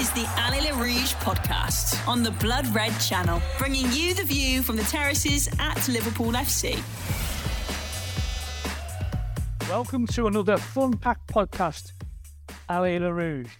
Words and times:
Is 0.00 0.10
the 0.12 0.24
Allez 0.38 0.62
Les 0.62 0.72
Rouges 0.72 1.12
podcast 1.16 2.08
on 2.08 2.22
the 2.22 2.30
Blood 2.30 2.66
Red 2.68 2.98
channel, 3.00 3.42
bringing 3.58 3.84
you 3.92 4.14
the 4.14 4.24
view 4.24 4.62
from 4.62 4.76
the 4.76 4.82
terraces 4.84 5.46
at 5.58 5.86
Liverpool 5.88 6.32
FC. 6.32 6.80
Welcome 9.68 10.06
to 10.06 10.26
another 10.26 10.56
fun 10.56 10.96
packed 10.96 11.26
podcast, 11.30 11.92
Allez 12.70 12.98
Les 12.98 13.10
Rouges. 13.10 13.50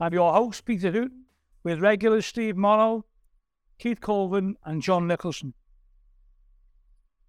I'm 0.00 0.14
your 0.14 0.32
host, 0.32 0.64
Peter 0.64 0.90
Hooton, 0.90 1.24
with 1.62 1.80
regulars 1.80 2.24
Steve 2.24 2.56
Morrow, 2.56 3.04
Keith 3.78 4.00
Colvin, 4.00 4.56
and 4.64 4.80
John 4.80 5.06
Nicholson. 5.06 5.52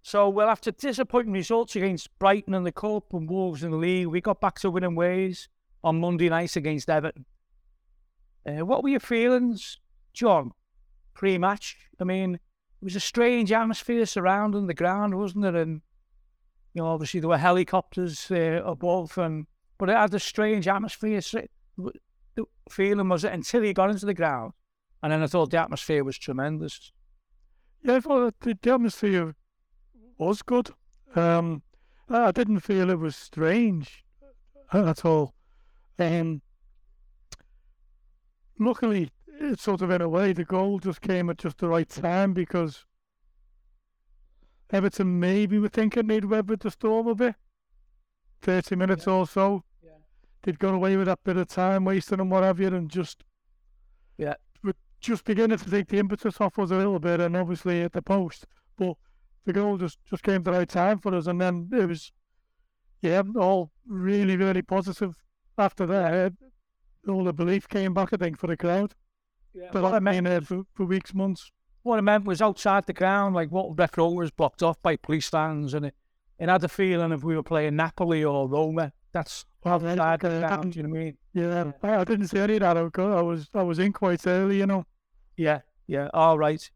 So, 0.00 0.30
well, 0.30 0.48
after 0.48 0.70
disappointing 0.70 1.34
results 1.34 1.76
against 1.76 2.18
Brighton 2.18 2.54
in 2.54 2.62
the 2.62 2.72
Cup 2.72 3.12
and 3.12 3.28
Wolves 3.28 3.62
in 3.62 3.72
the 3.72 3.76
league, 3.76 4.06
we 4.06 4.22
got 4.22 4.40
back 4.40 4.58
to 4.60 4.70
winning 4.70 4.94
ways 4.94 5.50
on 5.82 6.00
Monday 6.00 6.30
night 6.30 6.56
against 6.56 6.88
Everton. 6.88 7.26
Uh, 8.46 8.64
what 8.64 8.82
were 8.82 8.90
your 8.90 9.00
feelings, 9.00 9.78
John, 10.12 10.52
pre 11.14 11.38
match? 11.38 11.76
I 12.00 12.04
mean, 12.04 12.34
it 12.34 12.84
was 12.84 12.96
a 12.96 13.00
strange 13.00 13.50
atmosphere 13.52 14.04
surrounding 14.06 14.66
the 14.66 14.74
ground, 14.74 15.16
wasn't 15.16 15.46
it? 15.46 15.54
And, 15.54 15.80
you 16.74 16.82
know, 16.82 16.88
obviously 16.88 17.20
there 17.20 17.30
were 17.30 17.38
helicopters 17.38 18.30
uh, 18.30 18.62
above, 18.64 19.16
and 19.16 19.46
but 19.78 19.88
it 19.88 19.96
had 19.96 20.12
a 20.14 20.20
strange 20.20 20.68
atmosphere. 20.68 21.20
The 22.36 22.44
feeling 22.70 23.08
was 23.08 23.24
it 23.24 23.32
until 23.32 23.62
he 23.62 23.72
got 23.72 23.90
into 23.90 24.06
the 24.06 24.14
ground, 24.14 24.52
and 25.02 25.12
then 25.12 25.22
I 25.22 25.26
thought 25.26 25.50
the 25.50 25.60
atmosphere 25.60 26.04
was 26.04 26.18
tremendous. 26.18 26.92
Yeah, 27.82 27.96
I 27.96 28.00
thought 28.00 28.34
the, 28.40 28.72
atmosphere 28.72 29.34
was 30.18 30.42
good. 30.42 30.70
Um, 31.14 31.62
I 32.08 32.32
didn't 32.32 32.60
feel 32.60 32.90
it 32.90 32.98
was 32.98 33.16
strange 33.16 34.04
at 34.72 35.04
all. 35.04 35.34
Um, 35.98 36.42
luckily, 38.58 39.10
it 39.26 39.58
sort 39.60 39.82
of 39.82 39.90
in 39.90 40.00
a 40.00 40.08
way, 40.08 40.32
the 40.32 40.44
goal 40.44 40.78
just 40.78 41.00
came 41.00 41.28
at 41.30 41.38
just 41.38 41.58
the 41.58 41.68
right 41.68 41.88
time 41.88 42.32
because 42.32 42.84
Everton 44.70 45.20
maybe 45.20 45.58
were 45.58 45.68
thinking 45.68 46.06
they'd 46.06 46.24
weathered 46.24 46.60
the 46.60 46.70
storm 46.70 47.06
a 47.06 47.14
bit. 47.14 47.34
30 48.42 48.76
minutes 48.76 49.06
Yeah. 49.06 49.12
or 49.12 49.26
so. 49.26 49.64
Yeah. 49.82 49.90
They'd 50.42 50.58
gone 50.58 50.74
away 50.74 50.96
with 50.96 51.06
that 51.06 51.22
bit 51.24 51.36
of 51.36 51.48
time 51.48 51.84
wasting 51.84 52.20
and 52.20 52.30
what 52.30 52.42
have 52.44 52.60
you, 52.60 52.68
and 52.68 52.90
just 52.90 53.24
Yeah. 54.16 54.34
were 54.62 54.74
just 55.00 55.24
beginning 55.24 55.58
to 55.58 55.70
take 55.70 55.88
the 55.88 55.98
impetus 55.98 56.40
off 56.40 56.58
us 56.58 56.70
a 56.70 56.76
little 56.76 56.98
bit, 56.98 57.20
and 57.20 57.36
obviously 57.36 57.82
at 57.82 57.92
the 57.92 58.02
post. 58.02 58.46
But 58.76 58.96
the 59.44 59.52
goal 59.52 59.76
just, 59.78 60.02
just 60.04 60.22
came 60.22 60.36
at 60.36 60.44
the 60.44 60.52
right 60.52 60.68
time 60.68 60.98
for 60.98 61.14
us, 61.14 61.26
and 61.26 61.40
then 61.40 61.68
it 61.72 61.86
was, 61.86 62.12
yeah, 63.00 63.22
all 63.36 63.70
really, 63.86 64.36
really 64.36 64.62
positive 64.62 65.14
after 65.58 65.86
that. 65.86 66.32
All 67.08 67.24
the 67.24 67.32
belief 67.32 67.68
came 67.68 67.94
back, 67.94 68.12
I 68.12 68.16
think, 68.16 68.38
for 68.38 68.46
the 68.46 68.56
crowd. 68.56 68.94
Yeah, 69.54 69.68
But 69.72 69.82
what, 69.82 69.92
I 69.92 69.96
I've 69.96 70.04
been 70.04 70.24
there 70.24 70.40
for, 70.40 70.62
for 70.74 70.84
weeks, 70.84 71.14
months. 71.14 71.50
what 71.82 71.98
I 71.98 72.00
meant 72.00 72.24
was 72.24 72.42
outside 72.42 72.86
the 72.86 72.92
ground, 72.92 73.34
like 73.34 73.50
what 73.50 73.76
Breck 73.76 73.96
Road 73.96 74.10
was 74.10 74.30
blocked 74.30 74.62
off 74.62 74.80
by 74.82 74.96
police 74.96 75.28
vans, 75.28 75.74
and 75.74 75.86
it, 75.86 75.94
it 76.38 76.48
had 76.48 76.60
the 76.62 76.68
feeling 76.68 77.12
if 77.12 77.22
we 77.22 77.36
were 77.36 77.42
playing 77.42 77.76
Napoli 77.76 78.24
or 78.24 78.48
Roma. 78.48 78.92
That's 79.12 79.44
Well, 79.62 79.74
outside 79.74 80.20
the 80.20 80.44
uh, 80.44 80.48
ground, 80.48 80.72
do 80.72 80.78
you 80.78 80.82
know 80.82 80.88
what 80.88 80.98
I 80.98 81.04
mean? 81.04 81.16
Yeah, 81.34 81.72
I, 81.82 81.96
I 82.00 82.04
didn't 82.04 82.28
see 82.28 82.38
any 82.38 82.54
of 82.54 82.60
that. 82.60 82.76
I 82.76 82.82
was, 82.82 82.92
I 82.98 83.22
was, 83.22 83.50
I 83.54 83.62
was 83.62 83.78
in 83.78 83.92
quite 83.92 84.26
early, 84.26 84.58
you 84.58 84.66
know. 84.66 84.84
Yeah, 85.36 85.60
yeah, 85.86 86.08
all 86.12 86.36
right. 86.38 86.68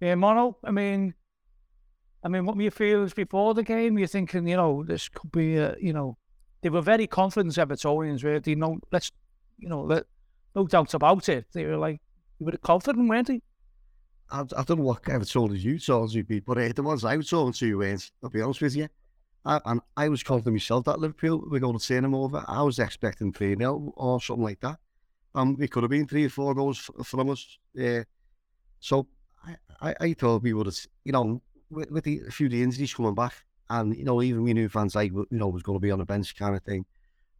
Yeah, 0.00 0.14
Mono, 0.14 0.56
I 0.62 0.70
mean, 0.70 1.14
I 2.22 2.28
mean, 2.28 2.44
what 2.44 2.56
were 2.56 2.62
your 2.62 2.70
feelings 2.70 3.14
before 3.14 3.54
the 3.54 3.62
game? 3.62 3.98
You're 3.98 4.06
thinking, 4.06 4.46
you 4.46 4.56
know, 4.56 4.84
this 4.84 5.08
could 5.08 5.32
be, 5.32 5.58
uh, 5.58 5.74
you 5.80 5.92
know, 5.92 6.16
they 6.62 6.68
were 6.68 6.82
very 6.82 7.06
confident 7.06 7.54
Evertonians, 7.54 8.22
really. 8.22 8.42
You 8.46 8.56
know, 8.56 8.78
let's, 8.92 9.10
you 9.60 9.68
know, 9.68 9.82
let, 9.82 10.04
no 10.54 10.66
doubt 10.66 10.94
about 10.94 11.28
it. 11.28 11.46
They 11.52 11.64
were 11.64 11.76
like, 11.76 12.00
they 12.38 12.46
were 12.46 12.56
confident, 12.58 13.08
weren't 13.08 13.28
they? 13.28 13.42
I, 14.30 14.40
I 14.40 14.62
don't 14.62 14.78
know 14.78 14.84
what 14.84 15.08
Everton 15.08 15.52
as 15.52 15.64
you 15.64 15.78
told 15.78 16.12
you, 16.14 16.24
Pete, 16.24 16.44
but 16.46 16.58
uh, 16.58 16.72
the 16.74 16.82
ones 16.82 17.04
I 17.04 17.16
was 17.16 17.28
talking 17.28 17.52
to 17.52 17.78
weren't, 17.78 18.10
I'll 18.22 18.30
be 18.30 18.40
honest 18.40 18.62
with 18.62 18.76
you. 18.76 18.88
I, 19.44 19.60
and 19.64 19.80
I 19.96 20.08
was 20.08 20.22
confident 20.22 20.54
myself 20.54 20.84
that 20.84 21.00
Liverpool 21.00 21.44
were 21.48 21.60
going 21.60 21.78
to 21.78 21.86
turn 21.86 22.02
them 22.02 22.14
over. 22.14 22.44
I 22.46 22.62
was 22.62 22.78
expecting 22.78 23.32
3 23.32 23.56
0 23.56 23.92
or 23.96 24.20
something 24.20 24.44
like 24.44 24.60
that. 24.60 24.78
Um, 25.34 25.56
it 25.60 25.70
could 25.70 25.82
have 25.82 25.90
been 25.90 26.06
three 26.06 26.26
or 26.26 26.28
four 26.28 26.54
goals 26.54 26.90
from 27.04 27.30
us. 27.30 27.58
Uh, 27.80 28.02
so 28.80 29.06
I, 29.46 29.56
I, 29.80 29.94
I 30.00 30.12
thought 30.12 30.42
we 30.42 30.52
would 30.52 30.66
have, 30.66 30.76
you 31.04 31.12
know, 31.12 31.40
with, 31.70 31.90
with 31.90 32.04
the, 32.04 32.22
a 32.28 32.30
few 32.30 32.46
of 32.46 32.52
the 32.52 32.62
injuries 32.62 32.92
coming 32.92 33.14
back, 33.14 33.34
and, 33.70 33.96
you 33.96 34.04
know, 34.04 34.20
even 34.20 34.42
we 34.42 34.52
knew 34.52 34.68
Van 34.68 34.88
Dijk, 34.88 35.12
you 35.12 35.26
know, 35.30 35.48
was 35.48 35.62
going 35.62 35.76
to 35.76 35.82
be 35.82 35.90
on 35.90 36.00
the 36.00 36.04
bench 36.04 36.36
kind 36.36 36.56
of 36.56 36.62
thing. 36.62 36.84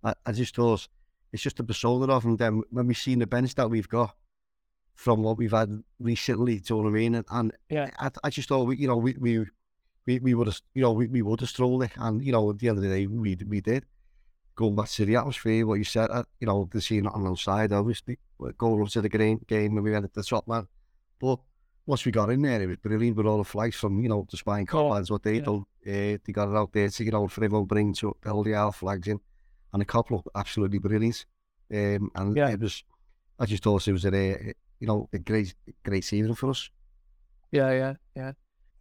I, 0.03 0.15
I 0.25 0.33
just 0.33 0.55
thought 0.55 0.89
it's 1.33 1.43
just 1.43 1.57
the 1.57 1.65
persona 1.65 2.13
of 2.13 2.25
him. 2.25 2.37
Then 2.37 2.63
when 2.71 2.87
we 2.87 2.95
seen 2.95 3.19
the 3.21 3.27
bench 3.27 3.55
that 3.55 3.71
we've 3.71 3.89
got 3.89 4.15
from 4.95 5.23
what 5.23 5.39
we've 5.39 5.53
had 5.53 5.71
recently, 5.99 6.59
do 6.59 6.75
you 6.75 6.77
know 6.83 6.85
what 6.85 6.91
I 6.91 6.93
mean? 6.93 7.15
And, 7.17 7.25
and 7.31 7.53
Yeah. 7.71 7.91
I, 7.99 8.11
I 8.25 8.31
just 8.31 8.49
thought, 8.49 8.65
we, 8.67 8.77
you 8.77 8.87
know, 8.89 8.97
we 8.97 9.15
we 9.19 9.47
we, 10.07 10.19
we 10.19 10.35
would 10.35 10.47
have, 10.49 10.61
you 10.75 10.83
know, 10.83 10.93
we, 10.93 11.07
we 11.07 11.23
would 11.23 11.41
have 11.41 11.49
strolled 11.51 11.83
it, 11.85 11.93
and 11.97 12.25
you 12.25 12.33
know, 12.33 12.51
at 12.51 12.59
the 12.59 12.69
end 12.69 12.79
of 12.79 12.83
the 12.85 12.89
day, 12.91 13.07
we 13.07 13.37
we 13.47 13.61
did. 13.61 13.85
Going 14.57 14.75
back 14.77 14.89
to 14.91 15.05
the 15.07 15.17
atmosphere, 15.17 15.67
what 15.67 15.75
you 15.79 15.85
said, 15.85 16.11
uh, 16.11 16.25
you 16.39 16.47
know, 16.47 16.69
the 16.71 16.81
scene 16.83 17.07
on 17.07 17.25
the 17.25 17.35
side, 17.37 17.73
obviously, 17.73 18.19
going 18.59 18.83
up 18.83 18.89
to 18.91 19.01
the 19.01 19.09
game, 19.09 19.41
game 19.47 19.75
and 19.77 19.85
we 19.85 19.91
went 19.93 20.05
at 20.05 20.13
the 20.13 20.23
top 20.23 20.47
man. 20.47 20.67
But 21.19 21.39
once 21.87 22.05
we 22.05 22.13
got 22.13 22.29
in 22.31 22.43
there, 22.43 22.61
it 22.61 22.67
was 22.67 22.77
brilliant 22.77 23.17
with 23.17 23.27
all 23.27 23.39
the 23.39 23.45
flags 23.45 23.77
from, 23.77 24.03
you 24.03 24.09
know, 24.11 24.27
the 24.31 24.37
spine 24.37 24.67
Cool. 24.67 24.91
lads, 24.91 25.11
what 25.11 25.23
they 25.23 25.37
Yeah. 25.37 25.43
done. 25.45 25.65
Uh, 25.87 26.19
they 26.25 26.33
got 26.33 26.51
it 26.51 26.57
out 26.57 26.73
there 26.73 26.89
to, 26.91 27.05
you 27.05 27.11
know, 27.11 27.27
for 27.27 27.43
everyone 27.43 27.65
bring 27.67 27.95
to 27.95 28.15
all 28.27 28.43
the 28.43 28.55
our 28.55 28.71
flags 28.73 29.09
in. 29.09 29.19
And 29.73 29.83
a 29.83 29.85
couple 29.85 30.19
of 30.19 30.27
absolutely 30.35 30.79
brilliant. 30.79 31.27
Um, 31.73 32.11
and 32.15 32.37
Yeah. 32.37 32.51
it 32.51 32.61
was, 32.61 32.83
I 33.39 33.47
just 33.47 33.63
thought 33.63 33.87
it 33.87 33.93
was 33.93 34.05
a, 34.05 34.09
uh, 34.09 34.53
you 34.81 34.87
know, 34.87 35.09
a 35.13 35.19
great, 35.19 35.55
great 35.85 36.13
evening 36.13 36.35
for 36.35 36.51
us. 36.51 36.71
Yeah, 37.53 37.71
yeah, 37.73 37.95
yeah. 38.17 38.33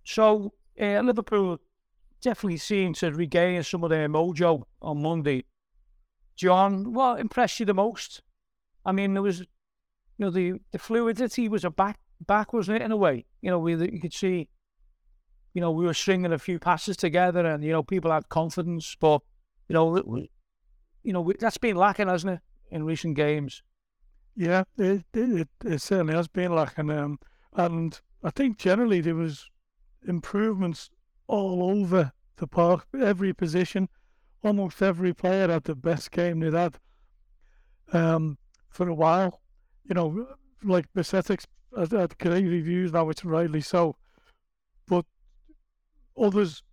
So 0.03 0.53
uh, 0.79 1.01
Liverpool 1.01 1.59
definitely 2.21 2.57
seemed 2.57 2.95
to 2.95 3.11
regain 3.11 3.63
some 3.63 3.83
of 3.83 3.89
their 3.89 4.09
mojo 4.09 4.63
on 4.81 5.01
Monday. 5.01 5.45
John, 6.35 6.93
what 6.93 7.19
impressed 7.19 7.59
you 7.59 7.65
the 7.65 7.73
most? 7.73 8.21
I 8.85 8.91
mean, 8.91 9.13
there 9.13 9.21
was, 9.23 9.39
you 9.41 9.45
know, 10.17 10.29
the, 10.29 10.53
the 10.71 10.79
fluidity 10.79 11.49
was 11.49 11.65
a 11.65 11.69
back 11.69 11.99
back, 12.25 12.53
wasn't 12.53 12.77
it? 12.77 12.83
In 12.83 12.91
a 12.91 12.97
way, 12.97 13.25
you 13.41 13.49
know, 13.49 13.59
we 13.59 13.75
you 13.75 13.99
could 13.99 14.13
see, 14.13 14.49
you 15.53 15.61
know, 15.61 15.71
we 15.71 15.85
were 15.85 15.93
stringing 15.93 16.31
a 16.33 16.39
few 16.39 16.59
passes 16.59 16.97
together, 16.97 17.45
and 17.45 17.63
you 17.63 17.71
know, 17.71 17.83
people 17.83 18.11
had 18.11 18.29
confidence, 18.29 18.95
but 18.99 19.21
you 19.67 19.73
know, 19.73 20.01
you 21.03 21.13
know, 21.13 21.31
that's 21.39 21.57
been 21.57 21.75
lacking, 21.75 22.07
hasn't 22.07 22.33
it, 22.33 22.39
in 22.71 22.83
recent 22.83 23.15
games? 23.15 23.63
Yeah, 24.35 24.63
it, 24.77 25.03
it, 25.13 25.47
it, 25.65 25.81
certainly 25.81 26.13
has 26.13 26.27
been 26.27 26.53
lacking. 26.53 26.89
Um, 26.89 27.19
and 27.53 27.99
I 28.23 28.29
think 28.29 28.57
generally 28.57 29.01
there 29.01 29.15
was 29.15 29.49
improvements 30.07 30.89
all 31.27 31.63
over 31.63 32.13
the 32.37 32.47
park, 32.47 32.87
every 32.99 33.33
position. 33.33 33.89
Almost 34.43 34.81
every 34.81 35.13
player 35.13 35.49
had 35.49 35.65
the 35.65 35.75
best 35.75 36.11
game 36.11 36.39
they'd 36.39 36.53
had 36.53 36.77
um, 37.91 38.37
for 38.69 38.87
a 38.87 38.93
while. 38.93 39.41
You 39.83 39.95
know, 39.95 40.27
like 40.63 40.85
Bajcetic 40.95 41.43
had, 41.77 41.91
had 41.91 42.17
great 42.17 42.45
reviews, 42.45 42.93
now 42.93 43.09
it's 43.09 43.25
rightly 43.25 43.61
so. 43.61 43.97
But 44.87 45.05
others 46.17 46.63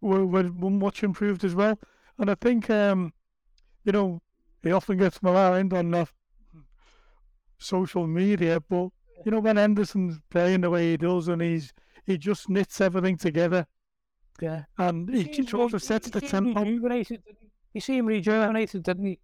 were, 0.00 0.26
were 0.26 0.44
much 0.44 1.02
improved 1.02 1.44
as 1.44 1.54
well. 1.54 1.78
And 2.18 2.30
I 2.30 2.34
think, 2.34 2.68
um, 2.70 3.12
you 3.86 3.92
know, 3.92 4.20
he 4.62 4.72
often 4.72 4.98
gets 4.98 5.22
maligned 5.22 5.72
on 5.72 5.90
the 5.92 6.06
social 7.58 8.06
media, 8.06 8.60
but 8.60 8.88
you 9.24 9.30
know 9.30 9.40
when 9.40 9.56
Henderson's 9.56 10.18
playing 10.30 10.60
the 10.62 10.70
way 10.70 10.90
he 10.90 10.96
does, 10.96 11.28
and 11.28 11.40
he's 11.40 11.72
he 12.04 12.18
just 12.18 12.48
knits 12.48 12.80
everything 12.80 13.16
together, 13.16 13.66
Yeah. 14.40 14.64
and 14.78 15.08
he 15.08 15.32
Seems 15.32 15.50
sort 15.50 15.72
of 15.74 15.82
sets 15.82 16.10
the 16.10 16.20
tempo. 16.20 16.64
he? 16.64 17.18
He 17.72 17.80
seemed 17.80 18.08
rejuvenated, 18.08 18.82
didn't 18.82 19.06
he? 19.06 19.18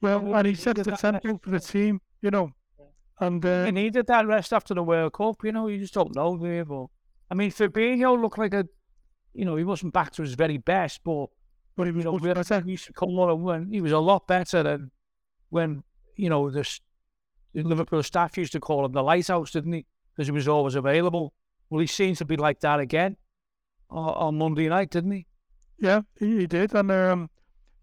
Well, 0.00 0.34
and 0.34 0.46
he 0.46 0.52
he 0.52 0.56
sets 0.58 0.82
the 0.82 0.92
tempo 0.96 1.38
for 1.42 1.50
the 1.50 1.60
team, 1.60 2.00
you 2.20 2.30
know. 2.30 2.52
And 3.20 3.44
uh, 3.44 3.66
He 3.66 3.70
needed 3.72 4.06
that 4.08 4.26
rest 4.26 4.52
after 4.52 4.74
the 4.74 4.82
World 4.82 5.12
Cup, 5.12 5.36
you 5.44 5.52
know, 5.52 5.68
you 5.68 5.78
just 5.78 5.94
don't 5.94 6.14
know, 6.16 6.36
do 6.36 6.46
you? 6.46 6.64
But, 6.64 6.86
I 7.30 7.34
mean, 7.34 7.52
Fabinho 7.52 8.20
looked 8.20 8.38
like 8.38 8.52
a, 8.54 8.66
you 9.32 9.44
know, 9.44 9.54
he 9.56 9.62
wasn't 9.64 9.92
back 9.92 10.10
to 10.12 10.22
his 10.22 10.34
very 10.34 10.56
best, 10.58 11.00
but, 11.04 11.26
but 11.76 11.86
he 11.86 11.92
was 11.92 12.04
much 12.04 12.20
we 12.20 12.32
better. 12.32 12.60
he 12.64 12.70
used 12.72 12.86
to 12.86 12.92
on 12.92 13.30
and 13.30 13.42
win. 13.42 13.72
He 13.72 13.80
was 13.80 13.92
a 13.92 13.98
lot 13.98 14.26
better 14.26 14.62
than 14.62 14.90
when, 15.50 15.82
you 16.16 16.28
know, 16.28 16.50
the, 16.50 16.60
s- 16.60 16.80
the 17.54 17.62
Liverpool 17.62 18.02
staff 18.02 18.36
used 18.36 18.52
to 18.52 18.60
call 18.60 18.84
him 18.84 18.92
the 18.92 19.02
lighthouse, 19.02 19.50
didn't 19.50 19.72
he? 19.72 19.86
Because 20.14 20.28
he 20.28 20.32
was 20.32 20.48
always 20.48 20.74
available. 20.74 21.32
Well, 21.70 21.80
he 21.80 21.86
seems 21.86 22.18
to 22.18 22.24
be 22.24 22.36
like 22.36 22.60
that 22.60 22.80
again 22.80 23.16
on, 23.90 24.14
on 24.14 24.38
Monday 24.38 24.68
night, 24.68 24.90
didn't 24.90 25.12
he? 25.12 25.26
Yeah, 25.78 26.02
he, 26.18 26.40
he 26.40 26.46
did, 26.46 26.74
and 26.74 26.90
um, 26.92 27.30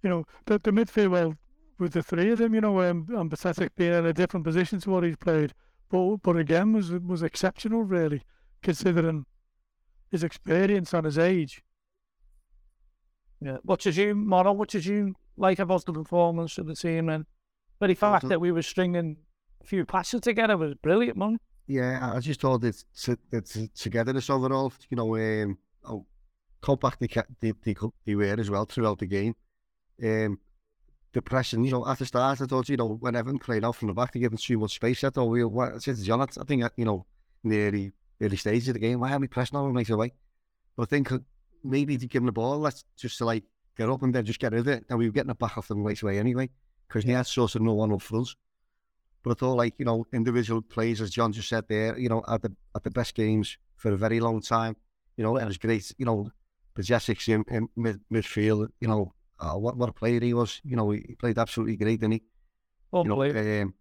you 0.03 0.09
know, 0.09 0.25
the 0.45 0.59
the 0.59 0.71
midfield 0.71 1.09
well 1.12 1.35
with 1.80 1.94
the 1.94 2.03
three 2.03 2.30
of 2.31 2.38
them, 2.38 2.53
you 2.53 2.62
know, 2.62 2.80
um, 2.81 3.07
and 3.09 3.30
Bajcetic 3.31 3.69
being 3.75 3.94
in 3.94 4.06
a 4.06 4.13
different 4.13 4.45
position 4.45 4.80
to 4.81 4.89
what 4.89 5.03
he's 5.03 5.18
played, 5.18 5.53
but 5.89 6.18
but 6.18 6.38
again 6.38 6.71
was 6.74 6.92
was 6.92 7.24
exceptional, 7.24 7.83
really, 7.83 8.21
considering 8.62 9.25
his 10.12 10.24
experience 10.24 10.94
and 10.94 11.06
his 11.06 11.18
age. 11.18 11.62
Yeah. 13.41 13.57
What 13.63 13.80
did 13.80 13.95
you, 13.95 14.15
Morrow, 14.15 14.53
what 14.53 14.69
did 14.69 14.86
you 14.86 15.15
like 15.38 15.59
about 15.59 15.86
the 15.86 15.94
performance 15.94 16.57
of 16.57 16.68
the 16.68 16.75
team? 16.75 17.09
And 17.09 17.25
but 17.80 17.88
the 17.88 17.95
fact 17.95 18.27
that 18.27 18.41
we 18.41 18.51
were 18.51 18.62
stringing 18.62 19.18
a 19.62 19.65
few 19.65 19.86
passes 19.86 20.21
together 20.21 20.57
was 20.57 20.74
brilliant, 20.75 21.18
man. 21.18 21.39
Yeah, 21.68 22.13
I- 22.15 22.19
just 22.19 22.41
thought 22.41 22.62
that 22.62 22.83
to, 23.03 23.68
togetherness 23.75 24.30
overall, 24.30 24.74
you 24.89 24.97
know, 24.97 25.15
um, 25.15 25.57
how 25.86 26.06
compact 26.62 27.00
they, 27.00 27.07
they, 27.39 27.53
they, 27.63 27.75
they 28.06 28.15
were 28.15 28.36
as 28.39 28.50
well 28.50 28.65
throughout 28.65 29.00
the 29.00 29.06
game. 29.06 29.36
Um, 30.03 30.39
the 31.13 31.21
pressing, 31.21 31.63
you 31.63 31.71
know, 31.71 31.88
at 31.88 32.00
the 32.00 32.06
start, 32.06 32.42
I 32.42 32.45
thought, 32.45 32.69
you 32.69 32.77
know, 32.77 32.97
when 33.00 33.15
Everton 33.15 33.39
played 33.39 33.63
out 33.63 33.75
from 33.75 33.88
the 33.88 33.94
back, 33.94 34.12
they 34.13 34.19
gave 34.19 34.31
them 34.31 34.38
too 34.38 34.59
much 34.59 34.75
space. 34.75 35.03
I 35.03 35.09
thought, 35.09 35.25
we, 35.25 35.44
what, 35.44 35.75
I 35.75 35.77
said 35.77 35.95
to 35.95 36.03
John, 36.03 36.21
I 36.21 36.25
think, 36.25 36.63
uh, 36.63 36.69
you 36.75 36.85
know, 36.85 37.06
in 37.44 37.50
the 37.51 37.62
early, 37.62 37.92
early 38.21 38.38
stages 38.38 38.68
of 38.69 38.74
the 38.75 38.80
game, 38.80 39.00
why 39.00 39.13
are 39.13 39.19
we 39.19 39.27
pressing 39.27 39.57
on 39.57 39.65
them 39.68 39.75
right 39.75 39.89
away? 39.89 40.13
But 40.75 40.83
I 40.83 40.85
think 40.88 41.12
uh, 41.12 41.19
maybe 41.63 41.97
to 41.97 42.07
give 42.07 42.21
them 42.21 42.27
the 42.27 42.31
ball, 42.31 42.59
let's 42.59 42.83
just 42.97 43.17
to 43.19 43.25
like 43.25 43.44
get 43.77 43.89
up 43.89 44.01
and 44.03 44.13
then 44.13 44.25
just 44.25 44.39
get 44.39 44.51
rid 44.51 44.61
of 44.61 44.67
it. 44.67 44.85
And 44.89 45.00
we 45.00 45.07
were 45.07 45.11
getting 45.13 45.31
it 45.31 45.39
back 45.39 45.57
off 45.57 45.67
them 45.67 45.83
right 45.83 46.01
away 46.01 46.19
anyway, 46.19 46.50
because 46.88 47.06
they 47.06 47.13
had 47.13 47.27
sort 47.27 47.56
of 47.56 47.61
no 47.61 47.73
one 47.73 47.91
up 47.91 48.01
front. 48.01 48.29
But 49.23 49.31
I 49.31 49.33
thought, 49.33 49.56
like 49.56 49.75
you 49.77 49.85
know, 49.85 50.06
individual 50.13 50.61
plays, 50.61 51.01
as 51.01 51.11
John 51.11 51.33
just 51.33 51.50
said 51.50 51.65
there, 51.67 51.97
you 51.97 52.09
know, 52.09 52.23
at 52.27 52.41
the 52.41 52.53
at 52.75 52.83
the 52.83 52.91
best 52.91 53.15
games 53.15 53.57
for 53.75 53.91
a 53.91 53.97
very 53.97 54.19
long 54.19 54.41
time. 54.41 54.75
You 55.17 55.23
know, 55.23 55.35
it 55.38 55.45
was 55.45 55.57
great. 55.57 55.91
You 55.97 56.06
know, 56.06 56.31
the 56.75 56.81
Jessics 56.83 57.27
in, 57.27 57.44
in 57.50 57.67
mid, 57.75 58.00
midfield. 58.11 58.69
You 58.79 58.88
know, 58.88 59.13
uh, 59.39 59.56
what 59.56 59.75
what 59.75 59.89
a 59.89 59.94
player 59.94 60.21
he 60.21 60.33
was. 60.33 60.61
You 60.63 60.77
know, 60.77 60.91
he, 60.91 61.15
played 61.19 61.38
absolutely 61.38 61.75
great, 61.75 62.00
didn't 62.00 62.13
he? 62.13 62.23
You 63.03 63.09
know, 63.09 63.15
um, 63.63 63.73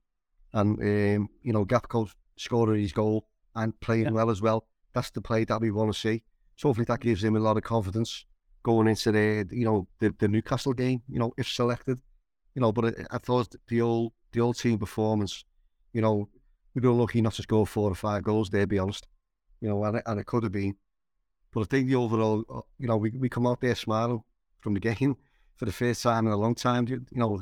and 0.52 1.16
um, 1.16 1.28
you 1.42 1.52
know, 1.52 1.64
Gakpo 1.64 2.10
scoring 2.36 2.80
his 2.82 2.92
goal 2.92 3.28
and 3.54 3.78
playing 3.80 4.06
Yeah. 4.06 4.10
well 4.12 4.30
as 4.30 4.42
well. 4.42 4.66
That's 4.92 5.10
the 5.10 5.20
play 5.20 5.44
that 5.44 5.60
we 5.60 5.70
want 5.70 5.92
to 5.92 5.98
see. 5.98 6.22
So 6.58 6.69
hopefully 6.69 6.87
that 6.87 6.99
gives 7.00 7.22
him 7.22 7.37
a 7.37 7.38
lot 7.38 7.56
of 7.56 7.62
confidence 7.62 8.25
going 8.64 8.88
into 8.88 9.12
the 9.12 9.46
you 9.52 9.64
know 9.64 9.87
the, 10.00 10.12
the 10.19 10.26
Newcastle 10.26 10.72
game. 10.72 11.02
You 11.08 11.20
know, 11.20 11.32
if 11.38 11.46
selected. 11.49 12.00
You 12.56 12.62
know, 12.62 12.72
but 12.72 12.84
I, 12.87 12.93
I 13.12 13.19
thought 13.19 13.55
the 13.69 13.81
old 13.81 14.12
the 14.32 14.40
old 14.40 14.58
team 14.58 14.76
performance. 14.78 15.44
You 15.93 16.02
know, 16.02 16.28
we 16.75 16.81
were 16.82 16.90
lucky 16.90 17.22
not 17.22 17.34
to 17.34 17.43
score 17.43 17.64
four 17.66 17.93
or 17.93 17.94
five 17.94 18.25
goals 18.25 18.50
there. 18.50 18.66
Be 18.66 18.81
honest. 18.81 19.06
You 19.60 19.69
know, 19.69 19.84
and 19.84 19.99
it, 19.99 20.02
and 20.05 20.19
it 20.19 20.26
could 20.26 20.43
have 20.43 20.50
been. 20.52 20.75
But 21.52 21.60
I 21.60 21.64
think 21.64 21.87
the 21.87 21.94
overall, 21.94 22.44
uh, 22.52 22.61
you 22.78 22.88
know, 22.88 22.96
we, 22.96 23.11
we 23.11 23.28
come 23.28 23.46
out 23.46 23.61
there 23.61 23.75
smiling 23.76 24.22
from 24.58 24.75
the 24.75 24.81
game 24.81 25.16
for 25.56 25.64
the 25.64 25.72
first 25.72 26.02
time 26.02 26.26
in 26.26 26.32
a 26.32 26.37
long 26.37 26.56
time. 26.56 26.88
You 26.88 27.04
know, 27.12 27.40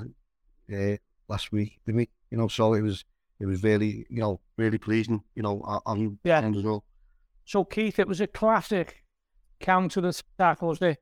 uh, 0.72 0.96
last 1.26 1.52
week, 1.52 1.80
didn't 1.86 1.96
we? 1.96 2.08
You 2.30 2.36
know, 2.36 2.48
so 2.48 2.74
it 2.74 2.82
was 2.82 3.02
it 3.40 3.46
was 3.46 3.62
really 3.62 4.06
you 4.10 4.20
know 4.20 4.40
really 4.58 4.78
pleasing. 4.78 5.22
You 5.34 5.42
know, 5.42 5.62
on- 5.86 6.18
Yeah. 6.22 6.42
on 6.44 6.54
as 6.54 6.62
well. 6.62 6.84
So 7.46 7.64
Keith, 7.64 7.98
it 7.98 8.08
was 8.08 8.20
a 8.20 8.26
classic 8.26 9.02
counter 9.60 10.06
attack, 10.06 10.62
wasn't 10.62 10.92
it, 10.92 10.98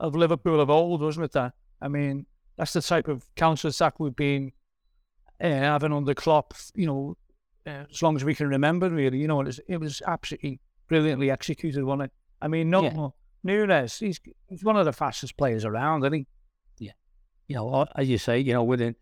of 0.00 0.14
Liverpool 0.14 0.60
of 0.60 0.70
old, 0.70 1.00
wasn't 1.00 1.26
it? 1.26 1.32
That 1.32 1.52
I 1.80 1.88
mean, 1.88 2.26
that's 2.56 2.72
the 2.72 2.82
type 2.82 3.08
of 3.08 3.24
counter 3.34 3.68
attack 3.68 3.98
we've 3.98 4.16
been 4.16 4.52
uh, 5.40 5.48
having 5.48 5.92
under 5.92 6.14
Klopp. 6.14 6.54
You 6.74 6.86
know, 6.86 7.16
uh, 7.66 7.84
as 7.90 8.02
long 8.02 8.16
as 8.16 8.24
we 8.24 8.34
can 8.34 8.48
remember, 8.48 8.90
really. 8.90 9.18
You 9.18 9.28
know, 9.28 9.40
it 9.40 9.46
was 9.46 9.60
it 9.68 9.78
was 9.78 10.02
absolutely 10.06 10.60
brilliantly 10.88 11.30
executed, 11.30 11.84
wasn't 11.84 12.04
it? 12.04 12.12
I 12.42 12.48
mean, 12.48 12.70
no 12.70 12.82
Yeah. 12.82 13.08
Nunez, 13.42 13.98
he's 13.98 14.20
he's 14.48 14.64
one 14.64 14.76
of 14.76 14.84
the 14.84 14.92
fastest 14.92 15.36
players 15.36 15.64
around, 15.64 16.02
isn't 16.04 16.14
he? 16.14 16.26
you 17.46 17.56
know, 17.56 17.86
as 17.94 18.08
you 18.08 18.18
say, 18.18 18.38
you 18.38 18.52
know, 18.52 18.62
within 18.62 18.96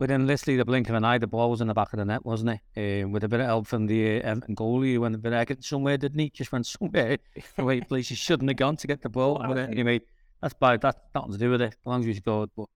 within 0.00 0.26
literally 0.26 0.56
the 0.56 0.64
blink 0.64 0.88
of 0.88 0.96
an 0.96 1.04
eye, 1.04 1.18
the 1.18 1.26
ball 1.28 1.50
was 1.50 1.60
in 1.60 1.68
the 1.68 1.74
back 1.74 1.92
of 1.92 1.98
the 1.98 2.04
net, 2.04 2.24
wasn't 2.24 2.60
it? 2.74 3.04
Um, 3.04 3.12
with 3.12 3.22
a 3.22 3.28
bit 3.28 3.38
of 3.40 3.46
help 3.46 3.66
from 3.68 3.86
the 3.86 4.16
uh, 4.20 4.28
Everton 4.30 4.56
goalie, 4.56 4.94
who 4.94 5.02
went 5.02 5.14
a 5.14 5.18
bit 5.18 5.32
of 5.32 5.64
somewhere, 5.64 5.96
didn't 5.96 6.18
he? 6.18 6.30
Just 6.30 6.50
went 6.50 6.66
somewhere 6.66 7.18
the 7.56 7.64
way 7.64 7.80
places 7.80 8.18
shouldn't 8.18 8.50
have 8.50 8.56
gone 8.56 8.76
to 8.78 8.86
get 8.88 9.02
the 9.02 9.08
ball. 9.08 9.38
But 9.38 9.58
anyway, 9.58 10.00
that's 10.40 10.54
bad. 10.54 10.80
That's 10.80 10.98
nothing 11.14 11.32
to 11.32 11.38
do 11.38 11.50
with 11.50 11.62
it. 11.62 11.74
As 11.74 11.86
long 11.86 12.00
as 12.00 12.06
we 12.06 12.14
scored, 12.14 12.50
but 12.56 12.66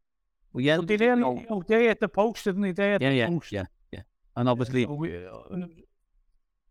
well, 0.53 0.61
yeah, 0.63 0.77
But 0.77 0.87
they 0.87 0.95
you 0.95 0.99
nearly, 1.01 1.21
know, 1.23 1.45
oh, 1.51 1.63
they 1.67 1.87
hit 1.87 1.99
the 1.99 2.09
post, 2.09 2.45
didn't 2.45 2.63
they? 2.63 2.71
They 2.73 2.91
yeah, 2.93 2.99
the 2.99 3.15
yeah, 3.15 3.29
post. 3.29 3.51
yeah, 3.51 3.65
yeah. 3.91 4.01
And 4.37 4.49
obviously, 4.49 4.85
So 4.85 4.93
we- 4.95 5.17
uh, 5.27 5.67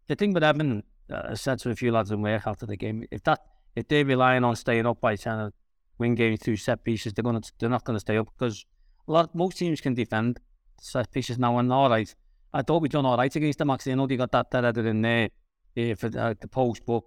the 0.08 0.16
thing 0.16 0.34
with 0.34 0.44
Everton, 0.44 0.84
uh, 1.12 1.22
I 1.30 1.34
said 1.34 1.60
to 1.60 1.70
a 1.72 1.76
few 1.76 1.92
lads 1.92 2.12
in 2.12 2.22
work 2.22 2.46
after 2.46 2.66
the 2.66 2.78
game, 2.78 3.06
if 3.12 3.24
that 3.24 3.40
if 3.76 3.88
they're 3.88 4.06
relying 4.06 4.44
on 4.44 4.56
staying 4.56 4.86
up 4.86 5.02
by 5.02 5.16
trying 5.16 5.50
to 5.50 5.54
win 5.98 6.16
games 6.16 6.40
through 6.42 6.58
set 6.58 6.84
pieces, 6.84 7.14
they're 7.14 7.24
gonna 7.24 7.42
they're 7.60 7.70
not 7.70 7.84
gonna 7.84 8.00
stay 8.00 8.18
up 8.18 8.28
because 8.38 8.66
lot 9.12 9.36
most 9.36 9.58
teams 9.58 9.82
can 9.82 9.94
defend 9.94 10.40
set 10.80 11.12
pieces 11.12 11.38
now 11.38 11.58
and 11.58 11.72
all 11.72 11.90
right. 11.90 12.14
I 12.54 12.62
thought 12.62 12.82
we'd 12.82 12.92
done 12.92 13.06
all 13.06 13.18
right 13.18 13.36
against 13.36 13.60
them 13.60 13.70
actually. 13.70 13.94
I 13.94 13.96
know 13.96 14.08
they 14.08 14.18
got 14.18 14.32
that 14.32 14.52
that 14.52 14.64
headed 14.64 14.86
in 14.86 15.02
there 15.02 15.30
uh, 15.78 15.96
for 15.96 16.10
the, 16.10 16.38
the 16.40 16.48
post, 16.48 16.84
but 16.86 17.02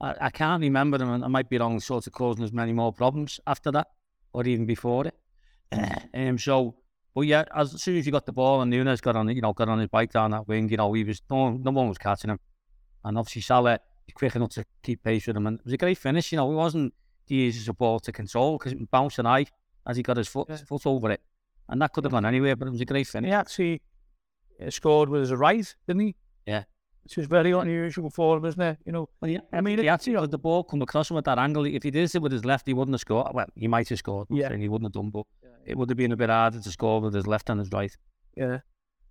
I, 0.00 0.14
I 0.22 0.30
can't 0.30 0.60
remember 0.62 0.98
them 0.98 1.10
and 1.10 1.24
I 1.24 1.28
might 1.28 1.48
be 1.48 1.58
wrong 1.58 1.80
sort 1.80 2.06
of 2.06 2.12
causing 2.12 2.44
us 2.44 2.52
many 2.52 2.72
more 2.72 2.92
problems 2.92 3.40
after 3.46 3.70
that 3.72 3.88
or 4.32 4.46
even 4.46 4.66
before 4.66 5.06
it. 5.06 5.14
um 6.14 6.38
so 6.38 6.76
but 7.18 7.26
yeah, 7.26 7.44
as 7.52 7.82
soon 7.82 7.96
as 7.96 8.06
you 8.06 8.12
got 8.12 8.26
the 8.26 8.32
ball 8.32 8.62
and 8.62 8.70
Nunez 8.70 9.00
got 9.00 9.16
on, 9.16 9.28
you 9.28 9.40
know, 9.40 9.52
got 9.52 9.68
on 9.68 9.80
his 9.80 9.88
bike 9.88 10.12
down 10.12 10.30
that 10.30 10.46
wing, 10.46 10.68
you 10.68 10.76
know, 10.76 10.92
he 10.92 11.02
was 11.02 11.20
no, 11.28 11.36
one- 11.36 11.62
no 11.64 11.72
one 11.72 11.88
was 11.88 11.98
catching 11.98 12.30
him, 12.30 12.38
and 13.04 13.18
obviously 13.18 13.42
Salah 13.42 13.80
was 14.06 14.14
quick 14.14 14.36
enough 14.36 14.50
to 14.50 14.64
keep 14.84 15.02
pace 15.02 15.26
with 15.26 15.36
him, 15.36 15.48
and 15.48 15.58
it 15.58 15.64
was 15.64 15.74
a 15.74 15.78
great 15.78 15.98
finish. 15.98 16.30
You 16.30 16.36
know, 16.36 16.52
it 16.52 16.54
wasn't 16.54 16.94
the 17.26 17.34
easiest 17.34 17.68
of 17.68 17.76
ball 17.76 17.98
to 18.00 18.12
control 18.12 18.56
because 18.56 18.72
it 18.72 18.78
was 18.78 18.86
bouncing 18.88 19.24
high 19.24 19.46
as 19.84 19.96
he 19.96 20.04
got 20.04 20.16
his 20.16 20.28
foot 20.28 20.48
his 20.48 20.60
foot 20.60 20.86
over 20.86 21.10
it, 21.10 21.20
and 21.68 21.80
that 21.82 21.92
could 21.92 22.04
have 22.04 22.12
gone 22.12 22.24
anywhere, 22.24 22.56
but 22.56 22.68
it 22.68 22.70
was 22.72 22.80
a 22.80 22.84
great 22.84 23.06
finish. 23.06 23.28
he 23.28 23.32
actually 23.34 23.82
uh, 24.64 24.70
scored 24.70 25.08
with 25.08 25.22
his 25.22 25.32
right, 25.32 25.74
didn't 25.86 26.02
he? 26.02 26.16
Yeah. 26.46 26.64
Which 27.04 27.16
was 27.16 27.26
very 27.26 27.52
unusual 27.52 28.10
for 28.10 28.36
him, 28.36 28.44
isn't 28.44 28.60
it? 28.60 28.78
You 28.84 28.92
know, 28.92 29.08
Well, 29.20 29.30
yeah, 29.30 29.40
I 29.52 29.60
mean, 29.60 29.78
he 29.78 29.86
it- 29.86 29.88
actually 29.90 30.14
had 30.20 30.30
the 30.30 30.38
ball 30.38 30.64
come 30.64 30.82
across 30.82 31.10
him 31.10 31.16
at 31.16 31.24
that 31.24 31.38
angle. 31.38 31.64
If 31.66 31.82
he 31.82 31.90
did 31.90 32.14
it 32.14 32.20
with 32.22 32.32
his 32.32 32.44
left, 32.44 32.66
he 32.66 32.74
wouldn't 32.74 32.94
have 32.94 33.00
scored. 33.00 33.32
Well, 33.34 33.46
he 33.54 33.66
might 33.68 33.88
have 33.88 33.98
scored. 33.98 34.28
Yeah. 34.30 34.54
he 34.54 34.68
wouldn't 34.68 34.86
have 34.86 34.92
done, 35.02 35.10
but 35.10 35.24
it 35.64 35.76
would 35.76 35.88
have 35.90 35.96
been 35.96 36.12
a 36.12 36.16
bit 36.16 36.28
harder 36.30 36.60
to 36.60 36.70
score 36.70 37.00
with 37.00 37.14
his 37.14 37.26
left 37.26 37.48
and 37.50 37.60
his 37.60 37.70
right. 37.72 37.94
Yeah. 38.36 38.58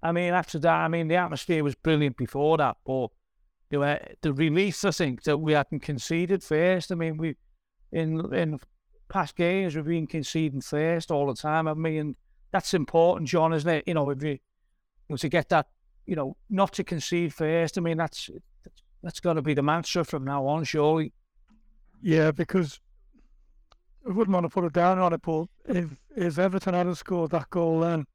I 0.03 0.11
mean, 0.11 0.33
after 0.33 0.59
that, 0.59 0.75
I 0.75 0.87
mean, 0.87 1.07
the 1.07 1.15
atmosphere 1.15 1.63
was 1.63 1.73
brilliant 1.75 2.17
before 2.17 2.57
that, 2.57 2.77
but 2.85 3.07
you 3.71 3.79
know, 3.79 3.97
the 4.21 4.31
release, 4.31 4.85
I 4.85 4.91
think, 4.91 5.23
that 5.23 5.37
we 5.39 5.53
hadn't 5.53 5.79
conceded 5.81 6.43
first. 6.43 6.91
I 6.91 6.95
mean, 6.95 7.17
we 7.17 7.35
in 7.91 8.33
in 8.33 8.59
past 9.09 9.35
games 9.35 9.75
we've 9.75 9.85
been 9.85 10.05
conceding 10.07 10.61
first 10.61 11.09
all 11.09 11.25
the 11.27 11.33
time. 11.33 11.67
I 11.67 11.73
mean, 11.73 12.15
that's 12.51 12.73
important, 12.73 13.27
John, 13.29 13.53
isn't 13.53 13.69
it? 13.69 13.83
You 13.87 13.93
know, 13.93 14.09
if 14.09 14.23
you, 14.23 14.39
to 15.15 15.29
get 15.29 15.49
that, 15.49 15.67
you 16.05 16.15
know, 16.15 16.37
not 16.49 16.73
to 16.73 16.83
concede 16.83 17.33
first. 17.33 17.77
I 17.77 17.81
mean, 17.81 17.97
that's 17.97 18.29
that's, 18.63 18.81
that's 19.03 19.19
got 19.19 19.33
to 19.33 19.41
be 19.41 19.53
the 19.53 19.63
mantra 19.63 20.03
from 20.03 20.23
now 20.23 20.45
on, 20.47 20.63
surely. 20.63 21.13
Yeah, 22.01 22.31
because 22.31 22.79
I 24.07 24.11
wouldn't 24.11 24.33
want 24.33 24.45
to 24.45 24.49
put 24.49 24.63
it 24.63 24.73
down 24.73 24.99
on 24.99 25.13
it, 25.13 25.21
but 25.21 25.47
if 25.65 25.89
if 26.15 26.39
Everton 26.39 26.73
hadn't 26.73 26.95
scored 26.95 27.31
that 27.31 27.49
goal 27.49 27.81
then, 27.81 28.05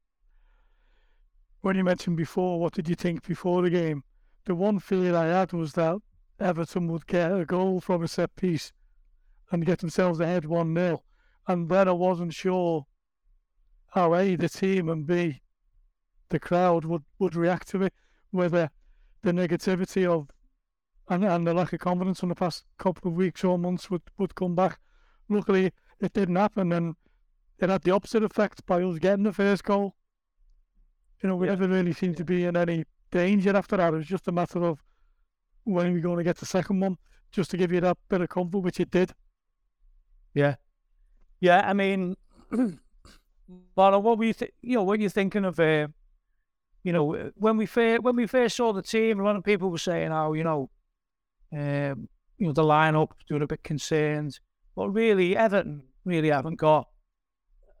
when 1.61 1.75
you 1.75 1.83
mentioned 1.83 2.17
before, 2.17 2.59
what 2.59 2.73
did 2.73 2.89
you 2.89 2.95
think 2.95 3.25
before 3.25 3.61
the 3.61 3.69
game? 3.69 4.03
The 4.45 4.55
one 4.55 4.79
fear 4.79 5.15
I 5.15 5.27
had 5.27 5.53
was 5.53 5.73
that 5.73 5.97
Everton 6.39 6.87
would 6.87 7.07
get 7.07 7.31
a 7.31 7.45
goal 7.45 7.79
from 7.79 8.03
a 8.03 8.07
set 8.07 8.35
piece 8.35 8.73
and 9.51 9.65
get 9.65 9.79
themselves 9.79 10.19
ahead 10.19 10.45
1 10.45 10.75
0. 10.75 11.03
And 11.47 11.69
then 11.69 11.87
I 11.87 11.91
wasn't 11.91 12.33
sure 12.33 12.85
how 13.93 14.15
A, 14.15 14.35
the 14.35 14.49
team, 14.49 14.89
and 14.89 15.05
B, 15.05 15.41
the 16.29 16.39
crowd 16.39 16.83
would, 16.85 17.03
would 17.19 17.35
react 17.35 17.67
to 17.69 17.83
it, 17.83 17.93
whether 18.31 18.69
the 19.21 19.31
negativity 19.31 20.05
of 20.05 20.29
and, 21.09 21.23
and 21.25 21.45
the 21.45 21.53
lack 21.53 21.73
of 21.73 21.79
confidence 21.79 22.21
from 22.21 22.29
the 22.29 22.35
past 22.35 22.63
couple 22.77 23.11
of 23.11 23.17
weeks 23.17 23.43
or 23.43 23.59
months 23.59 23.91
would, 23.91 24.01
would 24.17 24.35
come 24.35 24.55
back. 24.55 24.79
Luckily, 25.29 25.71
it 25.99 26.13
didn't 26.13 26.37
happen, 26.37 26.71
and 26.71 26.95
it 27.59 27.69
had 27.69 27.83
the 27.83 27.91
opposite 27.91 28.23
effect 28.23 28.65
by 28.65 28.81
us 28.81 28.99
getting 28.99 29.25
the 29.25 29.33
first 29.33 29.63
goal. 29.63 29.95
You 31.21 31.29
know, 31.29 31.35
we 31.35 31.47
Yeah. 31.47 31.55
never 31.55 31.67
really 31.67 31.93
seemed 31.93 32.17
to 32.17 32.25
be 32.25 32.45
in 32.45 32.57
any 32.57 32.85
danger 33.11 33.55
after 33.55 33.77
that. 33.77 33.93
It 33.93 33.97
was 33.97 34.07
just 34.07 34.27
a 34.27 34.31
matter 34.31 34.63
of 34.63 34.81
when 35.65 35.87
we're 35.87 35.93
we 35.93 36.01
going 36.01 36.17
to 36.17 36.23
get 36.23 36.37
the 36.37 36.45
second 36.45 36.79
one, 36.79 36.97
just 37.31 37.51
to 37.51 37.57
give 37.57 37.71
you 37.71 37.81
that 37.81 37.97
bit 38.09 38.21
of 38.21 38.29
comfort, 38.29 38.59
which 38.59 38.79
it 38.79 38.89
did. 38.89 39.13
Yeah, 40.33 40.55
yeah. 41.39 41.69
I 41.69 41.73
mean, 41.73 42.15
but 43.75 44.01
what 44.01 44.17
were 44.17 44.25
you, 44.25 44.33
th- 44.33 44.53
you 44.61 44.75
know, 44.75 44.93
you 44.93 45.09
thinking 45.09 45.45
of? 45.45 45.59
Uh, 45.59 45.87
you 46.83 46.91
know, 46.91 47.31
when 47.35 47.57
we 47.57 47.65
first 47.65 48.03
when 48.03 48.15
we 48.15 48.27
first 48.27 48.57
saw 48.57 48.73
the 48.73 48.81
team, 48.81 49.19
a 49.19 49.23
lot 49.23 49.35
of 49.35 49.43
people 49.43 49.69
were 49.69 49.77
saying, 49.77 50.11
"Oh, 50.11 50.33
you 50.33 50.43
know, 50.43 50.69
um, 51.53 52.09
you 52.37 52.47
know, 52.47 52.53
the 52.53 52.63
lineup 52.63 53.11
doing 53.27 53.41
a 53.41 53.47
bit 53.47 53.63
concerned." 53.63 54.39
But 54.75 54.89
really, 54.89 55.37
Everton 55.37 55.83
really 56.03 56.29
haven't 56.29 56.57
got 56.57 56.87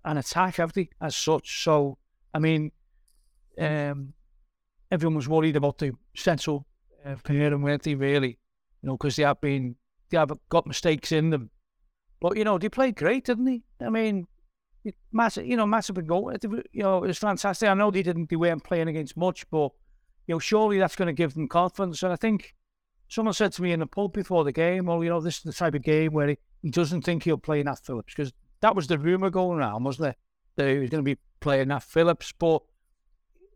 an 0.05 0.17
attack, 0.17 0.55
have 0.57 0.73
they, 0.73 0.89
as 1.01 1.15
such? 1.15 1.63
So, 1.63 1.97
I 2.33 2.39
mean, 2.39 2.71
um, 3.59 4.13
everyone 4.91 5.15
was 5.15 5.27
worried 5.27 5.55
about 5.55 5.79
the 5.79 5.91
central 6.15 6.65
uh, 7.05 7.15
pairing, 7.23 7.61
weren't 7.61 7.83
they? 7.83 7.95
Really, 7.95 8.39
you 8.81 8.87
know, 8.87 8.97
because 8.97 9.17
they 9.17 9.23
have 9.23 9.41
been 9.41 9.75
they 10.09 10.17
have 10.17 10.31
got 10.49 10.65
mistakes 10.65 11.11
in 11.11 11.29
them. 11.29 11.49
But 12.21 12.37
you 12.37 12.45
know, 12.45 12.57
they 12.57 12.69
played 12.69 12.95
great, 12.95 13.25
didn't 13.25 13.45
they? 13.45 13.63
I 13.81 13.89
mean, 13.89 14.27
massive, 15.11 15.45
you 15.45 15.55
know, 15.57 15.65
massive 15.65 16.05
goal. 16.05 16.33
You 16.41 16.83
know, 16.83 17.03
it 17.03 17.07
was 17.07 17.17
fantastic. 17.17 17.69
I 17.69 17.73
know 17.73 17.91
they 17.91 18.03
didn't, 18.03 18.29
they 18.29 18.35
weren't 18.35 18.63
playing 18.63 18.87
against 18.87 19.17
much, 19.17 19.49
but 19.49 19.71
you 20.27 20.35
know, 20.35 20.39
surely 20.39 20.79
that's 20.79 20.95
going 20.95 21.07
to 21.07 21.13
give 21.13 21.33
them 21.33 21.47
confidence. 21.47 22.03
And 22.03 22.13
I 22.13 22.15
think 22.15 22.55
someone 23.07 23.33
said 23.33 23.53
to 23.53 23.61
me 23.61 23.71
in 23.71 23.79
the 23.79 23.85
pub 23.85 24.13
before 24.13 24.43
the 24.43 24.51
game, 24.51 24.85
"Well, 24.85 25.03
you 25.03 25.09
know, 25.09 25.21
this 25.21 25.37
is 25.37 25.43
the 25.43 25.53
type 25.53 25.75
of 25.75 25.83
game 25.83 26.13
where 26.13 26.29
he, 26.29 26.37
he 26.61 26.69
doesn't 26.69 27.03
think 27.03 27.23
he'll 27.23 27.37
play 27.37 27.61
Nat 27.63 27.79
Phillips 27.83 28.13
because 28.15 28.33
that 28.61 28.75
was 28.75 28.87
the 28.87 28.97
rumor 28.97 29.29
going 29.29 29.59
around, 29.59 29.83
wasn't 29.83 30.09
it? 30.09 30.17
That 30.55 30.69
he 30.69 30.79
was 30.79 30.89
going 30.89 31.03
to 31.03 31.15
be 31.15 31.19
playing 31.39 31.69
Nat 31.69 31.83
Phillips, 31.83 32.33
but 32.37 32.61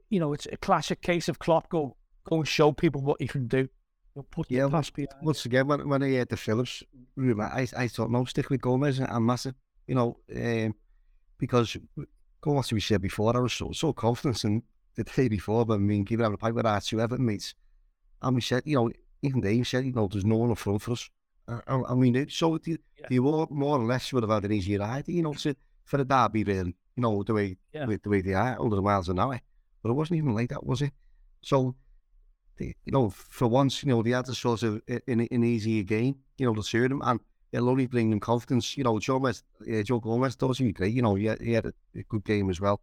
you 0.10 0.19
know, 0.19 0.34
it's 0.34 0.48
a 0.51 0.57
classic 0.57 1.01
case 1.01 1.27
of 1.27 1.39
Klopp 1.39 1.69
go 1.69 1.96
go 2.24 2.38
and 2.38 2.48
show 2.48 2.72
people 2.72 3.01
what 3.01 3.22
he 3.22 3.27
can 3.27 3.48
do. 3.48 3.67
Put 4.31 4.50
Yeah. 5.12 5.17
Once 5.22 5.46
again, 5.46 5.67
when, 5.67 5.88
when 5.88 6.01
I 6.01 6.10
heard 6.10 6.29
the 6.29 6.38
Phillips 6.38 6.81
rumour, 7.15 7.46
I, 7.46 7.67
I 7.77 7.88
thought, 7.88 8.10
no, 8.10 8.25
stick 8.25 8.50
with 8.50 8.62
Gomez 8.62 8.98
and 8.98 9.25
Massive, 9.25 9.53
you 9.86 9.93
know, 9.93 10.17
um, 10.36 10.74
because 11.38 11.77
going 12.41 12.56
what 12.58 12.72
we 12.72 12.79
said 12.79 13.01
before, 13.01 13.36
I 13.36 13.39
was 13.39 13.53
so, 13.53 13.72
so 13.72 13.94
confident 13.94 14.44
in 14.44 14.63
the 14.96 15.03
day 15.03 15.27
before, 15.27 15.65
but 15.65 15.75
I 15.75 15.77
mean, 15.77 16.03
giving 16.03 16.25
out 16.25 16.34
a 16.34 16.38
pipe 16.38 16.53
with 16.53 16.65
our 16.65 16.82
two 16.82 17.00
Everton 17.00 17.25
mates. 17.25 17.53
And 18.22 18.36
we 18.36 18.41
said, 18.41 18.63
you 18.65 18.75
know, 18.75 18.91
even 19.22 19.41
Dave 19.41 19.67
said, 19.67 19.86
you 19.86 19.91
know, 19.91 20.08
there's 20.08 20.25
no 20.25 20.38
one 20.38 20.51
up 20.51 20.58
front 20.58 20.82
for 20.82 20.91
us. 20.91 21.10
And, 21.48 21.86
and 21.88 22.00
we 22.00 22.12
knew, 22.12 22.27
so 22.29 22.58
the, 22.58 22.77
Yeah. 22.98 23.08
the 23.10 23.20
more, 23.20 23.48
more 23.50 23.77
or 23.79 23.86
less 23.86 24.12
would 24.12 24.24
have 24.24 24.32
had 24.32 24.46
an 24.46 24.51
easier 24.51 24.79
ride, 24.79 25.08
you 25.08 25.22
know, 25.22 25.34
to, 25.34 25.56
for 25.86 25.98
the 25.98 26.06
derby, 26.06 26.44
really, 26.44 26.75
you 26.96 27.01
know, 27.01 27.24
the 27.24 27.34
way, 27.34 27.58
Yeah. 27.74 27.86
the, 27.86 28.00
the 28.03 28.10
way 28.10 28.22
they 28.22 28.34
are, 28.34 28.60
under 28.60 28.75
the 28.75 28.82
miles 28.82 29.10
an 29.10 29.20
hour. 29.20 29.39
But 29.82 29.89
it 29.91 29.94
wasn't 29.94 30.17
even 30.17 30.34
like 30.34 30.50
that, 30.50 30.65
was 30.65 30.82
it? 30.82 30.91
So, 31.41 31.75
they, 32.58 32.75
you 32.86 32.91
know, 32.91 33.10
for 33.10 33.48
once, 33.48 33.84
you 33.84 33.89
know, 33.89 34.01
they 34.01 34.12
had 34.12 34.27
a 34.27 34.34
sort 34.34 34.63
of 34.63 34.82
an, 34.88 35.27
an 35.32 35.44
easier 35.44 35.84
game, 35.84 36.15
you 36.38 36.46
know, 36.48 36.56
to 36.56 36.63
suit 36.63 36.89
them, 36.89 37.01
and 37.03 37.20
it'll 37.51 37.69
only 37.69 37.87
bring 37.87 38.09
them 38.09 38.19
confidence. 38.19 38.77
You 38.77 38.83
know, 38.83 38.99
Joe 38.99 39.19
Gomez, 39.19 39.43
uh, 39.61 39.83
Joe 39.83 39.99
Gomez 39.99 40.35
does 40.35 40.57
he 40.57 40.71
great. 40.71 40.93
You 40.93 41.01
know, 41.01 41.15
he 41.15 41.25
had, 41.25 41.41
he 41.41 41.53
had 41.53 41.65
a, 41.65 41.73
good 42.09 42.23
game 42.23 42.49
as 42.49 42.59
well. 42.59 42.81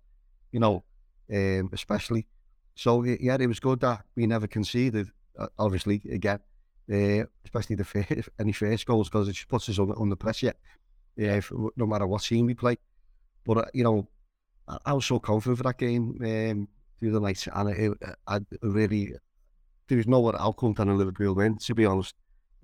You 0.52 0.60
know, 0.60 0.84
um, 1.32 1.70
especially. 1.72 2.26
So 2.74 3.04
yeah, 3.04 3.36
it 3.38 3.46
was 3.46 3.60
good 3.60 3.80
that 3.80 4.04
we 4.16 4.26
never 4.26 4.46
conceded. 4.46 5.08
Uh, 5.38 5.46
obviously, 5.58 6.02
again, 6.10 6.40
uh, 6.92 7.24
especially 7.44 7.76
the 7.76 7.84
first, 7.84 8.28
any 8.38 8.52
first 8.52 8.86
goals 8.86 9.08
because 9.08 9.28
it 9.28 9.32
just 9.32 9.48
puts 9.48 9.68
us 9.68 9.78
under, 9.78 9.98
under 9.98 10.16
pressure. 10.16 10.54
Yeah, 11.16 11.36
if, 11.36 11.52
no 11.76 11.86
matter 11.86 12.06
what 12.06 12.22
team 12.22 12.46
we 12.46 12.54
play. 12.54 12.76
But 13.44 13.58
uh, 13.58 13.64
you 13.72 13.84
know, 13.84 14.08
I, 14.66 14.78
I 14.86 14.92
was 14.92 15.06
so 15.06 15.18
confident 15.18 15.58
for 15.58 15.64
that 15.64 15.78
game 15.78 16.18
um, 16.20 16.68
through 16.98 17.12
the 17.12 17.20
night, 17.20 17.46
and 17.52 17.70
it, 17.70 17.92
it, 18.00 18.16
I 18.26 18.40
really 18.62 19.14
there 19.88 19.98
was 19.98 20.06
no 20.06 20.26
other 20.26 20.40
outcome 20.40 20.74
than 20.74 20.88
a 20.88 20.94
Liverpool 20.94 21.34
win. 21.34 21.58
To 21.58 21.74
be 21.74 21.84
honest, 21.84 22.14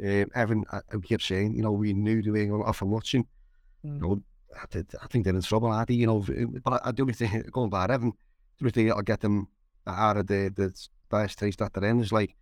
um, 0.02 0.26
Evan, 0.34 0.64
I, 0.72 0.78
I 0.92 0.96
kept 0.98 1.22
saying, 1.22 1.54
you 1.54 1.62
know, 1.62 1.72
we 1.72 1.92
knew 1.92 2.16
weren't 2.32 2.50
going 2.50 2.62
to 2.62 2.68
offer 2.68 2.84
much, 2.86 3.14
and 3.14 3.24
you 3.82 3.92
know, 3.92 4.22
I, 4.56 4.64
did, 4.70 4.86
I 5.02 5.06
think 5.06 5.24
they're 5.24 5.34
in 5.34 5.42
trouble, 5.42 5.72
Addy. 5.72 5.94
You 5.96 6.06
know, 6.06 6.24
but 6.64 6.72
I, 6.84 6.88
I 6.88 6.92
do 6.92 7.06
think 7.12 7.50
going 7.52 7.70
by 7.70 7.84
Evan, 7.84 8.12
the 8.58 8.64
only 8.64 8.70
thing 8.72 8.86
that'll 8.88 9.02
get 9.02 9.20
them 9.20 9.48
out 9.86 10.16
of 10.16 10.26
the 10.26 10.52
the 10.54 10.72
best 11.10 11.38
taste 11.38 11.58
that 11.58 11.72
they're 11.72 11.84
in 11.90 12.00
is 12.00 12.12
like 12.12 12.36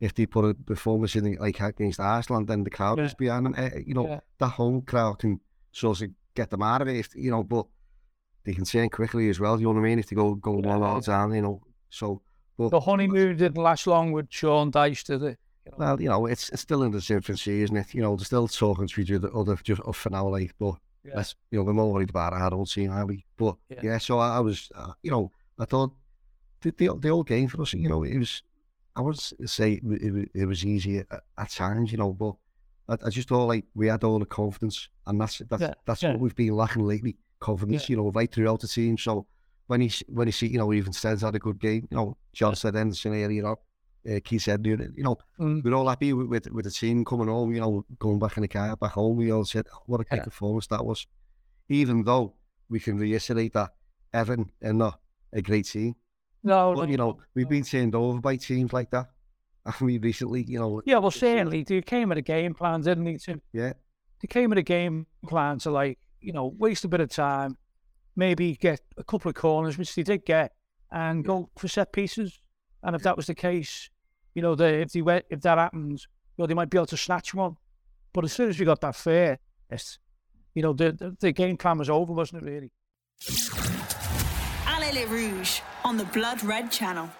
if 0.00 0.12
they 0.14 0.26
put 0.26 0.44
a 0.44 0.54
performance 0.54 1.14
in 1.16 1.36
like 1.36 1.60
against 1.60 2.00
Iceland, 2.00 2.48
then 2.48 2.64
the 2.64 2.70
crowd 2.70 2.98
Yeah. 2.98 3.04
is 3.04 3.14
behind 3.14 3.46
them. 3.46 3.54
Eh, 3.56 3.82
you 3.86 3.94
know, 3.94 4.06
Yeah. 4.08 4.20
that 4.38 4.48
home 4.48 4.82
crowd 4.82 5.18
can 5.20 5.40
sort 5.70 6.02
of 6.02 6.10
get 6.34 6.50
them 6.50 6.62
out 6.62 6.82
of 6.82 6.88
it. 6.88 6.96
If, 6.96 7.14
you 7.14 7.30
know, 7.30 7.44
but 7.44 7.66
they 8.44 8.52
can 8.54 8.64
turn 8.64 8.88
quickly 8.90 9.28
as 9.28 9.38
well. 9.38 9.60
You 9.60 9.66
know 9.68 9.74
what 9.74 9.80
I 9.80 9.82
mean? 9.82 9.98
If 10.00 10.08
they 10.08 10.16
go 10.16 10.34
go 10.34 10.52
one 10.52 10.82
all 10.82 11.00
down, 11.00 11.32
you 11.34 11.42
know. 11.42 11.62
So, 11.90 12.22
but 12.58 12.70
The 12.70 12.80
honeymoon 12.80 13.36
didn't 13.36 13.62
last 13.62 13.86
long 13.86 14.10
with 14.12 14.26
Sean 14.30 14.72
Dyche, 14.72 15.04
did 15.04 15.22
it? 15.22 15.38
Well, 15.76 16.00
you 16.00 16.08
know, 16.08 16.26
it's 16.26 16.48
it's 16.50 16.62
still 16.62 16.82
in 16.82 16.94
its 16.94 17.10
infancy, 17.10 17.62
isn't 17.62 17.76
it? 17.76 17.94
You 17.94 18.02
know, 18.02 18.16
they're 18.16 18.24
still 18.24 18.48
talking 18.48 18.88
to 18.88 19.00
each 19.00 19.12
other, 19.12 19.34
other 19.34 19.56
just 19.56 19.80
up 19.86 19.94
for 19.94 20.10
now, 20.10 20.28
like, 20.28 20.54
but 20.58 20.74
Yeah. 21.04 21.24
you 21.50 21.58
know, 21.58 21.64
we're 21.64 21.72
more 21.72 21.92
worried 21.92 22.10
about 22.10 22.32
our 22.32 22.52
old 22.54 22.70
team, 22.70 22.90
are 22.90 23.06
we? 23.06 23.24
But 23.36 23.56
Yeah. 23.68 23.80
yeah, 23.82 23.98
so 23.98 24.18
I, 24.18 24.36
I 24.36 24.40
was, 24.40 24.70
uh, 24.74 24.92
you 25.02 25.10
know, 25.10 25.30
I 25.58 25.64
thought 25.64 25.92
the, 26.60 26.70
the 26.72 26.94
the 26.98 27.08
old 27.10 27.26
game 27.28 27.48
for 27.48 27.62
us, 27.62 27.72
you 27.74 27.88
know, 27.88 28.02
it 28.04 28.18
was, 28.18 28.42
I 28.96 29.00
would 29.00 29.18
say 29.18 29.74
it, 29.74 29.82
it, 29.84 30.30
it 30.34 30.46
was 30.46 30.64
easy 30.64 30.98
at, 30.98 31.06
at 31.38 31.50
times, 31.50 31.92
you 31.92 31.98
know, 31.98 32.12
but 32.12 32.34
I, 32.88 33.06
I 33.06 33.10
just 33.10 33.28
thought 33.28 33.46
like 33.46 33.64
we 33.74 33.86
had 33.88 34.04
all 34.04 34.18
the 34.18 34.26
confidence, 34.26 34.88
and 35.06 35.20
that's 35.20 35.38
that's 35.48 35.62
Yeah, 35.62 35.74
that's 35.86 36.02
yeah. 36.02 36.10
what 36.12 36.20
we've 36.20 36.36
been 36.36 36.54
lacking 36.56 36.86
lately, 36.86 37.16
confidence, 37.40 37.88
you 37.88 37.96
know, 37.96 38.10
right 38.10 38.30
throughout 38.32 38.60
the 38.60 38.68
team. 38.68 38.98
So 38.98 39.26
when 39.68 39.80
he 39.80 39.90
when 40.08 40.28
he 40.28 40.32
see, 40.32 40.48
you 40.48 40.58
know, 40.58 40.72
even 40.72 40.92
Sten's 40.92 41.22
had 41.22 41.34
a 41.34 41.38
good 41.38 41.58
game, 41.60 41.86
you 41.90 41.96
know, 41.96 42.16
John 42.32 42.54
said 42.56 42.74
Henderson 42.74 43.12
earlier, 43.12 43.30
you 43.30 43.42
know, 43.42 43.56
uh, 44.10 44.20
Keith 44.24 44.42
said, 44.42 44.64
you 44.66 44.76
know, 44.98 45.16
Mm. 45.38 45.62
we're 45.64 45.74
all 45.74 45.88
happy 45.88 46.12
with, 46.12 46.26
with 46.28 46.50
with 46.52 46.64
the 46.64 46.70
team 46.70 47.04
coming 47.04 47.28
home, 47.28 47.52
you 47.54 47.60
know, 47.60 47.84
going 47.98 48.18
back 48.18 48.36
in 48.36 48.42
the 48.42 48.48
car, 48.48 48.76
back 48.76 48.92
home. 48.92 49.16
We 49.16 49.30
all 49.32 49.44
said, 49.44 49.66
what 49.86 50.00
a 50.00 50.04
great 50.04 50.18
Yeah. 50.18 50.24
performance 50.24 50.66
that 50.68 50.84
was. 50.84 51.06
Even 51.68 52.02
though 52.04 52.34
we 52.68 52.80
can 52.80 52.98
reiterate 52.98 53.52
that 53.54 53.70
Evan 54.12 54.50
are 54.62 54.72
not 54.72 55.00
a 55.32 55.40
great 55.42 55.66
team. 55.66 55.94
No, 56.42 56.74
But, 56.74 56.84
no, 56.86 56.90
you 56.90 56.96
know, 56.96 57.18
we've 57.34 57.48
been 57.48 57.62
turned 57.62 57.94
over 57.94 58.20
by 58.20 58.36
teams 58.36 58.72
like 58.72 58.90
that. 58.90 59.10
And 59.64 59.74
we 59.80 59.98
recently, 59.98 60.42
you 60.42 60.58
know, 60.58 60.82
Yeah, 60.84 60.98
well, 60.98 61.12
certainly 61.12 61.62
they 61.62 61.80
came 61.82 62.08
with 62.08 62.18
a 62.18 62.22
game 62.22 62.52
plan, 62.52 62.80
didn't 62.80 63.04
they? 63.04 63.16
To, 63.18 63.40
yeah, 63.52 63.74
they 64.20 64.26
came 64.26 64.50
with 64.50 64.58
a 64.58 64.62
game 64.64 65.06
plan 65.28 65.58
to 65.60 65.70
like, 65.70 66.00
you 66.20 66.32
know, 66.32 66.46
waste 66.58 66.84
a 66.84 66.88
bit 66.88 67.00
of 67.00 67.10
time, 67.10 67.56
maybe 68.16 68.56
get 68.56 68.80
a 68.96 69.04
couple 69.04 69.28
of 69.28 69.36
corners, 69.36 69.78
which 69.78 69.94
they 69.94 70.02
did 70.02 70.24
get, 70.24 70.52
and 70.90 71.24
go 71.24 71.48
for 71.56 71.68
set 71.68 71.92
pieces. 71.92 72.40
And 72.82 72.96
if 72.96 73.02
that 73.04 73.16
was 73.16 73.26
the 73.28 73.36
case, 73.36 73.88
you 74.34 74.42
know, 74.42 74.54
they, 74.54 74.82
if 74.82 74.92
they 74.92 75.02
went, 75.02 75.24
if 75.30 75.40
that 75.42 75.58
happens, 75.58 76.06
you 76.36 76.42
know, 76.42 76.46
they 76.46 76.54
might 76.54 76.70
be 76.70 76.78
able 76.78 76.86
to 76.86 76.96
snatch 76.96 77.34
one. 77.34 77.56
But 78.12 78.24
as 78.24 78.32
soon 78.32 78.48
as 78.48 78.58
we 78.58 78.64
got 78.64 78.80
that 78.80 78.96
fair, 78.96 79.38
first, 79.68 79.98
you 80.54 80.62
know, 80.62 80.72
the, 80.72 80.92
the 80.92 81.16
the 81.18 81.32
game 81.32 81.56
plan 81.56 81.78
was 81.78 81.88
over, 81.88 82.12
wasn't 82.12 82.42
it? 82.42 82.46
Really? 82.50 82.72
Allez 84.66 84.94
Les 84.94 85.06
Rouges 85.06 85.60
on 85.84 85.96
the 85.96 86.04
Blood 86.06 86.42
Red 86.44 86.70
Channel. 86.70 87.10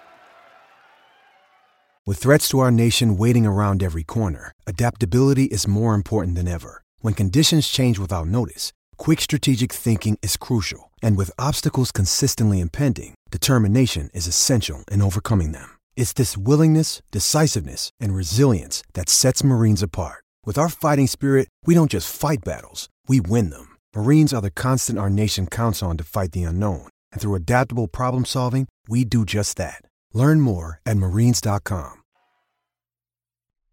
With 2.05 2.17
threats 2.17 2.49
to 2.49 2.59
our 2.59 2.69
nation 2.69 3.15
waiting 3.15 3.45
around 3.45 3.81
every 3.81 4.03
corner, 4.03 4.51
adaptability 4.67 5.45
is 5.45 5.67
more 5.67 5.95
important 5.95 6.35
than 6.35 6.49
ever. 6.49 6.81
When 6.99 7.13
conditions 7.13 7.69
change 7.69 7.97
without 7.97 8.27
notice, 8.27 8.73
quick 8.97 9.21
strategic 9.21 9.71
thinking 9.71 10.19
is 10.21 10.35
crucial. 10.35 10.91
And 11.01 11.15
with 11.15 11.31
obstacles 11.39 11.93
consistently 11.93 12.59
impending, 12.59 13.15
determination 13.31 14.09
is 14.13 14.27
essential 14.27 14.83
in 14.91 15.01
overcoming 15.01 15.53
them. 15.53 15.77
It's 15.95 16.13
this 16.13 16.37
willingness, 16.37 17.01
decisiveness, 17.11 17.89
and 17.99 18.13
resilience 18.13 18.83
that 18.93 19.09
sets 19.09 19.43
Marines 19.43 19.81
apart. 19.81 20.23
With 20.45 20.57
our 20.57 20.69
fighting 20.69 21.07
spirit, 21.07 21.47
we 21.65 21.73
don't 21.73 21.89
just 21.91 22.15
fight 22.15 22.43
battles, 22.43 22.89
we 23.07 23.19
win 23.19 23.49
them. 23.49 23.77
Marines 23.95 24.33
are 24.33 24.41
the 24.41 24.51
constant 24.51 24.99
our 24.99 25.09
nation 25.09 25.47
counts 25.47 25.81
on 25.81 25.97
to 25.97 26.03
fight 26.03 26.33
the 26.33 26.43
unknown. 26.43 26.89
And 27.11 27.21
through 27.21 27.35
adaptable 27.35 27.87
problem 27.87 28.25
solving, 28.25 28.67
we 28.87 29.05
do 29.05 29.25
just 29.25 29.57
that. 29.57 29.81
Learn 30.13 30.41
more 30.41 30.79
at 30.85 30.97
marines.com. 30.97 32.03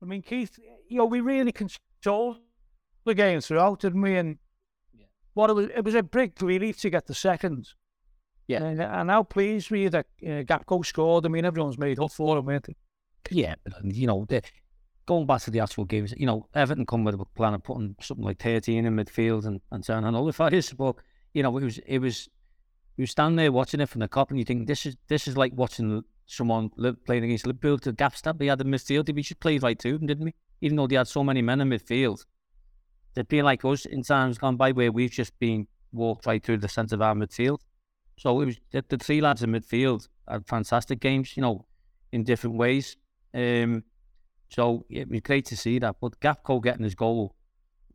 I 0.03 0.07
mean, 0.07 0.23
Keith, 0.23 0.59
you 0.89 0.97
know, 0.97 1.05
we 1.05 1.21
really 1.21 1.53
controlled 1.53 2.39
the 3.05 3.15
game 3.15 3.41
throughout, 3.41 3.81
didn't 3.81 4.01
we? 4.01 4.17
And 4.17 4.39
what 5.35 5.51
it 5.51 5.55
was, 5.55 5.69
it 5.75 5.85
was 5.85 5.95
a 5.95 6.03
big 6.03 6.41
relief 6.43 6.81
to 6.81 6.91
get 6.91 7.07
the 7.07 7.15
second. 7.15 7.69
Yeah. 8.51 8.65
And, 8.65 8.81
and 8.81 9.11
how 9.11 9.23
pleased 9.23 9.71
were 9.71 9.77
you 9.77 9.91
that 9.91 10.07
uh, 10.25 10.43
Gakpo 10.43 10.85
scored? 10.85 11.25
I 11.25 11.29
mean, 11.29 11.45
everyone's 11.45 11.79
made 11.79 12.01
up 12.01 12.11
for 12.11 12.37
him, 12.37 12.47
weren't 12.47 12.67
they? 12.67 12.75
Yeah, 13.31 13.55
you 13.85 14.09
know, 14.09 14.25
the, 14.29 14.43
going 15.07 15.27
back 15.27 15.43
to 15.43 15.53
the 15.53 15.61
actual 15.61 15.85
games, 15.85 16.13
you 16.17 16.27
know, 16.27 16.49
Everton 16.53 16.85
come 16.85 17.05
with 17.05 17.15
a 17.15 17.25
plan 17.37 17.55
of 17.55 17.63
putting 17.63 17.95
something 18.01 18.25
like 18.25 18.43
13 18.43 18.87
in 18.87 18.97
midfield 18.97 19.45
and, 19.45 19.61
and 19.71 19.85
so 19.85 19.95
on 19.95 20.05
and 20.05 20.17
nullifiers, 20.17 20.73
but, 20.77 20.97
you 21.33 21.45
know, 21.45 21.57
it 21.59 21.63
was, 21.63 21.79
it 21.87 22.01
was, 22.01 22.29
you 22.97 23.07
stand 23.07 23.39
there 23.39 23.53
watching 23.53 23.81
it 23.81 23.89
from 23.89 24.01
the 24.01 24.09
Kop 24.09 24.31
and 24.31 24.39
you 24.39 24.45
think 24.45 24.67
this 24.67 24.85
is, 24.85 24.97
this 25.07 25.29
is 25.29 25.37
like 25.37 25.53
watching 25.55 26.03
someone 26.27 26.71
playing 27.07 27.23
against 27.23 27.47
Liverpool 27.47 27.79
to 27.79 27.93
gap 27.93 28.17
stab. 28.17 28.41
They 28.41 28.47
had 28.47 28.61
in 28.61 28.67
midfield. 28.67 29.15
We 29.15 29.23
should 29.23 29.39
play 29.39 29.59
right 29.59 29.79
to 29.79 29.97
them, 29.97 30.09
didn't 30.09 30.25
we? 30.25 30.35
Even 30.61 30.77
though 30.77 30.89
they 30.89 30.97
had 30.97 31.07
so 31.07 31.23
many 31.23 31.41
men 31.41 31.61
in 31.61 31.69
midfield. 31.69 32.25
They'd 33.15 33.29
be 33.29 33.43
like 33.43 33.65
us 33.65 33.85
in 33.87 34.03
times 34.03 34.39
gone 34.39 34.57
by 34.57 34.73
where 34.73 34.91
we've 34.91 35.11
just 35.11 35.39
been 35.39 35.69
walked 35.93 36.27
right 36.27 36.43
through 36.43 36.59
the 36.59 36.69
centre 36.69 36.97
of 36.97 37.03
our 37.03 37.15
midfield. 37.15 37.61
So 38.21 38.43
it 38.43 38.45
was 38.45 38.57
the, 38.71 38.85
the 38.87 38.99
three 38.99 39.23
lads 39.23 39.43
in 39.43 39.51
midfield 39.51 40.07
had 40.29 40.47
fantastic 40.47 41.01
games, 41.01 41.39
you 41.39 41.41
know, 41.41 41.65
in 42.13 42.23
different 42.23 42.57
ways. 42.57 42.99
Um, 43.33 43.83
so 44.51 44.85
it 44.91 45.09
was 45.09 45.21
great 45.23 45.47
to 45.47 45.57
see 45.57 45.79
that. 45.79 45.97
But 46.03 46.21
Gakpo 46.21 46.63
getting 46.63 46.85
his 46.85 46.95
goal 46.95 47.35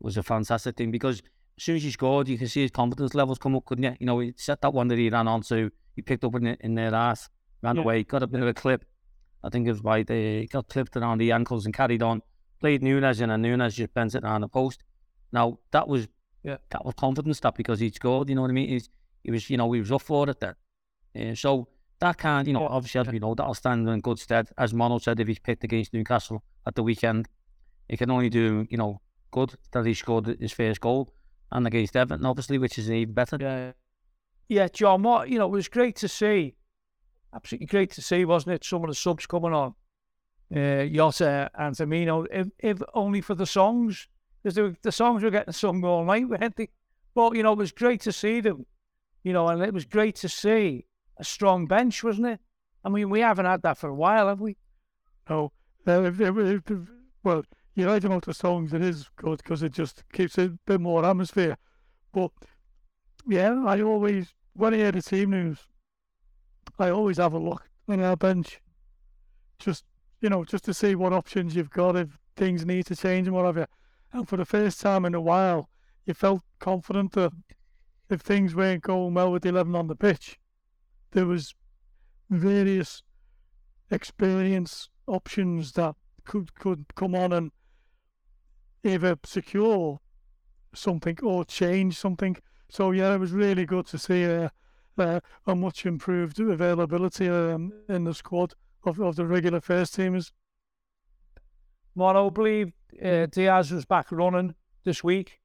was 0.00 0.16
a 0.16 0.24
fantastic 0.24 0.76
thing 0.76 0.90
because 0.90 1.20
as 1.56 1.62
soon 1.62 1.76
as 1.76 1.84
he 1.84 1.92
scored, 1.92 2.26
you 2.26 2.36
can 2.38 2.48
see 2.48 2.62
his 2.62 2.72
confidence 2.72 3.14
levels 3.14 3.38
come 3.38 3.54
up, 3.54 3.66
couldn't 3.66 3.84
you? 3.84 3.94
You 4.00 4.06
know, 4.06 4.18
he 4.18 4.34
set 4.36 4.60
that 4.62 4.74
one 4.74 4.88
that 4.88 4.98
he 4.98 5.08
ran 5.10 5.28
onto, 5.28 5.70
he 5.94 6.02
picked 6.02 6.24
up 6.24 6.34
in, 6.34 6.48
in 6.48 6.74
their 6.74 6.92
ass, 6.92 7.28
ran 7.62 7.76
Yeah. 7.76 7.82
away, 7.82 8.02
got 8.02 8.24
a 8.24 8.26
bit 8.26 8.40
of 8.42 8.48
a 8.48 8.54
clip. 8.54 8.84
I 9.44 9.48
think 9.48 9.68
it 9.68 9.70
was 9.70 9.80
by 9.80 10.02
the, 10.02 10.40
he 10.40 10.46
got 10.48 10.66
clipped 10.68 10.96
around 10.96 11.18
the 11.18 11.30
ankles 11.30 11.66
and 11.66 11.72
carried 11.72 12.02
on. 12.02 12.20
Played 12.58 12.82
Nunez 12.82 13.20
in, 13.20 13.30
and 13.30 13.44
Nunez 13.44 13.76
just 13.76 13.94
bent 13.94 14.16
it 14.16 14.24
around 14.24 14.40
the 14.40 14.48
post. 14.48 14.82
Now, 15.30 15.60
that 15.70 15.86
was 15.86 16.08
Yeah. 16.42 16.56
that 16.70 16.84
was 16.84 16.94
confidence 16.94 17.38
that 17.40 17.54
because 17.54 17.78
he'd 17.78 17.94
scored, 17.94 18.28
you 18.28 18.34
know 18.34 18.42
what 18.42 18.50
I 18.50 18.54
mean? 18.54 18.70
He's, 18.70 18.88
he 19.26 19.32
was, 19.32 19.50
you 19.50 19.56
know, 19.56 19.70
he 19.72 19.80
was 19.80 19.90
up 19.90 20.02
for 20.02 20.30
it 20.30 20.38
then. 20.38 20.54
Uh, 21.20 21.34
so 21.34 21.66
that 21.98 22.16
can't, 22.16 22.46
you 22.46 22.52
know, 22.52 22.68
obviously, 22.68 23.00
as 23.00 23.08
we 23.08 23.18
know, 23.18 23.34
that'll 23.34 23.54
stand 23.54 23.88
in 23.88 24.00
good 24.00 24.20
stead. 24.20 24.48
As 24.56 24.72
Mono 24.72 24.98
said, 24.98 25.18
if 25.18 25.26
he's 25.26 25.40
picked 25.40 25.64
against 25.64 25.92
Newcastle 25.92 26.44
at 26.64 26.76
the 26.76 26.82
weekend, 26.84 27.28
it 27.88 27.96
can 27.96 28.10
only 28.10 28.28
do, 28.28 28.66
you 28.70 28.78
know, 28.78 29.00
good 29.32 29.54
that 29.72 29.84
he 29.84 29.94
scored 29.94 30.26
his 30.40 30.52
first 30.52 30.80
goal 30.80 31.12
and 31.50 31.66
against 31.66 31.96
Everton, 31.96 32.24
obviously, 32.24 32.58
which 32.58 32.78
is 32.78 32.88
even 32.88 33.14
better. 33.14 33.36
Yeah, 33.40 33.72
yeah, 34.48 34.68
John. 34.68 35.02
What 35.02 35.28
you 35.28 35.38
know, 35.38 35.46
it 35.46 35.50
was 35.50 35.68
great 35.68 35.96
to 35.96 36.08
see. 36.08 36.54
Absolutely 37.34 37.66
great 37.66 37.90
to 37.92 38.02
see, 38.02 38.24
wasn't 38.24 38.54
it? 38.54 38.64
Some 38.64 38.84
of 38.84 38.88
the 38.88 38.94
subs 38.94 39.26
coming 39.26 39.52
on, 39.52 39.74
uh, 40.54 40.84
Jota 40.84 41.50
and 41.58 41.74
Firmino, 41.74 42.26
if, 42.30 42.46
if 42.60 42.78
only 42.94 43.20
for 43.20 43.34
the 43.34 43.46
songs, 43.46 44.06
because 44.42 44.54
the, 44.54 44.76
the 44.82 44.92
songs 44.92 45.24
were 45.24 45.30
getting 45.30 45.52
sung 45.52 45.82
all 45.84 46.04
night, 46.04 46.28
weren't 46.28 46.54
they? 46.54 46.68
But 47.14 47.34
you 47.34 47.42
know, 47.42 47.54
it 47.54 47.58
was 47.58 47.72
great 47.72 48.02
to 48.02 48.12
see 48.12 48.40
them. 48.40 48.64
You 49.26 49.32
know, 49.32 49.48
and 49.48 49.60
it 49.60 49.74
was 49.74 49.84
great 49.84 50.14
to 50.18 50.28
see 50.28 50.86
a 51.16 51.24
strong 51.24 51.66
bench, 51.66 52.04
wasn't 52.04 52.28
it? 52.28 52.40
I 52.84 52.88
mean, 52.88 53.10
we 53.10 53.22
haven't 53.22 53.46
had 53.46 53.60
that 53.62 53.76
for 53.76 53.88
a 53.88 53.94
while, 53.94 54.28
have 54.28 54.40
we? 54.40 54.56
No, 55.28 55.50
well, 57.24 57.42
you're 57.74 57.88
right 57.88 58.04
about 58.04 58.24
the 58.24 58.32
songs. 58.32 58.72
It 58.72 58.82
is 58.82 59.10
good 59.16 59.38
because 59.38 59.64
it 59.64 59.72
just 59.72 60.04
keeps 60.12 60.38
a 60.38 60.50
bit 60.64 60.80
more 60.80 61.04
atmosphere. 61.04 61.56
But 62.12 62.30
yeah, 63.26 63.64
I 63.66 63.82
always 63.82 64.32
when 64.52 64.74
I 64.74 64.76
hear 64.76 64.92
the 64.92 65.02
team 65.02 65.30
news, 65.30 65.58
I 66.78 66.90
always 66.90 67.16
have 67.16 67.32
a 67.32 67.38
look 67.40 67.68
on 67.88 68.00
our 68.00 68.16
bench, 68.16 68.60
just 69.58 69.84
you 70.20 70.28
know, 70.28 70.44
just 70.44 70.64
to 70.66 70.72
see 70.72 70.94
what 70.94 71.12
options 71.12 71.56
you've 71.56 71.70
got 71.70 71.96
if 71.96 72.16
things 72.36 72.64
need 72.64 72.86
to 72.86 72.94
change 72.94 73.26
and 73.26 73.34
whatever. 73.34 73.66
And 74.12 74.28
for 74.28 74.36
the 74.36 74.44
first 74.44 74.80
time 74.80 75.04
in 75.04 75.16
a 75.16 75.20
while, 75.20 75.68
you 76.04 76.14
felt 76.14 76.42
confident 76.60 77.10
that 77.14 77.32
if 78.08 78.20
things 78.20 78.54
weren't 78.54 78.82
going 78.82 79.14
well 79.14 79.32
with 79.32 79.42
the 79.42 79.48
eleven 79.48 79.74
on 79.74 79.88
the 79.88 79.96
pitch, 79.96 80.38
there 81.12 81.26
was 81.26 81.54
various 82.30 83.02
experience 83.90 84.88
options 85.06 85.72
that 85.72 85.94
could 86.24 86.54
could 86.54 86.84
come 86.94 87.14
on 87.14 87.32
and 87.32 87.52
either 88.84 89.16
secure 89.24 90.00
something 90.74 91.18
or 91.22 91.44
change 91.44 91.96
something. 91.96 92.36
So 92.68 92.90
yeah, 92.90 93.14
it 93.14 93.18
was 93.18 93.32
really 93.32 93.64
good 93.64 93.86
to 93.86 93.98
see 93.98 94.24
a 94.24 94.50
much 95.46 95.86
improved 95.86 96.40
availability 96.40 97.28
um, 97.28 97.72
in 97.88 98.04
the 98.04 98.14
squad 98.14 98.54
of, 98.84 99.00
of 99.00 99.16
the 99.16 99.26
regular 99.26 99.60
first 99.60 99.96
teamers. 99.96 100.32
Mono, 101.94 102.26
I 102.26 102.30
believe 102.30 102.72
uh, 103.02 103.26
Diaz 103.26 103.70
was 103.70 103.84
back 103.84 104.10
running 104.10 104.54
this 104.84 105.02
week. 105.02 105.40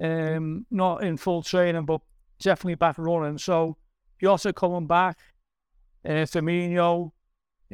Um, 0.00 0.66
not 0.70 1.02
in 1.02 1.16
full 1.16 1.42
training, 1.42 1.84
but 1.84 2.00
definitely 2.38 2.76
back 2.76 2.98
running. 2.98 3.38
So 3.38 3.76
Jota 4.20 4.52
coming 4.52 4.86
back, 4.86 5.18
uh, 6.04 6.24
Firmino, 6.26 7.12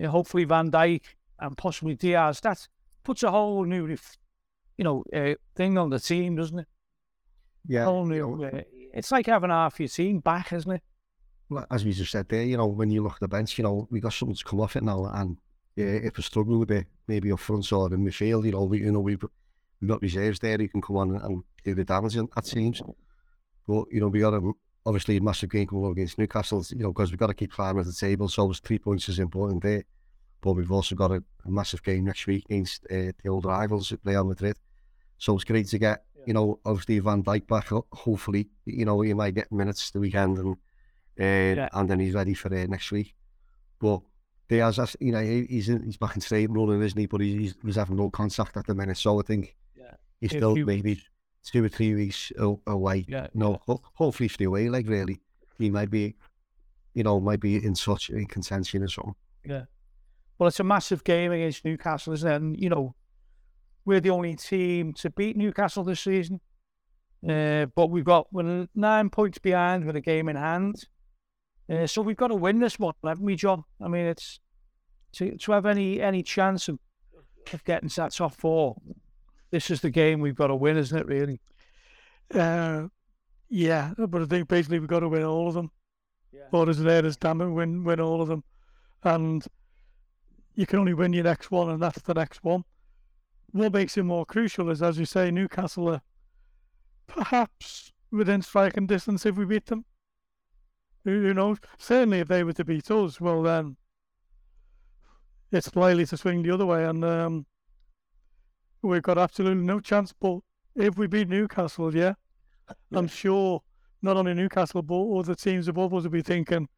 uh, 0.02 0.08
hopefully 0.08 0.44
Van 0.44 0.70
Dijk, 0.70 1.02
and 1.38 1.56
possibly 1.56 1.94
Diaz. 1.94 2.40
That 2.40 2.66
puts 3.02 3.22
a 3.22 3.30
whole 3.30 3.64
new, 3.64 3.86
you 4.78 4.84
know, 4.84 5.04
uh, 5.12 5.34
thing 5.54 5.76
on 5.78 5.90
the 5.90 6.00
team, 6.00 6.36
doesn't 6.36 6.60
it? 6.60 6.68
Yeah. 7.66 7.84
whole 7.84 8.06
new. 8.06 8.44
Uh, 8.44 8.62
it's 8.92 9.10
like 9.10 9.26
having 9.26 9.50
half 9.50 9.80
your 9.80 9.88
team 9.88 10.20
back, 10.20 10.52
isn't 10.52 10.70
it? 10.70 10.82
Well, 11.48 11.66
as 11.70 11.84
we 11.84 11.92
just 11.92 12.10
said 12.10 12.28
there, 12.28 12.42
you 12.42 12.56
know, 12.56 12.66
when 12.66 12.90
you 12.90 13.02
look 13.02 13.14
at 13.14 13.20
the 13.20 13.28
bench, 13.28 13.58
you 13.58 13.64
know, 13.64 13.86
we 13.90 14.00
got 14.00 14.12
something 14.12 14.36
to 14.36 14.44
come 14.44 14.60
off 14.60 14.76
it 14.76 14.82
now, 14.82 15.04
and 15.12 15.36
yeah, 15.76 15.86
if 15.86 16.16
we're 16.16 16.22
struggling 16.22 16.62
a 16.62 16.66
bit, 16.66 16.86
maybe 17.06 17.32
up 17.32 17.40
front 17.40 17.70
or 17.72 17.92
in 17.92 18.04
midfield, 18.04 18.44
you 18.44 18.52
know, 18.52 18.64
we, 18.64 18.80
you 18.80 18.92
know, 18.92 19.00
we've 19.00 19.24
we've 19.80 19.88
got 19.88 20.02
reserves 20.02 20.38
there 20.38 20.56
who 20.58 20.68
can 20.68 20.80
come 20.82 20.96
on 20.96 21.16
and 21.16 21.42
do 21.64 21.74
the 21.74 21.84
damage 21.84 22.16
at 22.16 22.44
teams. 22.44 22.82
But 23.66 23.84
you 23.90 24.00
know, 24.00 24.08
we 24.08 24.20
got 24.20 24.34
a 24.34 24.52
obviously 24.86 25.16
a 25.16 25.20
massive 25.22 25.50
game 25.50 25.66
coming 25.66 25.86
up 25.86 25.92
against 25.92 26.18
Newcastle, 26.18 26.64
you 26.70 26.82
know, 26.82 26.92
because 26.92 27.10
we've 27.10 27.18
got 27.18 27.28
to 27.28 27.34
keep 27.34 27.52
climbing 27.52 27.80
at 27.80 27.86
the 27.86 27.92
table. 27.92 28.28
So 28.28 28.50
it's 28.50 28.60
three 28.60 28.78
points 28.78 29.08
is 29.08 29.18
important 29.18 29.62
there. 29.62 29.84
But 30.42 30.52
we've 30.52 30.70
also 30.72 30.94
got 30.94 31.10
a, 31.10 31.22
a 31.46 31.50
massive 31.50 31.82
game 31.82 32.04
next 32.04 32.26
week 32.26 32.44
against 32.50 32.84
uh, 32.90 33.12
the 33.22 33.28
old 33.30 33.46
rivals 33.46 33.92
at 33.92 34.00
Real 34.04 34.24
Madrid. 34.24 34.58
So 35.16 35.34
it's 35.36 35.44
great 35.44 35.68
to 35.68 35.78
get, 35.78 36.04
you 36.26 36.34
know, 36.34 36.60
obviously 36.66 36.98
Van 36.98 37.22
Dijk 37.22 37.46
back. 37.46 37.68
ho- 37.68 37.86
Hopefully, 37.92 38.50
you 38.66 38.84
know, 38.84 39.00
he 39.00 39.14
might 39.14 39.34
get 39.34 39.50
minutes 39.50 39.90
the 39.90 40.00
weekend 40.00 40.36
and 40.38 40.56
uh, 41.18 41.68
and 41.72 41.88
then 41.88 42.00
he's 42.00 42.12
ready 42.14 42.34
for 42.34 42.52
uh, 42.54 42.66
next 42.66 42.90
week. 42.92 43.14
But 43.80 44.02
Diaz, 44.50 44.96
you 45.00 45.12
know, 45.12 45.22
he's 45.22 45.70
in, 45.70 45.82
he's 45.84 45.96
back 45.96 46.14
in 46.16 46.20
straight 46.20 46.50
running, 46.50 46.82
isn't 46.82 46.98
he? 46.98 47.06
But 47.06 47.22
he's, 47.22 47.54
he's 47.64 47.76
having 47.76 47.96
no 47.96 48.10
contact 48.10 48.56
at 48.58 48.66
the 48.66 48.74
minute. 48.74 48.98
So 48.98 49.18
I 49.18 49.22
think 49.22 49.46
Yeah. 49.46 49.63
He's 50.20 50.30
still 50.30 50.54
few 50.54 50.66
maybe 50.66 51.02
two 51.44 51.64
or 51.64 51.68
three 51.68 51.94
weeks 51.94 52.32
away. 52.38 53.04
Yeah, 53.08 53.28
No, 53.34 53.60
ho- 53.66 53.82
hopefully 53.94 54.28
stay 54.28 54.44
away. 54.44 54.68
Like 54.68 54.88
really, 54.88 55.20
he 55.58 55.70
might 55.70 55.90
be, 55.90 56.16
you 56.94 57.02
know, 57.02 57.20
might 57.20 57.40
be 57.40 57.56
in 57.56 57.74
such 57.74 58.10
in 58.10 58.26
contention 58.26 58.82
or 58.82 58.88
something. 58.88 59.14
Yeah. 59.44 59.64
Well, 60.38 60.48
it's 60.48 60.60
a 60.60 60.64
massive 60.64 61.04
game 61.04 61.32
against 61.32 61.64
Newcastle, 61.64 62.12
isn't 62.14 62.30
it? 62.30 62.36
And, 62.36 62.60
you 62.60 62.68
know, 62.68 62.94
we're 63.84 64.00
the 64.00 64.10
only 64.10 64.34
team 64.34 64.92
to 64.94 65.10
beat 65.10 65.36
Newcastle 65.36 65.84
this 65.84 66.00
season. 66.00 66.40
Uh, 67.28 67.66
but 67.74 67.88
we've 67.88 68.04
got 68.04 68.26
we're 68.32 68.66
nine 68.74 69.08
points 69.10 69.38
behind 69.38 69.84
with 69.84 69.96
a 69.96 70.00
game 70.00 70.28
in 70.28 70.36
hand. 70.36 70.76
Uh, 71.70 71.86
so 71.86 72.02
we've 72.02 72.16
got 72.16 72.28
to 72.28 72.34
win 72.34 72.58
this 72.58 72.78
one, 72.78 72.94
haven't 73.02 73.24
we, 73.24 73.36
John? 73.36 73.64
I 73.82 73.88
mean, 73.88 74.06
it's 74.06 74.40
to, 75.12 75.36
to 75.36 75.52
have 75.52 75.64
any 75.64 76.02
any 76.02 76.22
chance 76.22 76.68
of, 76.68 76.78
of 77.52 77.64
getting 77.64 77.88
to 77.88 77.96
that 77.96 78.12
top 78.12 78.34
four. 78.34 78.76
This 79.54 79.70
is 79.70 79.82
the 79.82 79.90
game 79.90 80.18
we've 80.18 80.34
got 80.34 80.48
to 80.48 80.56
win, 80.56 80.76
isn't 80.76 80.98
it? 80.98 81.06
Really? 81.06 81.40
Uh, 82.34 82.88
yeah, 83.48 83.94
but 83.96 84.22
I 84.22 84.24
think 84.24 84.48
basically 84.48 84.80
we've 84.80 84.88
got 84.88 84.98
to 84.98 85.08
win 85.08 85.22
all 85.22 85.46
of 85.46 85.54
them. 85.54 85.70
Yeah. 86.32 86.48
Or 86.50 86.68
is 86.68 86.82
there 86.82 87.06
as 87.06 87.16
damn 87.16 87.40
it, 87.40 87.48
win 87.50 87.84
win 87.84 88.00
all 88.00 88.20
of 88.20 88.26
them, 88.26 88.42
and 89.04 89.46
you 90.56 90.66
can 90.66 90.80
only 90.80 90.92
win 90.92 91.12
your 91.12 91.22
next 91.22 91.52
one, 91.52 91.70
and 91.70 91.80
that's 91.80 92.02
the 92.02 92.14
next 92.14 92.42
one. 92.42 92.64
What 93.52 93.72
makes 93.72 93.96
it 93.96 94.02
more 94.02 94.26
crucial 94.26 94.70
is, 94.70 94.82
as 94.82 94.98
you 94.98 95.04
say, 95.04 95.30
Newcastle 95.30 95.88
are 95.88 96.02
perhaps 97.06 97.92
within 98.10 98.42
striking 98.42 98.88
distance 98.88 99.24
if 99.24 99.36
we 99.36 99.44
beat 99.44 99.66
them. 99.66 99.84
Who, 101.04 101.22
who 101.22 101.32
knows? 101.32 101.58
Certainly, 101.78 102.18
if 102.18 102.26
they 102.26 102.42
were 102.42 102.54
to 102.54 102.64
beat 102.64 102.90
us, 102.90 103.20
well 103.20 103.44
then 103.44 103.76
it's 105.52 105.76
likely 105.76 106.06
to 106.06 106.16
swing 106.16 106.42
the 106.42 106.50
other 106.50 106.66
way, 106.66 106.84
and 106.84 107.04
um, 107.04 107.46
we've 108.84 109.02
got 109.02 109.18
absolutely 109.18 109.62
no 109.64 109.80
chance. 109.80 110.12
But 110.12 110.38
if 110.76 110.96
we 110.96 111.06
beat 111.06 111.28
Newcastle, 111.28 111.94
yeah, 111.94 112.14
I'm 112.92 113.08
sure 113.08 113.62
not 114.02 114.16
only 114.16 114.34
Newcastle 114.34 114.82
but 114.82 115.02
other 115.18 115.34
teams 115.34 115.68
above 115.68 115.94
us 115.94 116.04
will 116.04 116.10
be 116.10 116.22
thinking, 116.22 116.68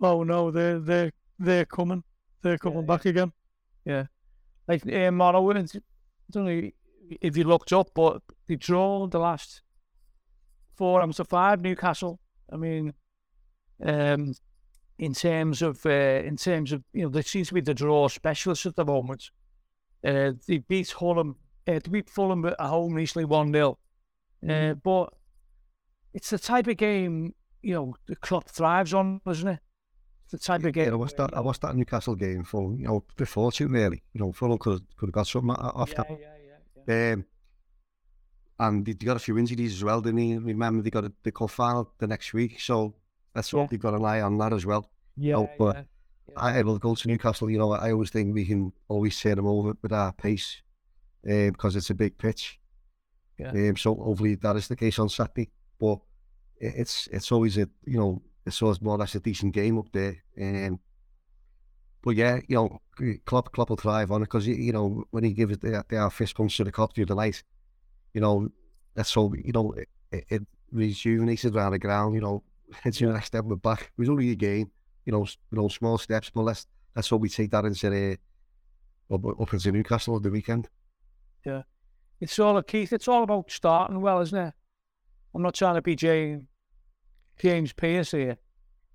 "Oh 0.00 0.22
no, 0.22 0.50
they're 0.50 0.78
they're 0.78 1.12
they're 1.38 1.64
coming, 1.66 2.04
they're 2.42 2.58
coming 2.58 2.86
back 2.86 3.04
again." 3.06 3.32
Yeah, 3.84 4.06
like 4.66 4.86
uh, 4.86 5.10
Morrow, 5.10 5.50
it's- 5.50 5.76
I 5.76 5.80
don't 6.30 6.44
know 6.44 6.70
if 7.22 7.36
you 7.36 7.44
looked 7.44 7.72
up, 7.72 7.88
but 7.94 8.22
they 8.46 8.56
draw 8.56 9.06
the 9.06 9.18
last 9.18 9.62
four 10.76 11.00
games 11.00 11.16
to 11.16 11.24
five 11.24 11.62
Newcastle. 11.62 12.20
I 12.52 12.56
mean, 12.56 12.92
um, 13.82 14.34
in 14.98 15.14
terms 15.14 15.62
of 15.62 15.84
uh, 15.86 15.90
in 16.24 16.36
terms 16.36 16.72
of 16.72 16.82
you 16.92 17.02
know, 17.04 17.08
there 17.08 17.22
seems 17.22 17.48
to 17.48 17.54
be 17.54 17.60
the 17.60 17.74
draw 17.74 18.08
specialists 18.08 18.66
at 18.66 18.76
the 18.76 18.84
moment. 18.84 19.30
Uh, 20.04 20.32
they 20.46 20.58
beat 20.58 20.88
Fulham. 20.88 21.36
Uh, 21.68 21.78
they 21.84 21.90
beat 21.90 22.08
Fulham 22.08 22.44
at 22.46 22.58
home 22.60 22.94
recently, 22.94 23.26
one 23.26 23.52
0 23.52 23.78
uh, 24.48 24.74
But 24.74 25.12
it's 26.14 26.30
the 26.30 26.38
type 26.38 26.66
of 26.66 26.76
game 26.78 27.34
you 27.62 27.74
know 27.74 27.94
the 28.06 28.16
club 28.16 28.44
thrives 28.46 28.94
on, 28.94 29.20
isn't 29.28 29.48
it? 29.48 29.60
It's 30.24 30.32
the 30.32 30.38
type 30.38 30.64
of 30.64 30.72
game. 30.72 30.86
Yeah, 30.86 30.92
I 30.92 30.96
watched 30.96 31.16
that. 31.16 31.34
I 31.34 31.40
watched 31.40 31.62
that 31.62 31.74
Newcastle 31.74 32.14
game 32.14 32.44
for 32.44 32.72
you 32.74 32.86
know 32.86 33.04
before 33.16 33.52
too 33.52 33.68
really. 33.68 34.02
You 34.12 34.20
know, 34.20 34.32
Fulham 34.32 34.58
could 34.58 34.82
could 34.96 35.08
have 35.08 35.12
got 35.12 35.26
something 35.26 35.50
off 35.50 35.90
yeah, 35.90 35.94
that. 35.96 36.10
yeah, 36.10 36.16
yeah, 36.86 36.94
yeah. 36.94 37.12
Um, 37.12 37.24
and 38.60 38.84
they, 38.84 38.92
got 38.94 39.16
a 39.16 39.20
few 39.20 39.38
injuries 39.38 39.74
as 39.74 39.84
well, 39.84 40.00
didn't 40.00 40.18
he? 40.18 40.36
Remember, 40.36 40.82
they 40.82 40.90
got 40.90 41.04
a, 41.04 41.12
the 41.22 41.30
cup 41.30 41.50
final 41.50 41.92
the 41.98 42.06
next 42.08 42.32
week, 42.32 42.60
so 42.60 42.94
that's 43.34 43.52
Yeah. 43.52 43.60
what 43.60 43.70
they've 43.70 43.78
got 43.78 43.94
an 43.94 44.04
eye 44.04 44.20
on 44.20 44.36
that 44.38 44.52
as 44.52 44.66
well. 44.66 44.90
Yeah, 45.16 45.36
Oh, 45.36 45.50
but 45.58 45.76
yeah. 45.76 46.34
I 46.36 46.62
will 46.62 46.78
go 46.78 46.94
to 46.96 47.08
Newcastle. 47.08 47.48
You 47.50 47.58
know, 47.58 47.72
I 47.72 47.92
always 47.92 48.10
think 48.10 48.34
we 48.34 48.44
can 48.44 48.72
always 48.88 49.18
turn 49.20 49.36
them 49.36 49.46
over 49.46 49.74
with 49.80 49.92
our 49.92 50.12
pace 50.12 50.62
um, 51.26 51.50
because 51.50 51.76
it's 51.76 51.90
a 51.90 51.94
big 51.94 52.18
pitch. 52.18 52.58
Yeah. 53.38 53.50
Um, 53.50 53.76
so 53.76 53.94
hopefully 53.94 54.34
that 54.36 54.56
is 54.56 54.68
the 54.68 54.76
case 54.76 54.98
on 54.98 55.08
Saturday. 55.08 55.50
But 55.78 55.98
it's 56.58 57.08
it's 57.12 57.30
always 57.30 57.56
a 57.56 57.68
you 57.84 57.98
know 57.98 58.20
it's 58.44 58.60
always 58.62 58.82
more 58.82 58.96
or 58.96 58.98
less 58.98 59.14
a 59.14 59.20
decent 59.20 59.54
game 59.54 59.78
up 59.78 59.92
there. 59.92 60.16
Um, 60.40 60.80
but 62.02 62.16
yeah, 62.16 62.40
you 62.48 62.56
know, 62.56 62.80
Klopp, 63.26 63.52
Klopp 63.52 63.70
will 63.70 63.76
thrive 63.76 64.10
on 64.10 64.22
it 64.22 64.26
because, 64.26 64.46
you 64.46 64.72
know, 64.72 65.04
when 65.10 65.24
he 65.24 65.32
gives 65.32 65.58
the, 65.58 65.84
the 65.88 65.96
our 65.96 66.10
fist 66.10 66.36
punch 66.36 66.56
to 66.56 66.64
the 66.64 66.72
Kop 66.72 66.94
through 66.94 67.06
the 67.06 67.14
night, 67.14 67.42
you 68.14 68.20
know, 68.20 68.48
that's 68.94 69.10
so, 69.10 69.32
you 69.34 69.52
know, 69.52 69.72
it, 70.10 70.24
it 70.28 70.42
rejuvenated 70.70 71.54
around 71.54 71.72
the 71.72 71.78
ground, 71.78 72.14
you 72.14 72.20
know, 72.20 72.42
it's 72.84 73.00
your 73.00 73.12
next 73.12 73.26
step 73.26 73.44
we're 73.44 73.56
back. 73.56 73.80
It 73.82 73.98
was 73.98 74.08
only 74.08 74.30
a 74.30 74.36
game, 74.36 74.70
you 75.04 75.12
know, 75.12 75.24
you 75.24 75.58
know, 75.58 75.68
small 75.68 75.98
steps, 75.98 76.30
but 76.30 76.42
let's, 76.42 76.66
let's 76.94 77.08
hope 77.08 77.20
we 77.20 77.28
take 77.28 77.50
that 77.50 77.64
into 77.64 77.90
the, 77.90 78.18
up, 79.12 79.40
up 79.40 79.52
into 79.52 79.72
Newcastle 79.72 80.14
on 80.14 80.22
the 80.22 80.30
weekend. 80.30 80.68
Yeah. 81.48 81.62
It's 82.20 82.38
all, 82.38 82.60
Keith, 82.62 82.92
it's 82.92 83.08
all 83.08 83.22
about 83.22 83.50
starting 83.50 84.00
well, 84.00 84.20
isn't 84.20 84.38
it? 84.38 84.54
I'm 85.34 85.42
not 85.42 85.54
trying 85.54 85.76
to 85.76 85.82
be 85.82 85.96
James, 85.96 86.44
James 87.40 87.72
Pearce 87.72 88.10
here, 88.10 88.38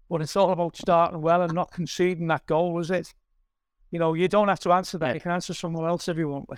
but 0.10 0.22
it's 0.22 0.36
all 0.36 0.52
about 0.52 0.78
starting 0.78 1.22
well 1.22 1.42
and 1.42 1.54
not 1.54 1.72
conceding 1.72 2.28
that 2.28 2.46
goal, 2.46 2.80
is 2.80 2.92
it? 2.92 3.14
You 3.92 4.00
know, 4.00 4.14
you 4.14 4.28
don't 4.28 4.50
have 4.50 4.60
to 4.62 4.72
answer 4.72 4.98
that. 5.00 5.16
You 5.16 5.22
can 5.22 5.32
answer 5.32 5.54
someone 5.54 5.88
else 5.88 6.08
if 6.08 6.18
you 6.18 6.28
want. 6.28 6.50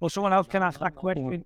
Or 0.00 0.10
someone 0.10 0.32
else 0.32 0.46
can 0.46 0.62
ask 0.62 0.80
that 0.80 0.94
question. 0.94 1.44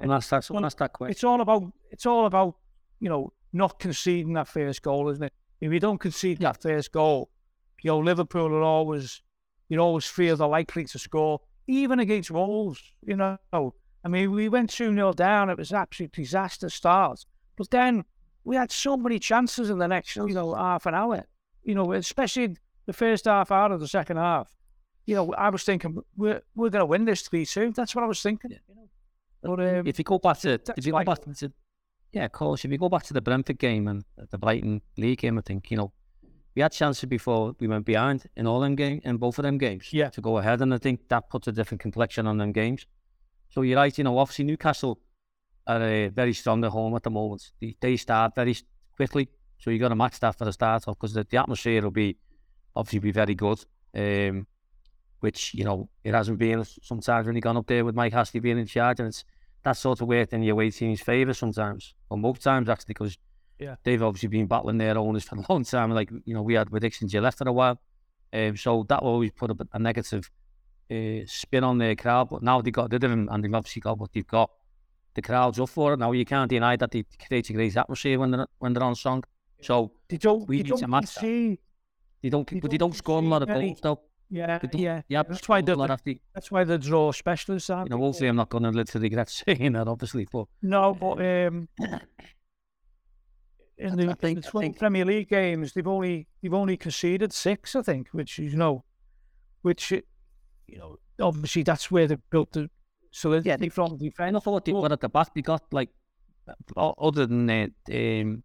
And 0.00 0.10
that's 0.10 0.28
that, 0.28 0.44
someone 0.44 0.64
ask 0.64 0.78
that 0.78 0.92
question. 0.92 1.12
It's 1.12 1.24
all 1.24 1.40
about 1.40 1.72
it's 1.90 2.06
all 2.06 2.26
about, 2.26 2.56
you 3.00 3.08
know, 3.08 3.32
not 3.52 3.78
conceding 3.78 4.34
that 4.34 4.48
first 4.48 4.82
goal, 4.82 5.08
isn't 5.10 5.24
it? 5.24 5.32
If 5.60 5.72
you 5.72 5.80
don't 5.80 5.98
concede 5.98 6.38
that 6.38 6.60
first 6.60 6.92
goal, 6.92 7.30
you 7.82 7.90
know, 7.90 7.98
Liverpool 7.98 8.54
are 8.54 8.62
always 8.62 9.22
you 9.68 9.78
always 9.78 10.06
feel 10.06 10.36
they're 10.36 10.48
likely 10.48 10.84
to 10.84 10.98
score, 10.98 11.40
even 11.68 12.00
against 12.00 12.30
Wolves, 12.30 12.82
you 13.06 13.14
know. 13.14 13.38
I 13.52 14.08
mean, 14.08 14.32
we 14.32 14.48
went 14.48 14.70
2 14.70 14.92
0 14.92 15.12
down, 15.12 15.50
it 15.50 15.58
was 15.58 15.72
absolute 15.72 16.12
disaster 16.12 16.68
start. 16.70 17.24
But 17.56 17.70
then 17.70 18.04
we 18.44 18.56
had 18.56 18.72
so 18.72 18.96
many 18.96 19.18
chances 19.18 19.70
in 19.70 19.78
the 19.78 19.86
next, 19.86 20.16
you 20.16 20.28
know, 20.28 20.54
half 20.54 20.86
an 20.86 20.94
hour. 20.94 21.24
You 21.62 21.74
know, 21.74 21.92
especially 21.92 22.56
the 22.86 22.92
first 22.92 23.26
half 23.26 23.52
out 23.52 23.70
of 23.70 23.80
the 23.80 23.88
second 23.88 24.16
half. 24.16 24.48
You 25.06 25.14
know, 25.14 25.32
I 25.34 25.50
was 25.50 25.64
thinking 25.64 25.98
we're 26.16 26.42
we're 26.54 26.70
going 26.70 26.80
to 26.80 26.86
win 26.86 27.04
this 27.04 27.22
three 27.22 27.44
two. 27.44 27.72
That's 27.72 27.94
what 27.94 28.04
I 28.04 28.06
was 28.06 28.22
thinking. 28.22 28.52
You 28.52 28.74
know, 28.74 29.56
but 29.56 29.78
um, 29.78 29.86
if 29.86 29.98
you 29.98 30.04
go 30.04 30.18
back 30.18 30.38
to 30.40 30.60
if 30.76 30.86
you 30.86 30.92
go 30.92 31.04
back 31.04 31.20
to 31.20 31.52
yeah, 32.12 32.24
of 32.24 32.32
course, 32.32 32.64
if 32.64 32.70
you 32.70 32.78
go 32.78 32.88
back 32.88 33.02
to 33.04 33.14
the 33.14 33.20
Brentford 33.20 33.58
game 33.58 33.86
and 33.88 34.04
the 34.30 34.38
Brighton 34.38 34.80
League 34.96 35.18
game, 35.18 35.38
I 35.38 35.42
think 35.42 35.70
you 35.70 35.76
know 35.76 35.92
we 36.58 36.62
had 36.62 36.72
chances 36.72 37.04
before 37.04 37.54
we 37.60 37.68
went 37.68 37.84
behind 37.84 38.28
in 38.34 38.44
all 38.44 38.58
them 38.58 38.74
game 38.74 39.00
in 39.04 39.16
both 39.16 39.38
of 39.38 39.44
them 39.44 39.58
games. 39.58 39.92
Yeah, 39.92 40.10
to 40.10 40.20
go 40.20 40.38
ahead, 40.38 40.60
and 40.60 40.74
I 40.74 40.78
think 40.78 41.08
that 41.08 41.30
puts 41.30 41.46
a 41.46 41.52
different 41.52 41.80
complexion 41.80 42.26
on 42.26 42.36
them 42.36 42.50
games. 42.50 42.84
So 43.48 43.62
you're 43.62 43.78
right. 43.78 43.96
You 43.96 44.02
know, 44.02 44.18
obviously 44.18 44.44
Newcastle 44.44 44.98
are 45.68 45.80
uh, 45.80 46.08
very 46.08 46.32
strong 46.32 46.64
at 46.64 46.72
home 46.72 46.96
at 46.96 47.04
the 47.04 47.10
moment. 47.10 47.52
They, 47.60 47.76
they 47.80 47.96
start 47.96 48.34
very 48.34 48.56
quickly, 48.96 49.28
so 49.58 49.70
you 49.70 49.78
got 49.78 49.90
to 49.90 49.94
match 49.94 50.18
that 50.18 50.36
for 50.36 50.46
the 50.46 50.52
start 50.52 50.88
off 50.88 50.96
because 50.98 51.12
the, 51.12 51.24
the, 51.30 51.36
atmosphere 51.36 51.80
will 51.80 51.92
be 51.92 52.16
obviously 52.74 52.98
be 52.98 53.12
very 53.12 53.36
good. 53.36 53.64
Um, 53.94 54.48
which 55.20 55.54
you 55.54 55.62
know 55.62 55.88
it 56.02 56.12
hasn't 56.12 56.38
been 56.38 56.64
sometimes 56.82 57.28
when 57.28 57.36
you 57.36 57.42
gone 57.42 57.56
up 57.56 57.68
there 57.68 57.84
with 57.84 57.94
Mike 57.94 58.14
Ashley 58.14 58.40
being 58.40 58.58
in 58.58 58.66
charge, 58.66 58.98
and 58.98 59.06
it's 59.06 59.24
that 59.62 59.76
sort 59.76 60.00
of 60.00 60.08
worked 60.08 60.32
in 60.32 60.42
your 60.42 60.54
away 60.54 60.70
team's 60.72 61.02
favour 61.02 61.34
sometimes, 61.34 61.94
or 62.10 62.18
most 62.18 62.42
times 62.42 62.68
actually, 62.68 62.94
because 62.94 63.16
yeah. 63.58 63.76
they've 63.84 64.02
obviously 64.02 64.28
been 64.28 64.46
battling 64.46 64.78
their 64.78 64.96
owners 64.98 65.24
for 65.24 65.36
a 65.36 65.44
long 65.48 65.64
time. 65.64 65.90
Like 65.90 66.10
you 66.24 66.34
know, 66.34 66.42
we 66.42 66.54
had 66.54 66.70
predictions 66.70 67.12
you 67.12 67.20
left 67.20 67.38
for 67.38 67.48
a 67.48 67.52
while, 67.52 67.80
um, 68.32 68.56
so 68.56 68.84
that 68.88 69.02
will 69.02 69.12
always 69.12 69.32
put 69.32 69.50
a, 69.50 69.56
a 69.72 69.78
negative 69.78 70.30
uh, 70.90 71.26
spin 71.26 71.64
on 71.64 71.78
their 71.78 71.96
crowd. 71.96 72.28
But 72.30 72.42
now 72.42 72.60
they 72.60 72.70
got 72.70 72.92
rid 72.92 73.04
of 73.04 73.10
them, 73.10 73.28
and 73.30 73.44
they've 73.44 73.54
obviously 73.54 73.80
got 73.80 73.98
what 73.98 74.12
they've 74.12 74.26
got. 74.26 74.50
The 75.14 75.22
crowd's 75.22 75.58
up 75.58 75.68
for 75.70 75.94
it 75.94 75.98
now. 75.98 76.12
You 76.12 76.24
can't 76.24 76.48
deny 76.48 76.76
that 76.76 76.90
they 76.90 77.04
create 77.26 77.50
a 77.50 77.52
great 77.52 77.76
atmosphere 77.76 78.18
when 78.18 78.30
they're 78.30 78.46
when 78.58 78.72
they're 78.72 78.82
on 78.82 78.94
song. 78.94 79.24
So 79.60 79.92
they 80.08 80.16
don't. 80.16 80.48
We 80.48 80.58
they 80.58 80.70
need 80.70 80.80
don't 80.80 80.90
match 80.90 81.08
see, 81.08 81.50
that. 81.50 81.58
They 82.22 82.30
don't, 82.30 82.48
they 82.48 82.60
but 82.60 82.70
they 82.70 82.78
don't 82.78 82.90
don't 82.90 82.96
score 82.96 83.18
a 83.18 83.22
lot 83.22 83.42
of 83.42 83.48
goals 83.48 83.80
though. 83.82 84.00
Yeah, 84.30 84.58
yeah. 84.74 85.02
Yeah, 85.08 85.22
That's 85.22 85.48
why 85.48 85.62
the 85.62 85.74
the, 86.04 86.20
that's 86.34 86.50
why 86.50 86.64
the 86.64 86.78
draw 86.78 87.12
specialists 87.12 87.70
are. 87.70 87.84
you 87.84 87.90
know, 87.90 87.98
hopefully 87.98 88.28
I'm 88.28 88.36
not 88.36 88.50
going 88.50 88.64
to 88.64 88.70
literally 88.70 89.06
regret 89.06 89.30
saying 89.46 89.72
that, 89.72 89.88
obviously, 89.88 90.28
but 90.30 90.46
No, 90.62 90.94
but 90.94 91.24
um, 91.24 91.68
in 93.78 93.96
the, 93.96 94.10
I 94.10 94.14
think- 94.14 94.42
the 94.42 94.48
I 94.48 94.60
think- 94.60 94.78
Premier 94.78 95.04
League 95.04 95.28
games, 95.28 95.72
they've 95.72 95.86
only 95.86 96.26
they've 96.42 96.54
only 96.54 96.76
conceded 96.76 97.32
six, 97.32 97.74
I 97.76 97.82
think, 97.82 98.08
which 98.12 98.38
is 98.38 98.52
you 98.52 98.58
know, 98.58 98.84
which 99.62 99.90
you 99.92 100.78
know, 100.78 100.96
obviously 101.20 101.62
that's 101.62 101.90
where 101.90 102.06
they 102.06 102.16
built 102.30 102.52
the 102.52 102.68
solidity 103.10 103.48
Yeah, 103.50 103.56
they- 103.56 103.68
from 103.68 103.94
I 103.94 103.96
defence. 103.96 104.42
thought 104.44 104.64
they 104.64 104.72
were 104.72 104.92
at 104.92 105.00
the 105.00 105.08
back. 105.08 105.32
They 105.34 105.42
got 105.42 105.62
like, 105.72 105.90
other 106.76 107.26
than 107.26 107.46
that, 107.46 107.70
um, 107.92 108.42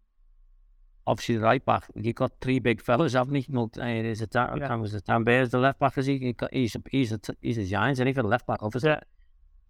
obviously 1.06 1.36
the 1.36 1.42
right 1.42 1.64
back, 1.64 1.84
you 1.94 2.12
got 2.12 2.32
three 2.40 2.58
big 2.58 2.80
fellas, 2.82 3.12
haven't 3.14 3.34
you? 3.34 3.44
Know, 3.48 3.64
uh, 3.64 3.84
there's 3.84 4.22
a 4.22 4.26
Dan, 4.26 4.56
Yeah. 4.58 4.68
yeah. 4.68 4.74
was 4.76 4.94
it 4.94 5.04
Dan 5.04 5.24
Burn, 5.24 5.48
the 5.48 5.58
left 5.58 5.78
back, 5.78 5.98
is 5.98 6.06
he? 6.06 6.34
he's 6.52 6.74
a, 6.76 6.82
he's 6.90 7.12
a, 7.12 7.20
he's 7.40 7.58
a 7.58 7.64
giant, 7.64 7.98
and 7.98 8.08
he 8.08 8.14
for 8.14 8.22
the 8.22 8.28
left 8.28 8.46
back, 8.46 8.62
obviously. 8.62 8.94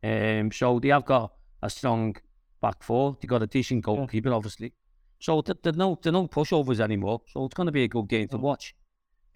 Um, 0.03 0.53
so 0.53 0.79
they 0.79 0.89
have 0.89 1.05
got 1.07 1.33
a 1.63 1.71
strong 1.71 2.15
back 2.61 2.83
four. 2.83 3.17
They 3.21 3.27
got 3.27 3.43
a 3.43 3.47
decent 3.47 3.83
goalkeeper, 3.85 4.33
obviously. 4.33 4.73
So 5.19 5.41
th- 5.41 5.59
there's 5.63 5.77
no 5.77 5.99
there's 6.03 6.13
no 6.13 6.29
pushovers 6.29 6.81
anymore. 6.81 7.23
So 7.29 7.45
it's 7.45 7.55
going 7.55 7.67
to 7.67 7.73
be 7.73 7.85
a 7.85 7.89
good 7.89 8.09
game 8.09 8.29
to 8.29 8.39
watch. 8.39 8.75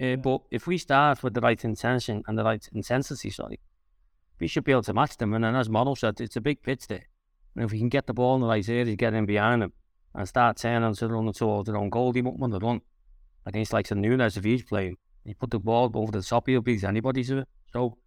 Uh, 0.00 0.16
But 0.16 0.42
if 0.50 0.66
we 0.66 0.78
start 0.78 1.22
with 1.22 1.34
the 1.34 1.40
right 1.40 1.64
intention 1.64 2.22
and 2.26 2.38
the 2.38 2.44
right 2.44 2.68
intensity, 2.72 3.30
sorry, 3.30 3.58
we 4.40 4.46
should 4.46 4.64
be 4.64 4.72
able 4.72 4.82
to 4.82 4.94
match 4.94 5.16
them. 5.16 5.34
And 5.34 5.44
then, 5.44 5.56
as 5.56 5.68
Mono 5.68 5.94
said, 5.94 6.20
it's 6.20 6.36
a 6.36 6.40
big 6.40 6.62
pitch 6.62 6.86
there. 6.86 7.06
And 7.54 7.64
if 7.64 7.72
we 7.72 7.78
can 7.78 7.88
get 7.88 8.06
the 8.06 8.14
ball 8.14 8.36
in 8.36 8.42
the 8.42 8.46
right 8.46 8.68
area, 8.68 8.96
get 8.96 9.14
in 9.14 9.26
behind 9.26 9.62
them, 9.62 9.72
and 10.14 10.28
start 10.28 10.58
turning 10.58 10.94
to 10.94 11.08
run 11.08 11.32
towards 11.32 11.66
their 11.66 11.76
own 11.76 11.90
goal, 11.90 12.12
they 12.12 12.22
won't 12.22 12.38
want 12.38 12.52
to 12.52 12.58
run 12.58 12.80
against 13.46 13.72
like 13.72 13.88
the 13.88 13.94
Nunez 13.94 14.36
if 14.36 14.44
he's 14.44 14.62
playing. 14.62 14.96
You 15.24 15.34
put 15.34 15.50
the 15.50 15.58
ball 15.58 15.90
over 15.94 16.12
the 16.12 16.22
top, 16.22 16.46
he'll 16.46 16.60
beat 16.60 16.84
anybody 16.84 17.24
to 17.24 17.38
it. 17.38 17.48
So 17.72 17.98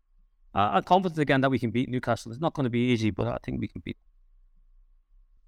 uh, 0.55 0.69
I'm 0.73 0.84
confident 0.84 1.19
again 1.19 1.41
that 1.41 1.49
we 1.49 1.60
can 1.60 1.71
beat 1.71 1.89
Newcastle. 1.89 2.31
It's 2.31 2.41
not 2.41 2.53
going 2.53 2.63
to 2.63 2.69
be 2.69 2.91
easy, 2.91 3.12
but 3.12 3.27
I 3.27 3.38
think 3.43 3.60
we 3.60 3.67
can 3.67 3.81
beat. 3.84 3.97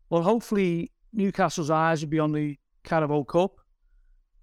Well, 0.09 0.23
hopefully 0.23 0.91
Newcastle's 1.13 1.69
eyes 1.69 2.01
would 2.01 2.09
be 2.09 2.19
on 2.19 2.31
the 2.31 2.57
Carabao 2.83 3.23
Cup, 3.23 3.59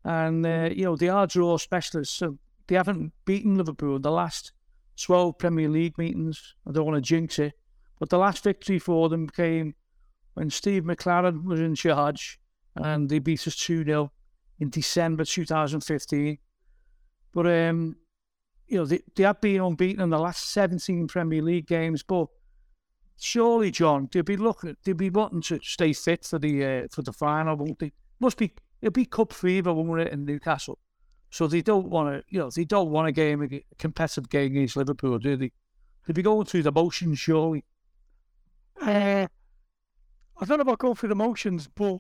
and 0.05 0.47
uh, 0.47 0.71
you 0.73 0.85
know 0.85 0.97
they 0.97 1.09
are 1.09 1.27
draw 1.27 1.59
specialists, 1.59 2.17
so 2.17 2.39
they 2.67 2.77
haven't 2.77 3.13
beaten 3.25 3.57
Liverpool 3.57 3.97
in 3.97 4.03
the 4.03 4.11
last 4.11 4.53
twelve 4.97 5.39
Premier 5.39 5.69
League 5.69 5.99
meetings. 5.99 6.55
I 6.67 6.73
don't 6.73 6.87
want 6.87 6.97
to 6.97 7.09
jinx 7.09 7.39
it, 7.39 7.53
but 7.99 8.09
the 8.09 8.19
last 8.19 8.45
victory 8.45 8.79
for 8.79 9.09
them 9.09 9.29
came 9.29 9.75
when 10.35 10.51
Steve 10.51 10.85
McClaren 10.85 11.45
was 11.45 11.61
in 11.61 11.75
charge, 11.75 12.39
and 12.77 13.09
they 13.09 13.19
beat 13.19 13.47
us 13.47 13.57
two 13.57 13.85
0 13.85 14.13
in 14.59 14.71
December 14.71 15.25
2015. 15.25 16.39
But 17.33 17.47
um, 17.47 17.97
you 18.69 18.79
know 18.79 18.87
they 18.87 19.01
they 19.17 19.25
have 19.25 19.41
been 19.41 19.61
unbeaten 19.61 20.03
in 20.03 20.11
the 20.11 20.19
last 20.19 20.51
17 20.53 21.09
Premier 21.09 21.43
League 21.43 21.67
games, 21.67 22.03
but 22.03 22.29
surely, 23.21 23.71
John, 23.71 24.09
they'll 24.11 24.23
be 24.23 24.37
looking, 24.37 24.77
they'll 24.85 24.95
be 24.95 25.11
wanting 25.11 25.43
to 25.43 25.61
stay 25.63 25.93
fit 25.93 26.25
for 26.25 26.39
the 26.39 26.65
uh, 26.65 26.89
for 26.91 27.03
the 27.03 27.13
final, 27.13 27.57
won't 27.57 27.79
they? 27.79 27.93
Must 28.19 28.37
be 28.37 28.53
it'll 28.81 28.93
be 28.93 29.05
cup 29.05 29.33
fever 29.33 29.73
when 29.73 29.87
we're 29.87 30.01
in 30.01 30.25
Newcastle, 30.25 30.79
so 31.31 31.47
they 31.47 31.63
don't 31.63 31.89
want 31.89 32.09
to, 32.09 32.25
you 32.29 32.41
know, 32.41 32.51
they 32.51 32.65
don't 32.65 32.91
want 32.91 33.09
a 33.09 33.13
game, 33.13 33.43
a 33.43 33.63
competitive 33.79 34.29
game 34.29 34.53
against 34.53 34.77
Liverpool, 34.77 35.19
do 35.19 35.37
they? 35.37 35.53
They'll 36.07 36.15
be 36.15 36.23
going 36.23 36.47
through 36.47 36.63
the 36.63 36.73
motions, 36.73 37.19
surely. 37.19 37.65
Uh, 38.81 39.27
I 40.41 40.45
don't 40.47 40.59
know 40.59 40.63
about 40.63 40.79
going 40.79 40.95
through 40.95 41.11
the 41.11 41.15
motions, 41.15 41.69
but 41.69 41.99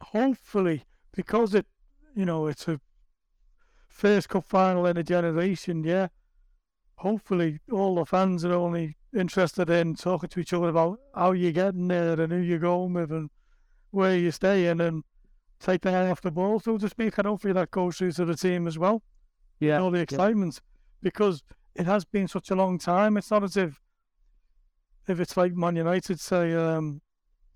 hopefully, 0.00 0.84
because 1.12 1.54
it, 1.54 1.66
you 2.14 2.24
know, 2.24 2.46
it's 2.46 2.68
a 2.68 2.80
first 3.88 4.28
cup 4.28 4.44
final 4.44 4.86
in 4.86 4.96
a 4.96 5.02
generation, 5.02 5.82
yeah. 5.82 6.08
Hopefully, 6.96 7.58
all 7.72 7.96
the 7.96 8.06
fans 8.06 8.44
are 8.44 8.54
only 8.54 8.96
interested 9.14 9.68
in 9.70 9.94
talking 9.94 10.28
to 10.30 10.40
each 10.40 10.52
other 10.52 10.68
about 10.68 10.98
how 11.14 11.32
you're 11.32 11.52
getting 11.52 11.88
there 11.88 12.20
and 12.20 12.32
who 12.32 12.38
you're 12.38 12.58
going 12.58 12.94
with 12.94 13.12
and 13.12 13.30
where 13.90 14.16
you're 14.16 14.32
staying 14.32 14.80
and 14.80 15.04
take 15.60 15.82
the 15.82 15.90
eye 15.90 16.10
off 16.10 16.20
the 16.20 16.30
ball, 16.30 16.60
so 16.60 16.78
to 16.78 16.88
speak. 16.88 17.18
And 17.18 17.26
hopefully 17.26 17.52
that 17.52 17.70
goes 17.70 17.98
through 17.98 18.12
to 18.12 18.24
the 18.24 18.36
team 18.36 18.66
as 18.66 18.78
well. 18.78 19.02
Yeah, 19.60 19.80
all 19.80 19.90
the 19.90 20.00
excitement 20.00 20.60
because 21.02 21.42
it 21.74 21.86
has 21.86 22.04
been 22.04 22.28
such 22.28 22.50
a 22.50 22.54
long 22.54 22.78
time. 22.78 23.16
It's 23.16 23.30
not 23.30 23.44
as 23.44 23.56
if 23.56 23.80
if 25.06 25.20
it's 25.20 25.36
like 25.36 25.54
Man 25.54 25.76
United 25.76 26.20
say 26.20 26.54
um 26.54 27.00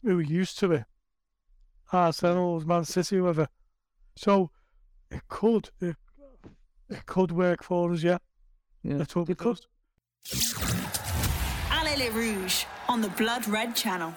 we 0.03 0.14
were 0.14 0.23
used 0.23 0.59
to 0.61 0.73
it. 0.73 0.85
Arsenal, 1.92 2.61
Man 2.66 2.85
City, 2.85 3.16
whoever. 3.16 3.49
So 4.16 4.51
it 5.11 5.23
could 5.29 5.71
it, 5.81 5.97
it 6.88 7.07
could 7.07 7.33
work 7.33 7.62
for 7.62 7.92
us, 7.92 8.03
yeah. 8.03 8.19
yeah. 8.83 9.05
Hope 9.12 9.31
It 9.31 9.33
it 9.33 9.38
could. 9.38 9.61
Does. 11.97 12.03
Allez 12.03 12.11
les 12.11 12.11
Rouges 12.11 12.67
on 12.89 13.01
the 13.01 13.09
Blood 13.11 13.49
Red 13.49 13.75
channel. 13.75 14.13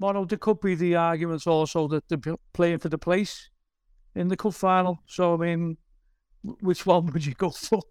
Mono, 0.00 0.24
there 0.24 0.38
could 0.38 0.60
be 0.60 0.74
the 0.76 0.94
arguments 0.94 1.46
also 1.46 1.88
that 1.88 2.08
they're 2.08 2.36
playing 2.52 2.78
for 2.78 2.88
the 2.88 2.98
place 2.98 3.50
in 4.14 4.28
the 4.28 4.36
cup 4.36 4.54
final. 4.54 5.00
So 5.06 5.34
I 5.34 5.36
mean, 5.36 5.76
which 6.60 6.86
one 6.86 7.06
would 7.06 7.26
you 7.26 7.34
go 7.34 7.50
for? 7.50 7.82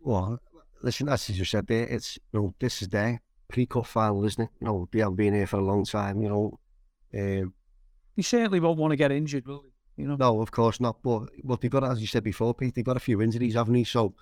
Well, 0.00 0.38
listen, 0.82 1.08
as 1.08 1.28
you 1.30 1.44
said 1.44 1.66
there, 1.66 1.86
it's 1.86 2.18
you 2.32 2.40
know 2.40 2.54
this 2.58 2.82
is 2.82 2.88
their 2.88 3.20
pre-cup 3.48 3.86
final, 3.86 4.24
isn't 4.24 4.44
it? 4.44 4.50
You 4.60 4.66
know 4.66 4.88
they 4.92 5.00
haven't 5.00 5.16
been 5.16 5.34
here 5.34 5.46
for 5.46 5.56
a 5.56 5.64
long 5.64 5.84
time. 5.84 6.20
You 6.20 6.28
know, 6.28 6.58
um, 7.14 7.54
He 8.14 8.22
certainly 8.22 8.60
won't 8.60 8.78
want 8.78 8.92
to 8.92 8.96
get 8.96 9.10
injured, 9.10 9.46
will 9.46 9.64
he? 9.64 10.02
You 10.02 10.08
know. 10.08 10.16
No, 10.16 10.40
of 10.42 10.50
course 10.50 10.80
not. 10.80 11.02
But 11.02 11.30
what 11.42 11.60
they've 11.60 11.70
got, 11.70 11.84
as 11.84 12.00
you 12.00 12.06
said 12.06 12.24
before, 12.24 12.54
Pete, 12.54 12.74
they've 12.74 12.84
got 12.84 12.98
a 12.98 13.00
few 13.00 13.22
injuries, 13.22 13.54
haven't 13.54 13.74
they? 13.74 13.84
So, 13.84 14.14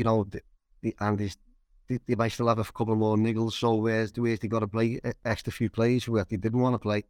you 0.00 0.04
know, 0.04 0.24
the, 0.32 0.40
the, 0.82 0.94
and 1.00 1.18
they, 1.18 1.98
they, 2.06 2.14
might 2.14 2.32
still 2.32 2.48
have 2.48 2.58
a 2.58 2.64
couple 2.64 2.96
more 2.96 3.16
niggles. 3.16 3.52
So 3.52 3.74
where's 3.74 4.10
the 4.12 4.22
where's 4.22 4.38
they 4.40 4.48
got 4.48 4.60
to 4.60 4.68
play 4.68 4.98
extra 5.24 5.52
few 5.52 5.68
plays 5.68 6.08
where 6.08 6.24
they 6.24 6.38
didn't 6.38 6.60
want 6.64 6.74
to 6.74 6.78
play? 6.78 7.04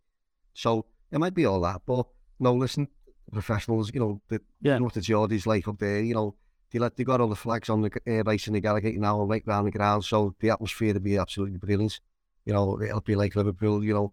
So 0.54 0.86
it 1.12 1.20
might 1.20 1.34
be 1.34 1.44
all 1.46 1.60
that. 1.60 1.82
But 1.86 2.06
no, 2.40 2.52
listen, 2.54 2.88
professionals, 3.32 3.92
you 3.94 4.00
know, 4.00 4.20
the, 4.28 4.40
Yeah. 4.60 4.74
you 4.74 4.78
know 4.80 4.84
what 4.86 4.94
the 4.94 5.00
Geordies 5.00 5.46
like 5.46 5.68
up 5.68 5.78
there. 5.78 6.02
You 6.02 6.14
know, 6.14 6.34
they 6.72 6.80
let 6.80 6.96
they 6.96 7.04
got 7.04 7.20
all 7.20 7.28
the 7.28 7.36
flags 7.36 7.68
on 7.70 7.82
the 7.82 7.90
air 8.06 8.24
base 8.24 8.48
and 8.48 8.56
the 8.56 8.60
Gallowgate 8.60 8.98
now 8.98 9.20
and 9.20 9.30
right 9.30 9.46
round 9.46 9.68
the 9.68 9.70
ground. 9.78 10.04
So 10.04 10.34
the 10.40 10.50
atmosphere 10.50 10.94
will 10.94 11.00
be 11.00 11.16
absolutely 11.16 11.58
brilliant. 11.58 12.00
You 12.44 12.54
know, 12.54 12.80
it'll 12.82 13.00
be 13.12 13.14
like 13.14 13.36
Liverpool. 13.36 13.84
You 13.84 13.94
know, 13.94 14.12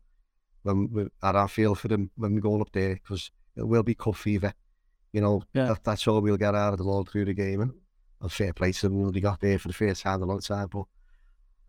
when 0.64 0.92
we 0.92 1.08
at 1.24 1.36
our 1.36 1.48
field 1.48 1.80
for 1.80 1.88
them 1.88 2.12
when 2.16 2.36
we 2.36 2.42
go 2.42 2.62
up 2.62 2.72
there 2.74 2.94
because 2.96 3.32
it 3.56 3.68
will 3.68 3.84
be 3.84 3.96
cup 3.96 4.16
fever. 4.16 4.54
You 5.14 5.22
know, 5.22 5.42
Yeah. 5.54 5.68
that, 5.70 5.84
that's 5.84 6.08
all 6.08 6.22
we'll 6.22 6.38
get 6.46 6.54
out 6.54 6.74
of 6.74 6.78
them 6.80 6.88
all 6.90 7.06
through 7.06 7.26
the 7.26 7.34
game. 7.34 7.62
And, 7.62 7.72
and 8.22 8.32
fair 8.32 8.54
play 8.54 8.72
to 8.72 8.90
them. 8.90 9.12
They 9.12 9.20
got 9.22 9.40
there 9.42 9.60
for 9.60 9.68
the 9.68 9.74
first 9.74 10.02
time 10.04 10.16
in 10.16 10.24
a 10.24 10.26
long 10.26 10.40
time. 10.42 10.68
But 10.72 10.86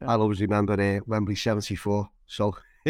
Yeah. 0.01 0.11
I'll 0.13 0.23
always 0.23 0.41
remember 0.41 0.75
uh, 0.81 1.01
Wembley 1.07 1.35
74. 1.35 2.09
So 2.27 2.57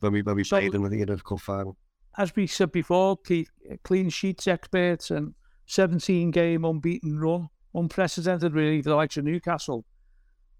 when 0.00 0.12
we 0.12 0.22
when 0.22 0.36
we 0.36 0.44
So- 0.44 0.58
played 0.58 0.72
them 0.72 0.84
in 0.84 0.90
the, 0.92 1.00
in 1.02 1.08
the 1.08 1.16
cup 1.18 1.40
final. 1.40 1.76
as 2.16 2.34
we 2.34 2.46
said 2.46 2.72
before, 2.72 3.16
Keith, 3.18 3.50
clean 3.84 4.08
sheets 4.10 4.46
experts 4.48 5.10
and 5.10 5.34
17 5.66 6.30
game 6.30 6.64
unbeaten 6.64 7.18
run, 7.20 7.48
unprecedented 7.74 8.54
really 8.54 8.82
for 8.82 8.90
the 8.90 8.96
likes 8.96 9.16
of 9.16 9.24
Newcastle. 9.24 9.84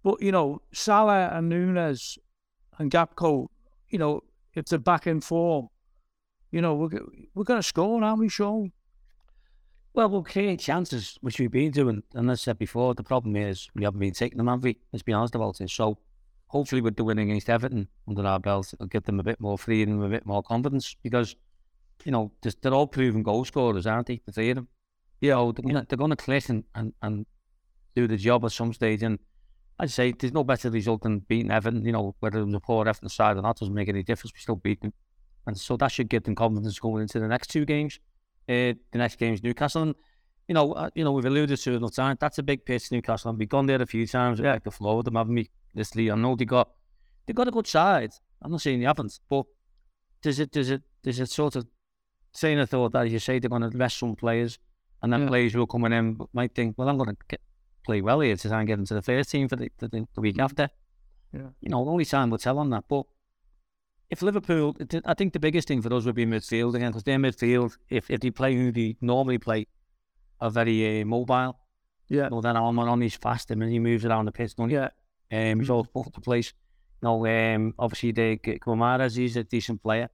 But, 0.04 0.22
you 0.22 0.30
know, 0.30 0.60
Salah 0.72 1.30
and 1.32 1.48
Nunez 1.48 2.18
and 2.78 2.90
Gakpo, 2.90 3.48
you 3.88 3.98
know, 3.98 4.20
if 4.54 4.66
they're 4.66 4.78
back 4.78 5.06
in 5.06 5.20
form, 5.20 5.68
you 6.52 6.60
know, 6.60 6.74
we're, 6.74 6.90
we're 7.34 7.44
going 7.44 7.58
to 7.58 7.66
score, 7.66 8.02
aren't 8.04 8.20
we, 8.20 8.28
Sean? 8.28 8.70
Well, 9.94 10.08
we'll 10.08 10.22
create 10.22 10.60
chances, 10.60 11.18
which 11.22 11.40
we've 11.40 11.50
been 11.50 11.70
doing. 11.70 12.02
And 12.14 12.30
as 12.30 12.40
I 12.40 12.42
said 12.42 12.58
before, 12.58 12.94
the 12.94 13.02
problem 13.02 13.36
is 13.36 13.68
we 13.74 13.84
haven't 13.84 14.00
been 14.00 14.12
taking 14.12 14.38
them, 14.38 14.46
have 14.46 14.62
we? 14.62 14.78
Let's 14.92 15.02
be 15.02 15.12
honest 15.12 15.34
about 15.34 15.60
it. 15.60 15.70
So 15.70 15.98
hopefully 16.48 16.80
with 16.80 16.96
the 16.96 17.04
win 17.04 17.18
against 17.18 17.50
Everton 17.50 17.88
under 18.06 18.24
our 18.26 18.38
belt, 18.38 18.72
it'll 18.72 18.86
give 18.86 19.04
them 19.04 19.20
a 19.20 19.24
bit 19.24 19.40
more 19.40 19.58
freedom, 19.58 20.00
a 20.02 20.08
bit 20.08 20.26
more 20.26 20.42
confidence 20.42 20.94
because, 21.02 21.34
you 22.04 22.12
know, 22.12 22.32
they're, 22.42 22.74
all 22.74 22.86
proven 22.86 23.22
goal 23.22 23.44
scorers, 23.44 23.86
aren't 23.86 24.06
they? 24.06 24.20
The 24.24 24.32
three 24.32 24.50
of 24.50 24.56
them. 24.56 24.68
You 25.20 25.30
know, 25.30 25.52
they're 25.52 25.82
they're 25.88 25.98
gonna 25.98 26.16
click 26.16 26.48
and, 26.48 26.62
and, 26.74 26.92
and 27.02 27.26
do 27.96 28.06
the 28.06 28.16
job 28.16 28.44
at 28.44 28.52
some 28.52 28.72
stage. 28.72 29.02
And 29.02 29.18
I'd 29.80 29.90
say 29.90 30.12
there's 30.12 30.32
no 30.32 30.44
better 30.44 30.70
result 30.70 31.02
than 31.02 31.20
beating 31.20 31.50
Everton, 31.50 31.84
you 31.84 31.92
know, 31.92 32.14
whether 32.20 32.38
it 32.38 32.44
was 32.44 32.54
a 32.54 32.60
poor 32.60 32.86
Everton 32.86 33.08
side 33.08 33.36
or 33.36 33.42
not, 33.42 33.58
doesn't 33.58 33.74
make 33.74 33.88
any 33.88 34.02
difference. 34.02 34.32
We 34.32 34.40
still 34.40 34.56
beat 34.56 34.80
them. 34.80 34.92
And 35.46 35.58
so 35.58 35.76
that 35.78 35.88
should 35.88 36.08
give 36.08 36.24
them 36.24 36.34
confidence 36.34 36.78
going 36.78 37.02
into 37.02 37.18
the 37.18 37.28
next 37.28 37.48
two 37.48 37.64
games. 37.64 37.98
Uh, 38.48 38.72
the 38.92 38.98
next 38.98 39.16
game 39.16 39.34
is 39.34 39.42
Newcastle. 39.42 39.82
And, 39.82 39.94
you 40.48 40.54
know, 40.54 40.72
uh, 40.72 40.90
you 40.94 41.04
know, 41.04 41.12
we've 41.12 41.24
alluded 41.24 41.58
to 41.58 41.74
it 41.74 41.82
all 41.82 41.88
the 41.88 41.94
time. 41.94 42.16
That's 42.18 42.38
a 42.38 42.42
big 42.42 42.64
pitch, 42.64 42.90
Newcastle. 42.90 43.30
And 43.30 43.38
we've 43.38 43.48
gone 43.48 43.66
there 43.66 43.80
a 43.82 43.86
few 43.86 44.06
times. 44.06 44.40
Yeah, 44.40 44.58
the 44.58 44.70
floor 44.70 44.96
with 44.96 45.04
them, 45.04 45.16
haven't 45.16 45.34
we? 45.34 45.50
This 45.74 45.94
league. 45.94 46.10
I 46.10 46.14
know 46.14 46.34
they 46.34 46.46
got 46.46 46.70
they 47.26 47.34
got 47.34 47.48
a 47.48 47.50
good 47.50 47.66
side. 47.66 48.12
I'm 48.40 48.50
not 48.50 48.62
saying 48.62 48.80
they 48.80 48.86
haven't, 48.86 49.20
but 49.28 49.44
does 50.22 50.40
it 50.40 50.50
does 50.50 50.70
it 50.70 50.82
does 51.02 51.20
it 51.20 51.28
sort 51.28 51.56
of 51.56 51.66
saying 52.32 52.58
a 52.58 52.66
thought 52.66 52.92
that 52.92 53.10
you 53.10 53.18
say 53.18 53.38
they're 53.38 53.50
going 53.50 53.68
to 53.70 53.76
rest 53.76 53.98
some 53.98 54.16
players, 54.16 54.58
and 55.02 55.12
then 55.12 55.22
Yeah. 55.22 55.28
players 55.28 55.52
who 55.52 55.62
are 55.62 55.66
coming 55.66 55.92
in 55.92 56.18
might 56.32 56.54
think, 56.54 56.78
well, 56.78 56.88
I'm 56.88 56.96
going 56.96 57.10
to 57.10 57.16
get, 57.28 57.40
play 57.84 58.00
well 58.00 58.20
here 58.20 58.36
to 58.36 58.48
try 58.48 58.60
and 58.60 58.66
get 58.68 58.78
into 58.78 58.94
the 58.94 59.02
first 59.02 59.30
team 59.30 59.48
for 59.48 59.56
the, 59.56 59.70
the, 59.78 60.06
the 60.14 60.20
week 60.20 60.38
after. 60.38 60.70
Yeah. 61.32 61.48
You 61.60 61.68
know, 61.70 61.86
only 61.88 62.04
time 62.04 62.30
will 62.30 62.38
tell 62.38 62.58
on 62.58 62.70
that. 62.70 62.84
But 62.88 63.04
if 64.10 64.22
Liverpool, 64.22 64.74
I 65.04 65.14
think 65.14 65.32
the 65.32 65.38
biggest 65.40 65.68
thing 65.68 65.82
for 65.82 65.92
us 65.92 66.04
would 66.04 66.14
be 66.14 66.26
midfield 66.26 66.74
again, 66.74 66.90
because 66.90 67.04
their 67.04 67.18
midfield, 67.18 67.76
if, 67.90 68.10
if 68.10 68.20
they 68.20 68.30
play 68.30 68.54
who 68.54 68.72
they 68.72 68.96
normally 69.00 69.38
play, 69.38 69.66
are 70.40 70.50
very 70.50 71.02
uh, 71.02 71.04
mobile. 71.04 71.58
Yeah. 72.08 72.28
Know, 72.28 72.40
then 72.40 72.54
Almirón 72.54 73.02
he's 73.02 73.16
fast 73.16 73.50
and 73.50 73.62
he 73.62 73.78
moves 73.78 74.04
around 74.04 74.24
the 74.24 74.32
pitch, 74.32 74.54
don't 74.56 74.70
he? 74.70 74.76
Yeah. 74.76 74.88
Um, 75.30 75.60
he's 75.60 75.68
all 75.68 75.86
over 75.94 76.08
the 76.10 76.20
place. 76.22 76.54
Know, 77.02 77.26
um, 77.26 77.74
obviously 77.78 78.12
the 78.12 78.38
Guimaraes, 78.38 79.16
he's 79.16 79.36
a 79.36 79.44
decent 79.44 79.82
player. 79.82 80.08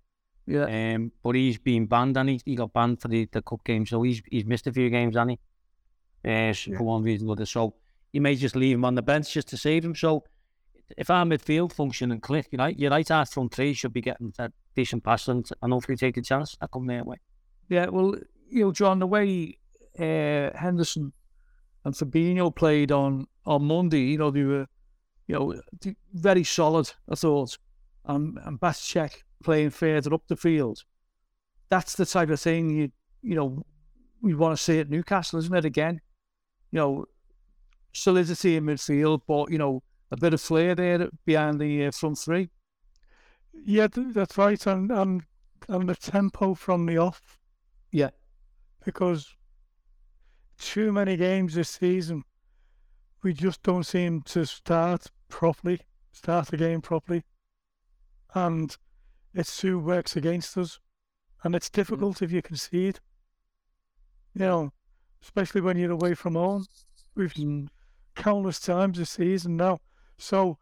Yeah. 0.47 0.95
Um, 0.95 1.13
but 1.23 1.37
he's 1.37 1.59
been 1.59 1.87
banned 1.87 2.17
and 2.17 2.29
he, 2.29 2.41
he 2.45 2.57
got 2.57 2.73
banned 2.73 3.01
for 3.01 3.09
the, 3.09 3.29
the 3.33 3.43
cup 3.43 3.65
game, 3.65 3.87
so 3.87 4.03
he's 4.03 4.21
he's 4.31 4.45
missed 4.45 4.67
a 4.67 4.73
few 4.73 4.91
games, 4.91 5.15
hasn't 5.17 5.39
he? 6.25 6.29
Uh, 6.29 6.53
Yeah. 6.53 6.77
for 6.79 6.83
one 6.85 7.03
reason 7.03 7.29
or 7.29 7.33
other. 7.33 7.47
So 7.47 7.75
you 8.13 8.21
may 8.21 8.35
just 8.35 8.57
leave 8.57 8.77
him 8.77 8.85
on 8.85 8.95
the 8.95 9.03
bench 9.03 9.33
just 9.33 9.49
to 9.49 9.57
save 9.57 9.85
him. 9.85 9.95
So 9.95 10.25
if 10.97 11.11
our 11.11 11.25
midfield 11.25 11.73
function 11.73 12.13
and 12.13 12.23
click, 12.23 12.49
you 12.51 12.59
half 13.09 13.31
front 13.31 13.55
three 13.55 13.73
should 13.75 13.93
be 13.93 14.01
getting 14.01 14.33
a 14.39 14.51
decent 14.77 15.05
pass 15.05 15.29
and, 15.29 15.49
and 15.63 15.73
hopefully 15.73 15.97
take 15.97 16.17
a 16.17 16.23
chance. 16.23 16.57
That 16.61 16.71
come 16.71 16.87
their 16.87 17.05
way. 17.05 17.17
Yeah, 17.69 17.87
well, 17.87 18.15
you 18.51 18.65
know, 18.65 18.73
John, 18.73 18.99
the 18.99 19.07
way 19.07 19.59
uh, 19.99 20.57
Henderson 20.57 21.13
and 21.85 21.95
Fabinho 21.95 22.55
played 22.55 22.93
on 22.93 23.27
on 23.47 23.65
Monday, 23.65 24.03
you 24.03 24.19
know, 24.19 24.31
they 24.31 24.45
were, 24.45 24.67
you 25.27 25.35
know, 25.35 25.61
very 26.13 26.45
solid. 26.45 26.93
I 27.11 27.15
thought, 27.15 27.57
and 28.05 28.39
and 28.45 28.61
Bajcetic 28.61 29.23
playing 29.43 29.71
further 29.71 30.15
up 30.15 30.27
the 30.29 30.37
field. 30.37 30.83
That's 31.69 31.95
the 31.97 32.07
type 32.07 32.31
of 32.31 32.41
thing 32.41 32.71
you 32.71 32.91
you 33.23 33.35
know 33.35 33.65
we 34.25 34.35
want 34.35 34.57
to 34.57 34.63
see 34.63 34.81
at 34.81 34.91
Newcastle, 34.91 35.39
isn't 35.39 35.55
it? 35.55 35.65
Again, 35.65 36.01
you 36.71 36.79
know, 36.79 37.05
solidity 37.93 38.57
in 38.57 38.65
midfield, 38.65 39.21
but 39.27 39.51
you 39.51 39.59
know, 39.59 39.83
a 40.11 40.17
bit 40.17 40.35
of 40.35 40.41
flair 40.41 40.75
there 40.75 41.09
behind 41.25 41.61
the 41.61 41.87
uh, 41.87 41.91
front 41.91 42.19
three. 42.19 42.51
Yeah, 43.53 43.89
that's 43.91 44.37
right, 44.39 44.67
and 44.67 44.91
and 44.91 45.23
and 45.69 45.89
the 45.89 45.95
tempo 45.95 46.55
from 46.55 46.87
the 46.87 46.99
off. 46.99 47.39
Yeah. 47.91 48.11
because 48.85 49.37
too 50.59 50.93
many 50.93 51.17
games 51.17 51.55
this 51.55 51.71
season, 51.71 52.25
we 53.23 53.33
just 53.33 53.63
don't 53.63 53.85
seem 53.85 54.23
to 54.23 54.45
start 54.45 55.07
properly, 55.29 55.81
start 56.13 56.49
the 56.49 56.57
game 56.57 56.81
properly, 56.81 57.25
and 58.35 58.77
it 59.33 59.47
too 59.47 59.79
works 59.79 60.17
against 60.17 60.57
us, 60.59 60.79
and 61.43 61.55
it's 61.55 61.71
difficult 61.71 62.23
if 62.23 62.31
you 62.31 62.43
concede. 62.43 63.01
You 64.35 64.41
know, 64.41 64.73
especially 65.23 65.61
when 65.61 65.79
you're 65.79 65.93
away 65.93 66.15
from 66.15 66.35
home. 66.35 66.67
We've 67.15 67.33
seen 67.33 67.71
countless 68.17 68.61
times 68.61 68.99
this 68.99 69.11
season 69.11 69.57
now. 69.57 69.81
So, 70.19 70.59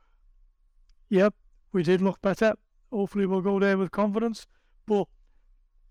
yep, 1.08 1.34
we 1.72 1.82
did 1.82 2.00
look 2.00 2.20
better. 2.20 2.54
Hopefully, 2.90 3.26
we'll 3.26 3.40
go 3.40 3.58
there 3.58 3.78
with 3.78 3.90
confidence, 3.90 4.46
but 4.86 5.06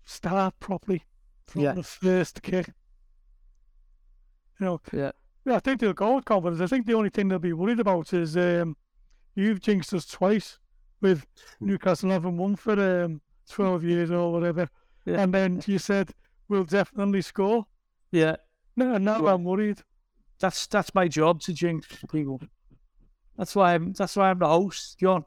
start 0.04 0.58
properly 0.60 1.04
from 1.46 1.62
Yeah. 1.62 1.72
the 1.72 1.82
first 1.82 2.42
kick. 2.42 2.68
You 4.60 4.66
know, 4.66 4.80
Yeah. 4.92 5.12
yeah, 5.44 5.56
I 5.56 5.60
think 5.60 5.80
they'll 5.80 5.92
go 5.92 6.16
with 6.16 6.24
confidence. 6.24 6.60
I 6.60 6.66
think 6.66 6.86
the 6.86 6.94
only 6.94 7.10
thing 7.10 7.28
they'll 7.28 7.38
be 7.38 7.52
worried 7.52 7.80
about 7.80 8.12
is 8.12 8.36
um, 8.36 8.76
you've 9.34 9.60
jinxed 9.60 9.92
us 9.94 10.06
twice 10.06 10.58
with 11.00 11.26
Newcastle 11.60 12.10
having 12.10 12.36
won 12.36 12.54
for 12.56 12.78
um, 13.04 13.20
12 13.48 13.82
years 13.84 14.10
or 14.10 14.32
whatever. 14.32 14.68
Yeah. 15.04 15.20
And 15.22 15.34
then 15.34 15.60
you 15.66 15.78
said, 15.78 16.12
we'll 16.48 16.64
definitely 16.64 17.22
score. 17.22 17.66
Yeah, 18.12 18.36
No, 18.76 18.96
now 18.98 19.20
Well- 19.22 19.34
I'm 19.34 19.44
worried. 19.44 19.82
that's 20.38 20.66
that's 20.66 20.94
my 20.94 21.06
job 21.08 21.40
to 21.40 21.52
jinx 21.52 21.86
people. 22.10 22.40
That's 23.42 23.56
why 23.56 23.74
I'm 23.74 23.92
that's 23.94 24.14
why 24.14 24.30
I'm 24.30 24.38
the 24.38 24.46
host, 24.46 25.00
John. 25.00 25.24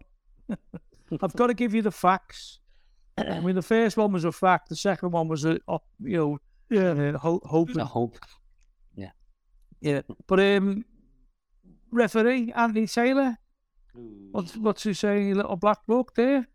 I've 1.21 1.35
got 1.35 1.47
to 1.47 1.53
give 1.53 1.73
you 1.75 1.81
the 1.81 1.91
facts. 1.91 2.59
I 3.17 3.41
mean, 3.41 3.55
the 3.55 3.61
first 3.61 3.97
one 3.97 4.13
was 4.13 4.23
a 4.23 4.31
fact. 4.31 4.69
The 4.69 4.75
second 4.77 5.11
one 5.11 5.27
was 5.27 5.43
a, 5.43 5.59
you 5.99 6.17
know, 6.17 6.37
Yeah. 6.69 6.91
uh, 7.15 7.17
ho- 7.17 7.41
hoping. 7.43 7.81
I 7.81 7.83
hope. 7.83 8.17
Yeah, 8.95 9.11
yeah. 9.81 10.01
but 10.27 10.39
um, 10.39 10.85
referee 11.91 12.53
Anthony 12.55 12.87
Taylor. 12.87 13.37
What's 14.31 14.55
what's 14.55 14.83
he 14.83 14.93
saying? 14.93 15.33
Little 15.33 15.57
black 15.57 15.85
book 15.85 16.13
there. 16.15 16.47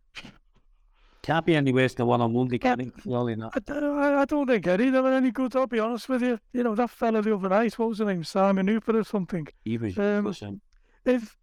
Can't 1.23 1.44
be 1.44 1.57
any 1.57 1.75
worse 1.75 1.92
than 1.92 2.07
one 2.07 2.23
on 2.23 2.33
Monday, 2.33 2.57
can 2.57 2.81
it? 2.81 2.92
Well, 3.05 3.29
you. 3.29 3.51
I, 3.55 3.59
don't- 3.59 3.99
I, 3.99 4.23
I 4.23 4.25
don't 4.25 4.46
think 4.46 4.66
any 4.66 4.87
of 4.87 4.94
them 4.94 5.05
are 5.05 5.12
any 5.12 5.31
good, 5.31 5.55
I'll 5.55 5.66
be 5.66 5.79
honest 5.79 6.09
with 6.09 6.23
you. 6.23 6.38
You 6.55 6.62
know, 6.62 6.75
that 6.75 6.88
fella 6.88 7.20
the 7.20 7.35
other 7.35 7.51
night, 7.51 7.79
what 7.79 7.90
was 7.90 7.99
his 7.99 8.07
name? 8.07 8.25
Simon 8.25 8.66
Hooper 8.66 8.99
or 8.99 9.05
something. 9.05 9.46
He 9.62 9.77
was 9.77 9.99
Um, 9.99 10.25
listen, 10.25 10.62
If 11.05 11.37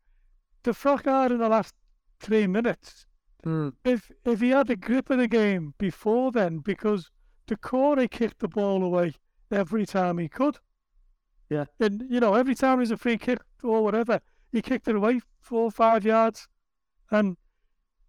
the 0.68 0.74
fuck 0.74 1.06
hard 1.06 1.32
in 1.32 1.40
the 1.40 1.50
last 1.50 1.74
three 2.20 2.46
minutes, 2.48 3.06
Hmm. 3.44 3.70
if 3.86 4.12
if 4.26 4.42
he 4.42 4.50
had 4.50 4.70
a 4.70 4.76
grip 4.76 5.10
of 5.10 5.18
the 5.20 5.28
game 5.28 5.74
before 5.78 6.32
then, 6.32 6.60
because 6.60 7.10
the 7.48 7.56
Corey 7.56 8.08
kicked 8.08 8.40
the 8.40 8.48
ball 8.48 8.84
away 8.84 9.14
every 9.50 9.86
time 9.86 10.18
he 10.18 10.28
could. 10.28 10.58
Yeah. 11.50 11.66
And, 11.80 12.04
you 12.10 12.20
know, 12.20 12.34
every 12.34 12.56
time 12.56 12.80
there's 12.80 12.92
a 12.92 12.98
free 12.98 13.18
kick 13.18 13.40
or 13.64 13.82
whatever, 13.84 14.20
he 14.52 14.62
kicked 14.62 14.88
it 14.90 14.96
away 14.96 15.22
four 15.40 15.64
or 15.64 15.72
five 15.72 16.04
yards. 16.04 16.50
And 17.10 17.38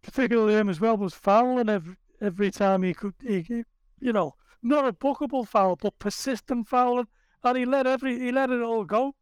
particularly 0.03 0.55
him 0.55 0.69
as 0.69 0.81
well 0.81 0.97
was 0.97 1.15
fouling 1.15 1.69
every, 1.69 1.97
every 2.21 2.51
time 2.51 2.83
he 2.83 2.95
could, 2.95 3.15
he, 3.23 3.43
he- 3.43 3.65
you 4.01 4.13
know, 4.13 4.35
not 4.61 4.89
a 4.89 4.93
bookable 4.93 5.47
foul, 5.47 5.77
but 5.77 5.99
persistent 6.01 6.67
fouling. 6.67 7.07
And 7.45 7.57
he 7.57 7.65
let 7.65 7.87
every, 7.87 8.19
he 8.19 8.33
let 8.33 8.51
it 8.51 8.61
all 8.61 8.85
go. 8.85 9.15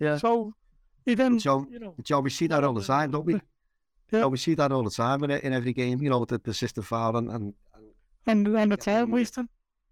Yeah. 0.00 0.18
So 0.18 0.54
he 1.04 1.14
then, 1.14 1.40
So, 1.40 1.66
you 1.70 1.78
know, 1.78 1.94
Joe, 2.02 2.20
we 2.20 2.30
see 2.30 2.46
that 2.48 2.64
all 2.64 2.74
the 2.74 2.82
time, 2.84 3.10
don't 3.10 3.26
we? 3.26 3.40
Yeah. 4.12 4.20
Yeah. 4.20 4.26
we 4.26 4.38
see 4.38 4.54
that 4.54 4.72
all 4.72 4.82
the 4.82 4.90
time 4.90 5.22
in, 5.22 5.30
in 5.30 5.52
every 5.52 5.72
game, 5.72 6.02
you 6.02 6.10
know, 6.10 6.24
the, 6.24 6.38
the 6.38 6.52
system 6.52 6.82
foul 6.82 7.16
and, 7.16 7.30
and, 7.30 7.54
and 7.76 7.84
And 8.26 8.56
and 8.56 8.72
the 8.72 8.76
time 8.76 9.12
wasting. 9.12 9.48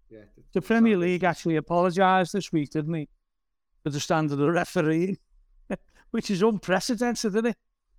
Yeah, 0.09 0.23
The 0.51 0.61
Premier 0.61 0.97
League 0.97 1.23
actually 1.23 1.55
apologised 1.55 2.33
this 2.33 2.51
week, 2.51 2.71
didn't 2.71 2.93
he, 2.95 3.07
for 3.81 3.91
the 3.91 3.99
standard 4.01 4.41
of 4.41 4.53
refereeing, 4.53 5.17
which 6.11 6.29
is 6.29 6.41
unprecedented, 6.41 7.33
isn't 7.33 7.45
it? 7.45 7.55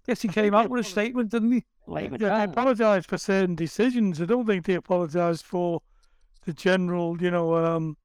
Guess 0.07 0.21
he 0.21 0.29
came 0.29 0.55
out 0.55 0.69
with 0.69 0.85
a 0.85 0.89
statement, 0.89 1.31
didn't 1.31 1.53
he? 1.53 1.65
Like, 1.87 2.11
Yeah, 2.21 2.39
they 2.39 2.53
apologise 2.53 3.07
for 3.07 3.17
certain 3.17 3.55
decisions. 3.55 4.21
I 4.21 4.27
don't 4.27 4.47
think 4.47 4.67
they 4.67 4.75
apologised 4.75 5.47
for 5.47 5.81
the 6.45 6.53
general, 6.53 7.21
you 7.23 7.31
know, 7.31 7.55
um, 7.55 7.97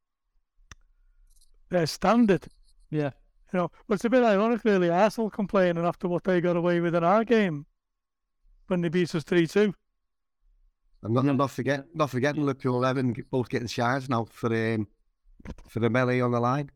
their 1.69 1.85
standard. 1.87 2.45
Yeah. 2.89 3.11
You 3.55 3.61
know, 3.61 3.71
but 3.87 3.93
it's 3.93 4.03
a 4.03 4.09
bit 4.09 4.21
ironic, 4.21 4.65
really. 4.65 4.89
Arsenal 4.89 5.29
complaining 5.29 5.85
after 5.85 6.09
what 6.09 6.25
they 6.25 6.41
got 6.41 6.57
away 6.57 6.81
with 6.81 6.93
in 6.93 7.05
our 7.05 7.23
game 7.23 7.65
when 8.67 8.81
they 8.81 8.89
beat 8.89 9.15
us 9.15 9.23
three 9.23 9.47
two. 9.47 9.73
I'm 11.01 11.13
not, 11.13 11.25
I'm 11.25 11.37
not 11.37 11.51
forgetting, 11.51 11.85
not 11.93 12.09
forgetting 12.09 12.41
Liverpool 12.41 12.75
11 12.75 13.15
both 13.31 13.47
getting 13.47 13.69
charged 13.69 14.09
now 14.09 14.25
for 14.25 14.53
um, 14.53 14.89
for 15.69 15.79
the 15.79 15.89
melee 15.89 16.19
on 16.19 16.31
the 16.31 16.39
line 16.41 16.69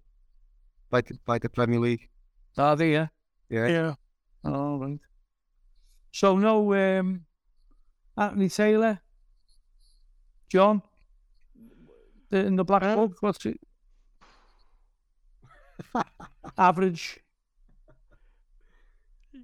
by 0.90 1.02
the, 1.02 1.20
by 1.26 1.38
the 1.38 1.50
Premier 1.50 1.82
League. 1.82 2.08
Are 2.58 2.78
they, 2.78 2.94
yeah? 2.94 3.08
Yeah, 3.50 3.68
Yeah. 3.68 3.96
Oh, 4.46 4.78
right. 4.78 5.00
So, 6.14 6.38
no 6.38 6.74
um, 6.76 7.26
Anthony 8.16 8.48
Taylor, 8.48 9.02
John, 10.48 10.82
the, 12.30 12.46
in 12.46 12.56
the 12.56 12.64
Black 12.64 12.84
Uh, 12.84 12.96
Book, 12.96 13.18
what's 13.20 13.46
it? 13.46 13.60
Average. 16.58 17.20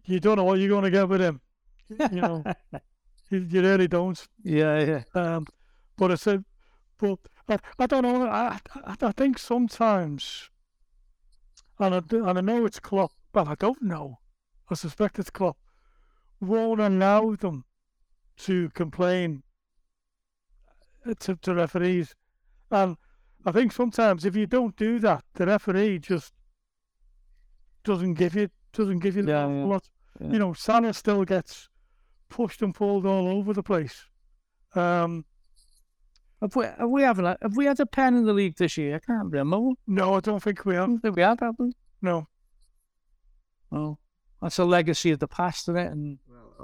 You 0.08 0.20
don't 0.20 0.36
know 0.36 0.44
what 0.44 0.60
you're 0.60 0.70
going 0.70 0.84
to 0.84 0.92
get 0.92 1.10
with 1.10 1.20
him. 1.20 1.42
You 1.90 2.22
know, 2.22 2.44
you, 3.32 3.40
you 3.40 3.62
really 3.62 3.88
don't. 3.88 4.24
Yeah, 4.44 4.80
yeah. 4.84 5.04
Um, 5.16 5.48
but 5.98 6.12
I 6.12 6.16
said, 6.16 6.44
but 7.00 7.18
I, 7.48 7.58
I 7.80 7.86
don't 7.88 8.04
know. 8.04 8.28
I, 8.28 8.60
I, 8.86 8.96
I 9.02 9.12
think 9.12 9.40
sometimes, 9.40 10.50
and 11.80 11.96
I, 11.96 12.02
and 12.12 12.38
I 12.38 12.42
know 12.42 12.66
it's 12.66 12.80
Klopp. 12.80 13.12
Well, 13.34 13.50
I 13.50 13.56
don't 13.56 13.82
know. 13.82 14.20
I 14.70 14.76
suspect 14.76 15.20
it's 15.20 15.30
Klopp. 15.30 15.58
Won't 16.40 16.82
allow 16.82 17.36
them 17.36 17.66
to 18.38 18.70
complain 18.70 19.44
uh, 21.06 21.14
to, 21.20 21.36
to 21.38 21.56
referees, 21.56 22.14
and 22.70 22.98
I 23.46 23.52
think 23.52 23.72
sometimes 23.72 24.26
if 24.26 24.36
you 24.36 24.48
don't 24.48 24.76
do 24.76 25.00
that, 25.00 25.24
the 25.36 25.46
referee 25.46 26.00
just 26.00 26.34
doesn't 27.86 28.16
give 28.16 28.36
you 28.36 28.50
doesn't 28.74 29.00
give 29.00 29.16
you 29.16 29.24
the 29.24 29.32
Yeah, 29.32 29.46
awful 29.46 29.56
yeah, 29.58 29.66
lot. 29.66 29.90
yeah. 30.20 30.32
You 30.34 30.40
know, 30.40 30.54
Salah 30.54 30.94
still 30.94 31.24
gets 31.24 31.70
pushed 32.30 32.62
and 32.62 32.74
pulled 32.76 33.06
all 33.06 33.28
over 33.30 33.54
the 33.54 33.64
place. 33.64 34.04
Um, 34.76 35.24
Have 36.42 36.56
we, 36.56 36.66
have 36.66 36.90
we 36.90 37.02
haven't 37.04 37.26
had- 37.26 37.38
have 37.42 37.56
we 37.56 37.66
had 37.66 37.80
a 37.80 37.86
pen 37.86 38.16
in 38.16 38.26
the 38.26 38.34
league 38.34 38.58
this 38.58 38.78
year? 38.78 38.96
I 38.96 39.00
can't 39.00 39.32
remember. 39.32 39.72
no, 39.88 40.16
I 40.16 40.20
don't 40.20 40.44
think 40.44 40.66
we 40.66 40.76
have. 40.76 40.88
don't 40.88 41.00
think 41.00 41.16
we 41.16 41.22
have, 41.22 41.40
have 41.40 41.56
we? 41.58 41.72
No. 42.02 42.28
Oh, 43.72 43.98
that's 44.42 44.60
a 44.60 44.66
legacy 44.66 45.12
of 45.12 45.20
the 45.20 45.28
past, 45.28 45.70
isn't 45.70 45.78
it? 45.78 45.92
And 45.92 46.20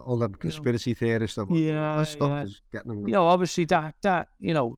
all 0.05 0.17
the 0.17 0.29
conspiracy 0.29 0.93
theorists 0.93 1.37
and 1.37 1.49
all 1.49 1.57
Yeah, 1.57 1.97
that 1.97 2.07
stuff 2.07 2.29
yeah. 2.29 2.43
is 2.43 2.61
getting 2.71 2.91
them. 2.91 3.07
you 3.07 3.13
know, 3.13 3.27
obviously 3.27 3.65
that 3.65 3.95
that 4.01 4.27
you 4.39 4.53
know 4.53 4.77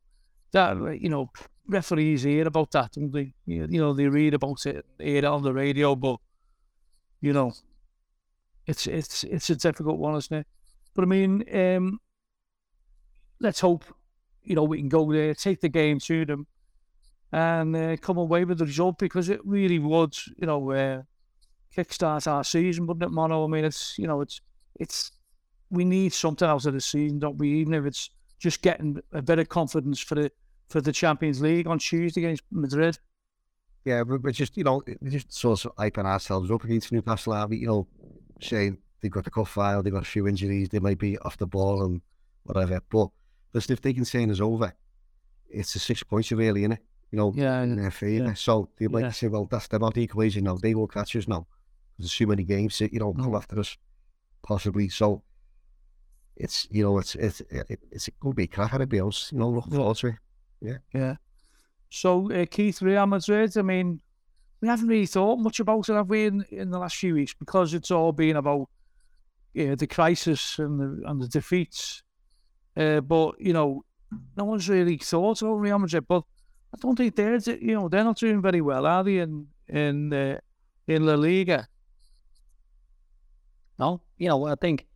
that 0.51 0.77
you 1.01 1.09
know 1.09 1.29
referees 1.67 2.23
hear 2.23 2.47
about 2.47 2.71
that, 2.71 2.91
don't 2.93 3.11
they? 3.11 3.33
You 3.45 3.67
you 3.69 3.79
know, 3.81 3.93
they 3.93 4.07
read 4.07 4.33
about 4.35 4.65
it, 4.65 4.85
hear 4.99 5.17
it 5.17 5.25
on 5.25 5.41
the 5.43 5.53
radio, 5.53 5.95
but 5.95 6.17
you 7.23 7.31
know, 7.31 7.53
it's 8.67 8.85
it's 8.85 9.23
it's 9.23 9.49
a 9.49 9.55
difficult 9.55 9.97
one, 9.97 10.17
isn't 10.17 10.39
it? 10.39 10.47
But 10.93 11.03
I 11.03 11.05
mean, 11.05 11.45
um, 11.55 11.99
let's 13.39 13.61
hope 13.61 13.85
you 14.43 14.55
know 14.55 14.63
we 14.63 14.79
can 14.79 14.89
go 14.89 15.09
there, 15.09 15.33
take 15.33 15.61
the 15.61 15.69
game 15.69 15.99
to 16.01 16.25
them, 16.25 16.47
and 17.31 17.73
uh, 17.77 17.95
come 17.95 18.17
away 18.17 18.43
with 18.43 18.57
the 18.57 18.65
result 18.65 18.99
because 18.99 19.29
it 19.29 19.39
really 19.45 19.79
would, 19.79 20.13
you 20.37 20.45
know, 20.45 20.71
uh, 20.71 21.01
kickstart 21.75 22.29
our 22.29 22.43
season, 22.43 22.87
wouldn't 22.87 23.05
it, 23.05 23.13
Mono? 23.13 23.45
I 23.45 23.47
mean, 23.47 23.63
it's 23.63 23.97
you 23.97 24.05
know, 24.05 24.19
it's 24.19 24.41
it's 24.77 25.13
we 25.69 25.85
need 25.85 26.11
something 26.11 26.47
out 26.47 26.65
of 26.65 26.73
the 26.73 26.81
season, 26.81 27.19
don't 27.19 27.37
we? 27.37 27.53
Even 27.53 27.73
if 27.73 27.85
it's 27.85 28.09
just 28.37 28.61
getting 28.61 28.99
a 29.13 29.21
bit 29.21 29.39
of 29.39 29.47
confidence 29.47 30.01
for 30.01 30.15
the 30.15 30.29
for 30.67 30.81
the 30.81 30.91
Champions 30.91 31.41
League 31.41 31.67
on 31.67 31.79
Tuesday 31.79 32.25
against 32.25 32.43
Madrid. 32.51 32.99
Yeah, 33.85 34.01
we're, 34.03 34.17
we're 34.17 34.31
just, 34.31 34.55
you 34.57 34.63
know, 34.63 34.81
just 35.09 35.33
sort 35.33 35.65
of 35.65 35.75
hyping 35.75 36.05
ourselves 36.05 36.49
up 36.51 36.63
against 36.63 36.91
Newcastle, 36.91 37.47
we? 37.49 37.57
You 37.57 37.67
know, 37.67 37.87
saying 38.41 38.77
they've 39.01 39.11
got 39.11 39.25
the 39.25 39.31
cuff 39.31 39.49
file, 39.49 39.83
they've 39.83 39.91
got 39.93 40.03
a 40.03 40.05
few 40.05 40.27
injuries, 40.27 40.69
they 40.69 40.79
might 40.79 40.97
be 40.99 41.17
off 41.19 41.37
the 41.37 41.47
ball 41.47 41.83
and 41.83 42.01
whatever. 42.43 42.79
But 42.89 43.09
listen, 43.53 43.73
if 43.73 43.81
they 43.81 43.93
can 43.93 44.05
say 44.05 44.23
it's 44.23 44.39
over, 44.39 44.73
it's 45.49 45.75
a 45.75 45.79
six 45.79 46.01
points 46.03 46.31
really, 46.31 46.61
innit? 46.61 46.79
You 47.11 47.17
know, 47.17 47.33
Yeah, 47.35 47.61
in 47.61 47.75
their 47.75 47.91
favour. 47.91 48.27
yeah. 48.27 48.33
So 48.33 48.69
they 48.79 48.87
might 48.87 49.01
Yeah. 49.01 49.11
say, 49.11 49.27
well, 49.27 49.45
that's 49.45 49.67
them 49.67 49.83
out 49.83 49.93
the 49.95 50.03
equation 50.03 50.45
now. 50.45 50.55
They 50.55 50.73
will 50.73 50.87
catch 50.87 51.15
us 51.15 51.27
now. 51.27 51.45
There's 51.99 52.15
too 52.15 52.25
many 52.27 52.43
games, 52.43 52.77
to, 52.77 52.91
you 52.91 52.99
know, 52.99 53.13
come 53.13 53.31
Mm. 53.31 53.37
after 53.37 53.59
us, 53.59 53.77
possibly. 54.41 54.89
So 54.89 55.21
it's, 56.35 56.67
you 56.71 56.83
know, 56.83 56.97
it's 56.97 57.13
it's 57.15 57.41
it, 57.41 57.79
it's 57.91 58.09
going 58.19 58.31
to 58.33 58.35
be 58.35 58.47
cracker, 58.47 58.79
to 58.79 58.87
be 58.87 58.99
honest. 58.99 59.31
You 59.31 59.39
know, 59.39 59.49
look 59.49 59.69
forward 59.69 59.97
to 59.97 60.07
it. 60.07 60.15
Yeah. 60.61 60.77
Yeah. 60.93 61.15
So 61.95 62.31
uh, 62.31 62.45
Keith 62.49 62.81
Real 62.81 63.05
Madrid. 63.05 63.55
I 63.55 63.61
mean, 63.61 64.01
we 64.61 64.67
haven't 64.67 64.87
really 64.87 65.05
thought 65.05 65.37
much 65.37 65.59
about 65.59 65.87
it, 65.87 65.93
have 65.93 66.09
we, 66.09 66.25
in, 66.25 66.43
in 66.49 66.71
the 66.71 66.79
last 66.79 66.95
few 66.95 67.13
weeks, 67.13 67.35
because 67.37 67.75
it's 67.75 67.91
all 67.91 68.11
been 68.11 68.35
about 68.35 68.67
uh, 69.59 69.75
the 69.75 69.85
crisis 69.87 70.57
and 70.57 70.79
the 70.79 71.07
and 71.07 71.21
the 71.21 71.27
defeats. 71.27 72.01
Uh, 72.75 72.99
but 72.99 73.39
you 73.39 73.53
know, 73.53 73.85
no 74.35 74.45
one's 74.45 74.67
really 74.67 74.97
thought 74.97 75.43
about 75.43 75.55
Real 75.55 75.77
Madrid. 75.77 76.05
But 76.07 76.23
I 76.73 76.77
don't 76.81 76.95
think 76.95 77.15
they're 77.15 77.37
you 77.37 77.75
know 77.75 77.89
they're 77.89 78.03
not 78.03 78.17
doing 78.17 78.41
very 78.41 78.61
well, 78.61 78.87
are 78.87 79.03
they? 79.03 79.19
In 79.19 79.47
in 79.67 80.11
uh, 80.11 80.39
in 80.87 81.05
La 81.05 81.13
Liga. 81.13 81.67
No, 83.77 84.01
you 84.17 84.29
know, 84.29 84.47
I 84.47 84.55
think, 84.55 84.87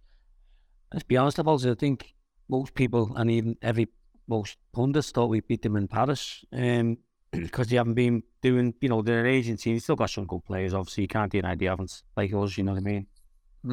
let's 0.91 1.03
be 1.03 1.17
honest 1.17 1.39
about 1.39 1.63
it, 1.63 1.71
I 1.71 1.75
think 1.75 2.13
most 2.47 2.73
people 2.73 3.11
and 3.15 3.29
even 3.29 3.55
every, 3.61 3.87
most 4.27 4.57
pundits 4.73 5.11
thought 5.11 5.27
we 5.29 5.39
beat 5.41 5.61
them 5.61 5.75
in 5.77 5.87
Paris 5.87 6.43
um, 6.53 6.97
because 7.31 7.67
they 7.67 7.77
haven't 7.77 7.93
been 7.95 8.23
doing, 8.41 8.73
you 8.81 8.89
know, 8.89 9.01
their 9.01 9.25
agency, 9.25 9.73
they 9.73 9.79
still 9.79 9.95
got 9.95 10.09
some 10.09 10.25
good 10.25 10.43
players, 10.45 10.73
obviously, 10.73 11.03
you 11.03 11.07
can't 11.07 11.31
deny 11.31 11.55
they 11.55 11.65
haven't, 11.65 12.03
like 12.15 12.33
us, 12.33 12.57
you 12.57 12.63
know 12.63 12.73
what 12.73 12.79
I 12.79 12.81
mean? 12.81 13.07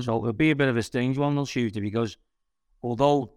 So 0.01 0.19
it'll 0.19 0.33
be 0.33 0.51
a 0.51 0.57
bit 0.57 0.69
of 0.69 0.77
a 0.77 0.83
strange 0.83 1.19
one 1.19 1.39
on 1.39 1.47
Tuesday 1.47 1.81
because 1.81 2.17
although 2.83 3.33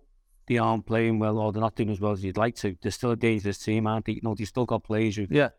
they 0.48 0.58
aren't 0.58 0.86
playing 0.86 1.20
well 1.20 1.38
or 1.38 1.52
they're 1.52 1.62
not 1.62 1.76
doing 1.76 1.90
as 1.90 2.00
well 2.00 2.14
as 2.14 2.24
you'd 2.24 2.38
like 2.38 2.56
to, 2.56 2.76
they're 2.82 2.92
still 2.92 3.12
a 3.12 3.16
dangerous 3.16 3.58
team, 3.60 3.86
aren't 3.86 4.06
they? 4.06 4.14
You 4.14 4.22
know, 4.24 4.34
they 4.34 4.46
still 4.46 4.66
got 4.66 4.84
players 4.84 5.18
who 5.18 5.28
Yeah. 5.30 5.50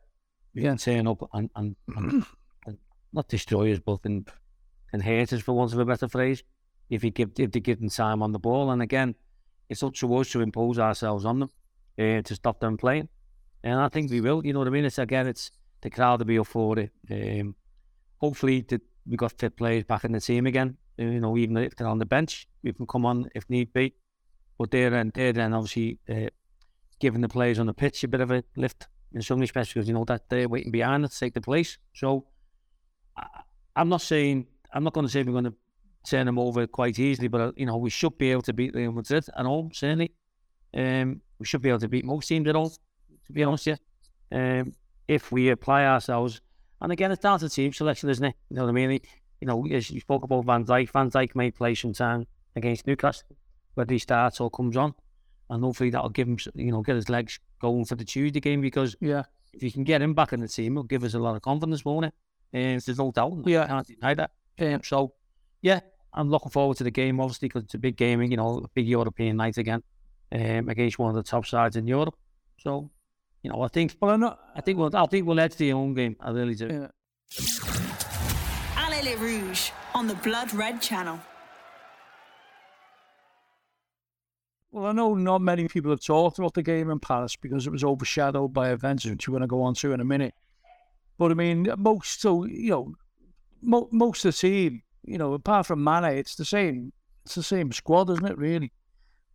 you 0.55 0.63
can 0.63 0.77
turn 0.79 1.07
up 1.07 1.29
and, 1.33 1.51
and, 1.55 1.77
and, 1.97 2.25
and 2.67 2.79
not 3.13 3.29
destroy 3.29 3.73
us, 3.73 3.79
but 3.79 4.01
and, 4.05 4.29
and 4.93 5.03
hurt 5.03 5.33
us, 5.33 5.43
for 5.43 5.53
want 5.53 5.73
of 5.73 5.79
a 5.79 5.85
better 5.85 6.09
phrase, 6.09 6.43
if 6.91 7.05
you 7.05 7.11
give 7.11 7.31
if 7.39 7.53
they 7.53 7.61
give 7.61 7.79
them 7.81 7.91
time 7.91 8.23
on 8.23 8.33
the 8.33 8.39
ball. 8.39 8.71
And 8.71 8.81
again, 8.83 9.15
it's 9.69 9.83
up 9.83 9.95
to 9.95 10.15
us 10.17 10.31
to 10.31 10.41
impose 10.41 10.79
ourselves 10.79 11.25
on 11.25 11.41
them 11.41 11.51
uh, 11.99 12.23
to 12.23 12.35
stop 12.35 12.61
them 12.61 12.77
playing. 12.77 13.09
And 13.63 13.81
I 13.81 13.89
think 13.89 14.11
we 14.11 14.21
will. 14.21 14.45
You 14.45 14.53
know 14.53 14.61
what 14.61 14.69
I 14.69 14.71
mean? 14.71 14.85
It's 14.85 14.99
again, 14.99 15.27
it's 15.27 15.51
the 15.81 15.91
crowd 15.91 16.21
will 16.21 16.27
be 16.27 16.39
up 16.39 16.47
for 16.47 16.79
it. 16.79 16.93
Um, 17.11 17.55
hopefully, 18.19 18.65
the, 18.69 18.81
we 19.07 19.17
got 19.17 19.33
fit 19.33 19.57
players 19.57 19.85
back 19.85 20.05
in 20.05 20.13
the 20.13 20.21
team 20.21 20.47
again. 20.47 20.77
Uh, 20.99 21.05
You 21.05 21.21
know, 21.21 21.37
even 21.37 21.57
if 21.57 21.77
they're 21.77 21.89
on 21.89 21.99
the 21.99 22.07
bench, 22.07 22.49
we 22.63 22.73
can 22.73 22.87
come 22.87 23.07
on 23.07 23.29
if 23.35 23.49
need 23.51 23.73
be. 23.73 23.95
But 24.59 24.71
there 24.71 24.95
and 24.95 25.13
there, 25.13 25.33
then 25.33 25.55
obviously 25.55 25.99
uh, 26.09 26.31
giving 27.01 27.21
the 27.21 27.29
players 27.29 27.59
on 27.59 27.67
the 27.67 27.75
pitch 27.75 28.05
a 28.05 28.09
bit 28.09 28.21
of 28.21 28.31
a 28.31 28.43
lift 28.57 28.89
in 29.13 29.23
some 29.23 29.41
respects 29.41 29.73
because 29.73 29.89
you 29.89 29.95
know 29.95 30.05
that 30.05 30.29
they're 30.29 30.49
waiting 30.49 30.73
behind 30.73 31.05
it 31.05 31.11
to 31.13 31.19
take 31.19 31.35
the 31.35 31.41
place. 31.41 31.79
So 31.95 32.27
I, 33.17 33.27
I'm 33.77 33.89
not 33.89 34.03
saying 34.03 34.47
I'm 34.73 34.85
not 34.85 34.93
going 34.93 35.07
to 35.07 35.13
say 35.13 35.23
we're 35.23 35.33
going 35.33 35.45
to 35.45 35.55
turn 36.09 36.27
them 36.27 36.39
over 36.39 36.67
quite 36.67 36.99
easily, 36.99 37.29
but 37.29 37.57
you 37.59 37.67
know 37.67 37.77
we 37.77 37.91
should 37.91 38.17
be 38.19 38.31
able 38.31 38.43
to 38.43 38.53
beat 38.53 38.75
Real 38.75 38.93
Madrid 38.93 39.25
at 39.37 39.47
home. 39.47 39.71
Certainly, 39.73 40.13
um, 40.75 41.21
we 41.39 41.47
should 41.47 41.63
be 41.63 41.69
able 41.69 41.81
to 41.81 41.89
beat 41.89 42.05
most 42.05 42.27
teams 42.29 42.49
at 42.49 42.55
home. 42.55 42.71
To 43.27 43.33
be 43.33 43.45
honest, 43.45 43.67
yeah, 43.67 43.77
um, 44.33 44.73
if 45.07 45.31
we 45.33 45.51
apply 45.51 45.85
ourselves, 45.85 46.41
and 46.81 46.93
again, 46.93 47.13
it's 47.13 47.23
down 47.23 47.39
to 47.41 47.49
team 47.49 47.73
selection, 47.73 48.09
isn't 48.11 48.25
it? 48.25 48.35
You 48.51 48.57
know 48.57 48.65
what 48.65 48.71
I 48.71 48.73
mean? 48.73 49.01
You 49.41 49.47
know, 49.47 49.67
as 49.67 49.91
you 49.91 50.01
spoke 50.01 50.25
about 50.25 50.45
Van 50.47 50.65
Dijk, 50.65 50.91
Van 50.91 51.11
Dijk 51.11 51.35
may 51.35 51.51
play 51.51 51.75
some 51.75 51.93
time 51.93 52.27
against 52.57 52.87
Newcastle, 52.87 53.29
whether 53.75 53.93
he 53.93 53.99
starts 53.99 54.41
or 54.41 54.51
comes 54.51 54.77
on, 54.77 54.95
and 55.51 55.63
hopefully 55.63 55.91
that'll 55.91 56.09
give 56.11 56.27
him, 56.29 56.39
you 56.55 56.73
know, 56.73 56.83
get 56.83 56.97
his 56.97 57.09
legs 57.09 57.39
going 57.61 57.85
for 57.85 57.95
the 57.95 58.05
Tuesday 58.05 58.41
game 58.41 58.61
because 58.61 58.97
Yeah. 59.01 59.23
if 59.53 59.63
you 59.63 59.71
can 59.71 59.85
get 59.85 60.03
him 60.03 60.15
back 60.15 60.33
in 60.33 60.41
the 60.41 60.49
team, 60.49 60.73
it'll 60.73 60.83
give 60.85 61.05
us 61.05 61.15
a 61.15 61.19
lot 61.19 61.37
of 61.37 61.43
confidence, 61.43 61.85
won't 61.85 62.07
it? 62.07 62.15
And 62.53 62.81
there's 62.81 62.99
no 62.99 63.13
doubt. 63.13 63.43
Yeah. 63.47 63.65
I 63.65 63.67
can't 63.67 63.87
deny 63.87 64.15
that. 64.15 64.31
Um, 64.61 64.81
so, 64.83 65.15
yeah, 65.63 65.81
I'm 66.15 66.31
looking 66.31 66.51
forward 66.51 66.77
to 66.79 66.85
the 66.85 66.91
game, 66.91 67.21
obviously, 67.21 67.49
because 67.49 67.65
it's 67.65 67.75
a 67.75 67.79
big 67.79 67.97
game, 67.97 68.23
you 68.23 68.37
know, 68.37 68.59
a 68.65 68.69
big 68.75 68.89
European 68.89 69.37
night 69.37 69.59
again 69.59 69.83
um, 70.33 70.69
against 70.69 70.99
one 70.99 71.11
of 71.11 71.17
the 71.17 71.23
top 71.23 71.47
sides 71.47 71.77
in 71.77 71.87
Europe. 71.87 72.15
So, 72.59 72.91
you 73.43 73.51
know, 73.51 73.63
I 73.63 73.69
think, 73.69 73.97
Well, 74.01 74.13
I'm 74.13 74.21
not. 74.21 74.39
I 74.55 74.61
think 74.61 74.79
we'll, 74.79 74.95
I 74.95 75.07
think 75.07 75.27
we'll 75.27 75.39
edge 75.41 75.57
the 75.57 75.71
home 75.71 75.95
game. 75.95 76.17
I 76.21 76.31
really 76.31 76.55
do. 76.55 76.67
Yeah. 76.67 76.89
Allez 78.77 79.03
les 79.05 79.17
Rouges 79.17 79.71
on 79.95 80.07
the 80.07 80.15
Blood 80.17 80.53
Red 80.55 80.81
channel. 80.81 81.21
Well, 84.71 84.87
I 84.87 84.93
know 84.93 85.15
not 85.15 85.41
many 85.41 85.67
people 85.67 85.91
have 85.91 86.01
talked 86.01 86.39
about 86.39 86.55
the 86.55 86.63
game 86.63 86.91
in 86.91 87.01
Paris 87.01 87.37
because 87.37 87.67
it 87.67 87.71
was 87.71 87.85
overshadowed 87.85 88.53
by 88.53 88.71
events 88.71 89.07
which 89.07 89.27
we're 89.27 89.33
going 89.33 89.43
to 89.43 89.47
go 89.47 89.63
on 89.63 89.75
to 89.75 89.93
in 89.93 90.01
a 90.01 90.05
minute. 90.05 90.35
But 91.17 91.31
I 91.31 91.35
mean, 91.35 91.69
most 91.79 92.21
so 92.21 92.45
you 92.45 92.71
know, 92.71 92.95
mo- 93.63 93.89
most 93.91 94.25
of 94.25 94.35
the 94.35 94.39
team, 94.39 94.83
you 95.05 95.19
know, 95.19 95.35
apart 95.35 95.67
from 95.67 95.83
Mane, 95.83 96.05
it's 96.05 96.35
the 96.35 96.45
same. 96.45 96.93
It's 97.25 97.35
the 97.35 97.43
same 97.43 97.73
squad, 97.73 98.11
isn't 98.11 98.27
it? 98.27 98.39
Really, 98.39 98.73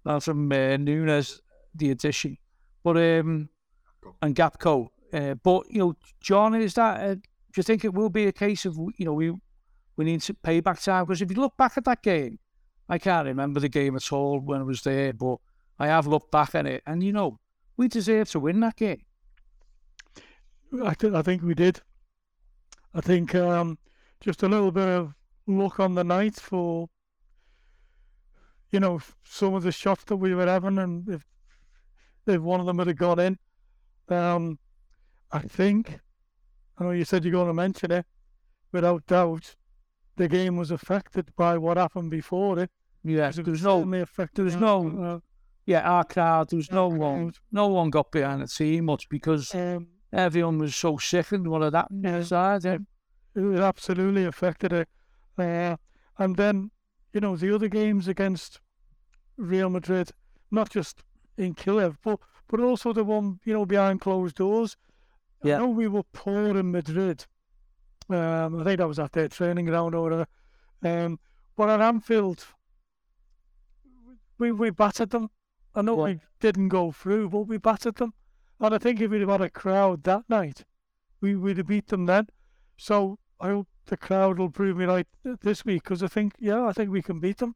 apart 0.05 0.23
from 0.23 0.51
uh, 0.51 0.77
Nunez, 0.77 1.41
the 1.75 1.91
addition, 1.91 2.37
but 2.83 2.97
um, 2.97 3.49
and 4.21 4.35
Gakpo. 4.35 4.87
Uh, 5.13 5.35
but 5.35 5.63
you 5.69 5.79
know, 5.79 5.95
John, 6.21 6.55
is 6.55 6.73
that? 6.75 7.01
Uh, 7.01 7.15
do 7.15 7.57
you 7.57 7.63
think 7.63 7.85
it 7.85 7.93
will 7.93 8.09
be 8.09 8.25
a 8.25 8.31
case 8.31 8.65
of 8.65 8.75
you 8.97 9.05
know 9.05 9.13
we 9.13 9.31
we 9.95 10.05
need 10.05 10.21
to 10.21 10.33
pay 10.33 10.59
back 10.59 10.81
time? 10.81 11.05
Because 11.05 11.21
if 11.21 11.29
you 11.29 11.37
look 11.37 11.55
back 11.57 11.77
at 11.77 11.85
that 11.85 12.01
game, 12.01 12.39
I 12.89 12.97
can't 12.97 13.27
remember 13.27 13.59
the 13.59 13.69
game 13.69 13.95
at 13.95 14.11
all 14.11 14.39
when 14.39 14.61
I 14.61 14.63
was 14.63 14.81
there, 14.81 15.13
but 15.13 15.37
I 15.79 15.87
have 15.87 16.07
looked 16.07 16.31
back 16.31 16.55
at 16.55 16.65
it, 16.65 16.83
and 16.85 17.03
you 17.03 17.13
know, 17.13 17.39
we 17.77 17.87
deserve 17.87 18.29
to 18.31 18.39
win 18.39 18.59
that 18.61 18.75
game. 18.75 19.03
I, 20.83 20.93
th- 20.95 21.13
I 21.13 21.21
think 21.21 21.43
we 21.43 21.53
did. 21.53 21.81
I 22.95 23.01
think 23.01 23.35
um, 23.35 23.77
just 24.21 24.43
a 24.43 24.47
little 24.47 24.71
bit 24.71 24.87
of 24.87 25.13
luck 25.47 25.79
on 25.79 25.95
the 25.95 26.03
night 26.03 26.35
for, 26.35 26.89
you 28.71 28.79
know, 28.79 28.99
some 29.23 29.53
of 29.53 29.63
the 29.63 29.71
shots 29.71 30.03
that 30.05 30.17
we 30.17 30.33
were 30.33 30.47
having, 30.47 30.77
and 30.77 31.07
if 31.09 31.25
if 32.25 32.41
one 32.41 32.59
of 32.59 32.65
them 32.65 32.79
had 32.79 32.97
gone 32.97 33.19
in, 33.19 33.37
um, 34.09 34.57
I 35.31 35.39
think. 35.39 35.99
I 36.77 36.85
know 36.85 36.91
you 36.91 37.05
said 37.05 37.23
you're 37.23 37.31
going 37.33 37.47
to 37.47 37.53
mention 37.53 37.91
it. 37.91 38.05
Without 38.71 39.05
doubt, 39.05 39.55
the 40.15 40.27
game 40.27 40.57
was 40.57 40.71
affected 40.71 41.35
by 41.35 41.57
what 41.57 41.77
happened 41.77 42.09
before 42.09 42.57
it. 42.59 42.71
Yeah, 43.03 43.29
there 43.29 43.43
was 43.43 43.61
was 43.61 43.63
no, 43.63 43.93
affected 44.01 44.37
there 44.37 44.45
was 44.45 44.55
no, 44.55 45.03
uh, 45.03 45.19
yeah, 45.65 45.81
our 45.81 46.03
crowd. 46.05 46.49
There 46.49 46.57
was 46.57 46.71
no 46.71 46.87
one, 46.87 47.33
no 47.51 47.67
one 47.67 47.89
got 47.89 48.11
behind 48.11 48.41
the 48.41 48.47
team 48.47 48.85
much 48.85 49.09
because 49.09 49.53
um, 49.53 49.87
everyone 50.11 50.57
was 50.57 50.75
so 50.75 50.97
sickened 50.97 51.47
what 51.47 51.61
had 51.61 51.73
happened 51.75 52.05
Yeah. 52.05 52.17
inside. 52.17 52.63
Yeah. 52.63 52.77
it 53.35 53.59
absolutely 53.59 54.25
affected 54.25 54.71
it. 54.73 54.87
Uh, 55.37 55.77
and 56.17 56.35
then, 56.35 56.71
you 57.11 57.19
know, 57.21 57.35
the 57.35 57.53
other 57.53 57.67
games 57.67 58.07
against 58.07 58.59
Real 59.37 59.69
Madrid, 59.69 60.11
not 60.51 60.69
just 60.69 61.03
in 61.37 61.53
Kiev, 61.55 61.97
but 62.03 62.19
but 62.47 62.59
also 62.59 62.93
the 62.93 63.03
one, 63.03 63.39
you 63.45 63.53
know, 63.53 63.65
behind 63.65 64.01
closed 64.01 64.35
doors. 64.35 64.77
Yeah. 65.43 65.55
I 65.55 65.59
know 65.59 65.69
we 65.69 65.87
were 65.87 66.03
poor 66.03 66.55
in 66.57 66.71
Madrid. 66.71 67.25
Um, 68.09 68.59
I 68.59 68.63
think 68.63 68.77
that 68.77 68.87
was 68.87 68.99
at 68.99 69.13
their 69.13 69.27
training 69.27 69.65
ground 69.65 69.95
or 69.95 70.03
whatever. 70.03 70.27
Um, 70.83 71.19
but 71.55 71.69
at 71.69 71.81
Anfield, 71.81 72.45
we 74.37 74.51
we 74.51 74.69
battered 74.69 75.09
them. 75.11 75.29
I 75.75 75.81
know 75.81 75.97
Yeah. 75.97 76.13
we 76.13 76.19
didn't 76.39 76.69
go 76.69 76.91
through, 76.91 77.29
but 77.29 77.41
we 77.47 77.57
battered 77.57 77.95
them. 77.95 78.13
And 78.59 78.73
I 78.75 78.77
think 78.77 79.01
if 79.01 79.09
we'd 79.09 79.21
have 79.21 79.29
had 79.29 79.41
a 79.41 79.49
crowd 79.49 80.03
that 80.03 80.29
night, 80.29 80.65
we 81.21 81.35
would 81.35 81.57
have 81.57 81.67
beat 81.67 81.87
them 81.87 82.05
then. 82.05 82.27
So 82.77 83.19
I 83.39 83.47
hope 83.49 83.67
the 83.85 83.97
crowd 83.97 84.39
will 84.39 84.49
prove 84.49 84.77
me 84.77 84.85
right 84.85 85.07
this 85.41 85.65
week 85.65 85.83
because 85.83 86.01
I 86.03 86.07
think, 86.07 86.33
yeah, 86.39 86.65
I 86.65 86.73
think 86.73 86.89
we 86.89 87.01
can 87.01 87.19
beat 87.19 87.37
them. 87.37 87.55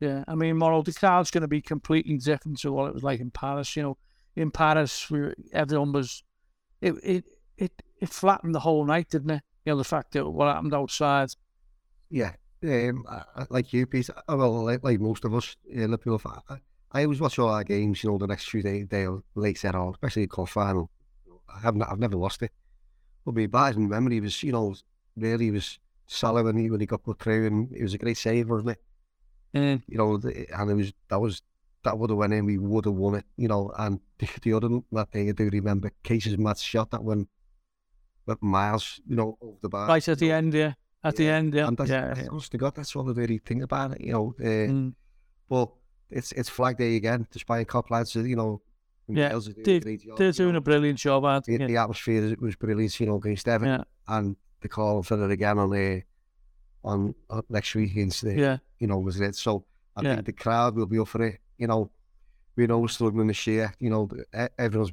Yeah, 0.00 0.24
I 0.26 0.34
mean, 0.34 0.56
moral 0.56 0.82
the 0.82 0.92
crowd's 0.92 1.30
going 1.30 1.42
to 1.42 1.48
be 1.48 1.60
completely 1.60 2.16
different 2.16 2.58
to 2.60 2.72
what 2.72 2.88
it 2.88 2.94
was 2.94 3.02
like 3.02 3.20
in 3.20 3.30
Paris. 3.30 3.76
You 3.76 3.82
know, 3.82 3.98
in 4.34 4.50
Paris, 4.50 5.10
we 5.10 5.20
were, 5.20 5.34
everyone 5.52 5.92
was 5.92 6.22
it 6.80 6.94
it 7.02 7.24
it 7.58 7.82
it 7.98 8.08
flattened 8.08 8.54
the 8.54 8.60
whole 8.60 8.84
night, 8.86 9.10
didn't 9.10 9.30
it? 9.30 9.42
You 9.64 9.72
know, 9.72 9.76
the 9.76 9.84
fact 9.84 10.12
that 10.12 10.26
what 10.30 10.48
happened 10.54 10.74
outside. 10.74 11.28
Yeah, 12.08 12.32
um, 12.64 13.04
I, 13.08 13.22
I- 13.36 13.46
like 13.50 13.72
you, 13.74 13.86
Pete. 13.86 14.08
uh, 14.10 14.22
Well, 14.28 14.64
like, 14.64 14.82
like 14.82 15.00
most 15.00 15.24
of 15.26 15.34
us, 15.34 15.56
uh, 15.70 15.80
Liverpool. 15.82 16.20
I, 16.48 16.56
I 16.92 17.02
always 17.04 17.20
watch 17.20 17.38
all 17.38 17.50
our 17.50 17.62
games. 17.64 18.02
You 18.02 18.10
know, 18.10 18.18
the 18.18 18.26
next 18.26 18.48
few 18.48 18.62
days, 18.62 18.86
they 18.88 19.06
later 19.34 19.76
on, 19.76 19.90
especially 19.90 20.22
the 20.24 20.28
cup 20.34 20.48
final. 20.48 20.90
I 21.54 21.60
haven't, 21.60 21.82
I've 21.82 21.98
never 21.98 22.16
lost 22.16 22.42
it. 22.42 22.52
But 23.26 23.34
my 23.34 23.46
bad 23.46 23.76
in 23.76 23.88
memory 23.88 24.20
was, 24.20 24.42
you 24.42 24.52
know, 24.52 24.74
really 25.16 25.50
was 25.50 25.78
solid 26.06 26.44
when 26.44 26.56
he 26.56 26.70
when 26.70 26.80
he 26.80 26.86
got 26.86 27.02
put 27.02 27.18
through, 27.20 27.46
and 27.46 27.72
it 27.72 27.82
was 27.82 27.94
a 27.94 27.98
great 27.98 28.18
save, 28.18 28.48
wasn't 28.50 28.70
it? 28.70 28.82
And 29.54 29.82
You 29.88 29.98
know, 29.98 30.14
and 30.14 30.70
it 30.70 30.74
was 30.74 30.92
that 31.08 31.20
was 31.20 31.42
that 31.82 31.98
would 31.98 32.10
have 32.10 32.18
went 32.18 32.32
in, 32.32 32.44
we 32.44 32.58
would 32.58 32.84
have 32.84 32.94
won 32.94 33.14
it. 33.16 33.24
You 33.36 33.48
know, 33.48 33.72
and 33.78 34.00
the, 34.18 34.28
the 34.42 34.52
other 34.52 34.68
that 34.92 35.10
thing 35.10 35.28
I 35.28 35.32
do 35.32 35.48
remember, 35.50 35.90
Case's 36.02 36.38
mad 36.38 36.58
shot 36.58 36.90
that 36.90 37.02
went 37.02 37.28
but 38.26 38.42
miles, 38.42 39.00
you 39.08 39.16
know, 39.16 39.36
over 39.40 39.58
the 39.62 39.68
bar. 39.68 39.88
right 39.88 40.08
at 40.08 40.18
the 40.18 40.30
end, 40.30 40.54
yeah, 40.54 40.74
at 41.02 41.16
the 41.16 41.28
end, 41.28 41.54
yeah, 41.54 41.66
And 41.66 41.76
that's, 41.76 41.90
yeah, 41.90 42.14
that's 42.14 42.28
honest 42.28 42.52
to 42.52 42.58
God, 42.58 42.74
that's 42.76 42.94
all 42.94 43.02
the 43.02 43.14
really 43.14 43.38
thing 43.38 43.62
about 43.62 43.92
it, 43.92 44.00
you 44.02 44.12
know. 44.12 44.34
Uh, 44.38 44.70
Mm. 44.70 44.94
But 45.48 45.70
it's 46.10 46.30
it's 46.32 46.48
Flag 46.48 46.76
Day 46.76 46.94
again, 46.94 47.26
despite 47.32 47.62
a 47.62 47.64
couple 47.64 47.96
lads, 47.96 48.14
you 48.14 48.36
know. 48.36 48.62
Yeah, 49.08 49.34
are 49.34 49.40
doing 49.40 49.62
they, 49.64 49.80
great 49.80 50.02
job, 50.04 50.18
they're 50.18 50.30
doing 50.30 50.54
a 50.54 50.60
brilliant 50.60 50.98
job, 50.98 51.24
the, 51.44 51.56
they? 51.56 51.66
the 51.66 51.76
atmosphere 51.76 52.36
was 52.40 52.54
brilliant, 52.54 53.00
you 53.00 53.06
know, 53.06 53.16
against 53.16 53.48
Everton. 53.48 53.80
Yeah, 53.80 54.16
And 54.16 54.36
the 54.60 54.68
call 54.68 55.02
for 55.02 55.22
it 55.24 55.30
again 55.30 55.58
on 55.58 55.72
uh, 55.74 56.00
on, 56.82 57.14
on 57.28 57.42
next 57.48 57.74
week 57.74 57.90
against 57.92 58.22
the, 58.22 58.34
yeah, 58.34 58.56
you 58.78 58.86
know, 58.86 58.98
was 58.98 59.20
it. 59.20 59.34
So 59.36 59.64
I 59.96 60.02
Yeah. 60.02 60.14
think 60.14 60.26
the 60.26 60.32
crowd 60.32 60.74
will 60.76 60.86
be 60.86 60.98
up 60.98 61.08
for 61.08 61.22
it. 61.22 61.38
You 61.58 61.66
know, 61.66 61.90
we 62.56 62.66
know 62.66 62.78
we're 62.78 62.88
struggling 62.88 63.26
this 63.28 63.46
year. 63.46 63.72
You 63.78 63.90
know, 63.90 64.06
the- 64.06 64.50
everyone's, 64.58 64.92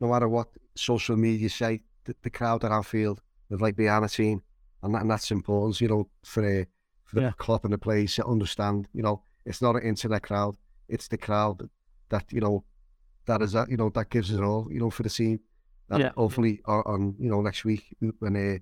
no 0.00 0.08
matter 0.08 0.28
what 0.28 0.48
social 0.74 1.16
media 1.16 1.48
say, 1.48 1.82
the, 2.04 2.14
the 2.22 2.30
crowd 2.30 2.64
at 2.64 2.72
Anfield, 2.72 3.22
they're 3.48 3.58
like 3.58 3.76
behind 3.76 4.04
a 4.04 4.08
team. 4.08 4.42
And, 4.82 4.94
that, 4.94 5.00
and 5.02 5.10
that's 5.10 5.30
important, 5.30 5.80
you 5.80 5.88
know, 5.88 6.08
for, 6.24 6.44
uh, 6.44 6.64
for 7.04 7.16
the 7.16 7.22
Yeah. 7.22 7.32
club 7.38 7.64
and 7.64 7.72
the 7.72 7.78
players 7.78 8.14
to 8.16 8.26
understand, 8.26 8.86
you 8.92 9.02
know, 9.02 9.22
it's 9.46 9.62
not 9.62 9.76
an 9.76 9.82
internet 9.82 10.22
crowd, 10.22 10.56
it's 10.88 11.08
the 11.08 11.16
crowd 11.16 11.70
that, 12.10 12.30
you 12.32 12.40
know, 12.42 12.64
that 13.24 13.40
is, 13.40 13.52
that, 13.52 13.70
you 13.70 13.78
know, 13.78 13.88
that 13.90 14.10
gives 14.10 14.30
it 14.30 14.40
all, 14.42 14.68
you 14.70 14.78
know, 14.80 14.90
for 14.90 15.04
the 15.04 15.08
team. 15.08 15.40
And 15.88 16.00
Yeah. 16.00 16.12
hopefully 16.16 16.60
on, 16.66 16.82
on, 16.84 17.14
you 17.18 17.30
know, 17.30 17.40
next 17.40 17.64
week 17.64 17.96
when 18.18 18.36
uh, 18.36 18.58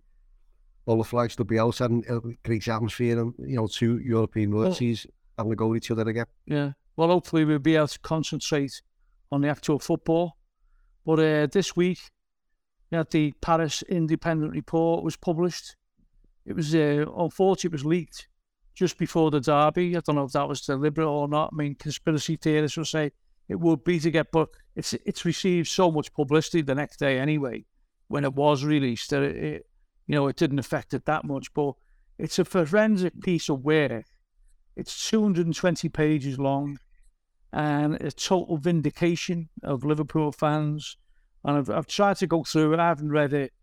all 0.87 0.99
the 0.99 1.05
flags 1.05 1.37
will 1.39 1.45
be 1.45 1.59
out 1.59 1.81
and 1.81 2.05
it'll 2.05 2.21
be 2.21 2.39
great 2.45 2.67
atmosphere 2.69 3.21
and, 3.21 3.35
you 3.39 3.57
know, 3.57 3.67
two 3.67 3.99
European 3.99 4.51
Well- 4.51 4.65
royalties 4.65 5.07
having 5.39 5.53
to 5.53 5.57
go 5.57 5.73
at 5.73 5.77
each 5.79 5.91
other 5.91 6.09
again. 6.09 6.27
yeah. 6.47 6.73
Well, 6.95 7.09
hopefully 7.09 7.47
we'll 7.47 7.59
be 7.59 7.77
able 7.77 7.89
to 7.89 7.99
concentrate 8.01 8.83
on 9.31 9.41
the 9.41 9.49
actual 9.49 9.79
football. 9.79 10.37
But 11.07 11.19
uh, 11.21 11.47
this 11.47 11.75
week, 11.75 11.99
yeah, 12.91 13.05
the 13.11 13.33
Paris 13.41 13.83
Independent 13.89 14.53
report 14.53 15.03
was 15.03 15.17
published. 15.17 15.75
It 16.45 16.55
was 16.55 16.75
uh, 16.75 17.07
unfortunately 17.17 17.69
it 17.69 17.73
was 17.73 17.85
leaked 17.87 18.29
just 18.75 18.99
before 18.99 19.31
the 19.31 19.41
derby. 19.41 19.97
I 19.97 20.01
don't 20.01 20.17
know 20.17 20.25
if 20.25 20.33
that 20.33 20.47
was 20.49 20.61
deliberate 20.61 21.07
or 21.09 21.29
not. 21.29 21.51
I 21.53 21.57
mean, 21.57 21.75
conspiracy 21.77 22.37
theorists 22.37 22.77
will 22.77 22.85
say 22.85 23.13
it 23.49 23.59
would 23.59 23.85
be 23.85 23.99
to 24.01 24.11
get, 24.11 24.31
but 24.31 24.51
it's 24.77 24.93
it's 24.93 25.25
received 25.25 25.69
so 25.69 25.91
much 25.91 26.13
publicity 26.13 26.61
the 26.61 26.75
next 26.75 26.99
day 26.99 27.19
anyway. 27.19 27.65
When 28.09 28.25
it 28.25 28.35
was 28.35 28.65
released, 28.65 29.09
that 29.11 29.23
it, 29.23 29.37
it 29.37 29.67
you 30.13 30.19
know 30.19 30.27
it 30.29 30.37
didn't 30.37 30.59
affect 30.59 30.93
it 30.93 31.07
that 31.07 31.25
much. 31.25 31.55
But 31.55 31.73
it's 32.19 32.39
a 32.39 32.45
forensic 32.45 33.23
piece 33.23 33.49
of 33.49 33.65
work. 33.65 34.05
It's 34.77 35.09
220 35.09 35.89
pages 35.89 36.39
long, 36.39 36.79
and 37.51 37.95
a 37.95 38.13
total 38.13 38.59
vindication 38.59 39.49
of 39.63 39.87
Liverpool 39.87 40.31
fans. 40.31 40.99
And 41.45 41.57
I've 41.57 41.71
I've 41.71 41.87
tried 41.87 42.19
to 42.19 42.27
go 42.27 42.45
through 42.45 42.75
it. 42.75 42.79
I 42.79 42.89
haven't 42.89 43.11
read 43.11 43.33
it 43.33 43.55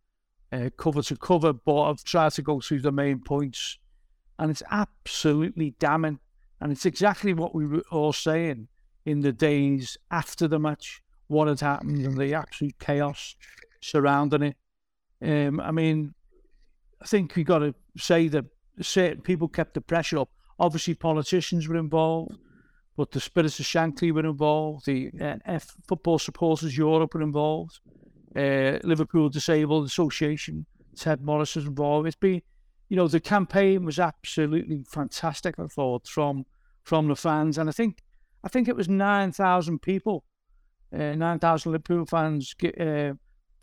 uh, 0.52 0.72
cover 0.76 1.04
to 1.04 1.16
cover, 1.18 1.54
but 1.54 1.84
I've 1.84 2.04
tried 2.04 2.32
to 2.32 2.42
go 2.42 2.60
through 2.60 2.82
the 2.82 2.92
main 2.92 3.20
points, 3.20 3.78
and 4.40 4.50
it's 4.50 4.64
absolutely 4.72 5.76
damning. 5.78 6.20
And 6.60 6.72
it's 6.72 6.88
exactly 6.88 7.36
what 7.36 7.54
we 7.54 7.68
were 7.68 7.84
all 7.92 8.12
saying 8.12 8.70
in 9.06 9.22
the 9.22 9.32
days 9.32 10.00
after 10.10 10.48
the 10.48 10.58
match, 10.58 11.04
what 11.28 11.48
had 11.48 11.60
happened, 11.60 12.04
and 12.04 12.18
the 12.18 12.34
absolute 12.34 12.80
chaos 12.80 13.36
surrounding 13.82 14.42
it. 14.42 14.56
Um, 15.22 15.60
I 15.60 15.72
mean, 15.72 16.16
I 17.02 17.06
think 17.06 17.36
we 17.36 17.44
got 17.44 17.60
to 17.60 17.74
say 17.98 18.28
that 18.30 18.46
certain 18.82 19.22
people 19.22 19.48
kept 19.48 19.74
the 19.74 19.82
pressure 19.82 20.20
up. 20.20 20.30
Obviously, 20.60 20.94
politicians 20.94 21.68
were 21.68 21.78
involved, 21.78 22.38
but 22.98 23.12
the 23.12 23.20
Spirits 23.20 23.60
of 23.60 23.66
Shankly 23.66 24.12
were 24.12 24.26
involved. 24.26 24.86
The 24.86 25.12
uh, 25.22 25.38
F 25.46 25.76
Football 25.88 26.20
Supporters 26.20 26.78
Europe 26.78 27.14
were 27.14 27.22
involved. 27.22 27.80
Uh, 28.36 28.80
Liverpool 28.84 29.30
Disabled 29.30 29.86
Association, 29.86 30.66
Ted 30.96 31.22
Morris 31.22 31.56
was 31.56 31.66
involved. 31.66 32.08
It's 32.08 32.16
been, 32.16 32.42
you 32.90 32.98
know, 32.98 33.08
the 33.08 33.20
campaign 33.20 33.86
was 33.86 34.00
absolutely 34.00 34.84
fantastic. 34.88 35.58
I 35.58 35.68
thought 35.68 36.08
from 36.08 36.46
from 36.84 37.08
the 37.08 37.16
fans, 37.16 37.58
and 37.58 37.70
I 37.70 37.72
think 37.72 38.04
I 38.44 38.50
think 38.50 38.68
it 38.68 38.76
was 38.76 38.90
nine 38.90 39.32
thousand 39.32 39.82
people, 39.82 40.26
uh, 40.94 41.16
nine 41.16 41.40
thousand 41.40 41.72
Liverpool 41.72 42.06
fans 42.06 42.54
uh, 42.64 43.14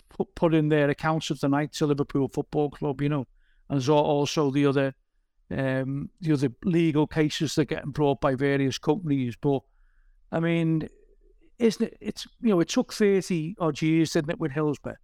put 0.09 0.35
put 0.35 0.55
in 0.55 0.69
their 0.69 0.89
accounts 0.89 1.31
of 1.31 1.41
the 1.41 1.49
night 1.49 1.73
to 1.75 1.87
Liverpool 1.87 2.29
Football 2.29 2.71
Club. 2.71 3.01
You 3.01 3.09
know, 3.09 3.27
and 3.69 3.87
al- 3.89 3.97
also 3.97 4.51
the 4.51 4.67
other 4.67 4.95
um, 5.51 6.11
the 6.21 6.33
other 6.33 6.49
legal 6.65 7.07
cases 7.07 7.55
that 7.55 7.63
are 7.63 7.65
getting 7.77 7.91
brought 7.91 8.21
by 8.21 8.35
various 8.35 8.79
companies. 8.79 9.37
But 9.41 9.61
I 10.33 10.41
mean, 10.41 10.89
isn't 11.59 11.87
it? 11.87 11.97
It's 12.01 12.27
you 12.41 12.51
know, 12.51 12.61
it 12.61 12.69
took 12.69 12.93
thirty 12.93 13.55
odd 13.59 13.81
years, 13.83 14.13
didn't 14.13 14.31
it, 14.31 14.41
with 14.41 14.53
Hillsborough? 14.53 14.97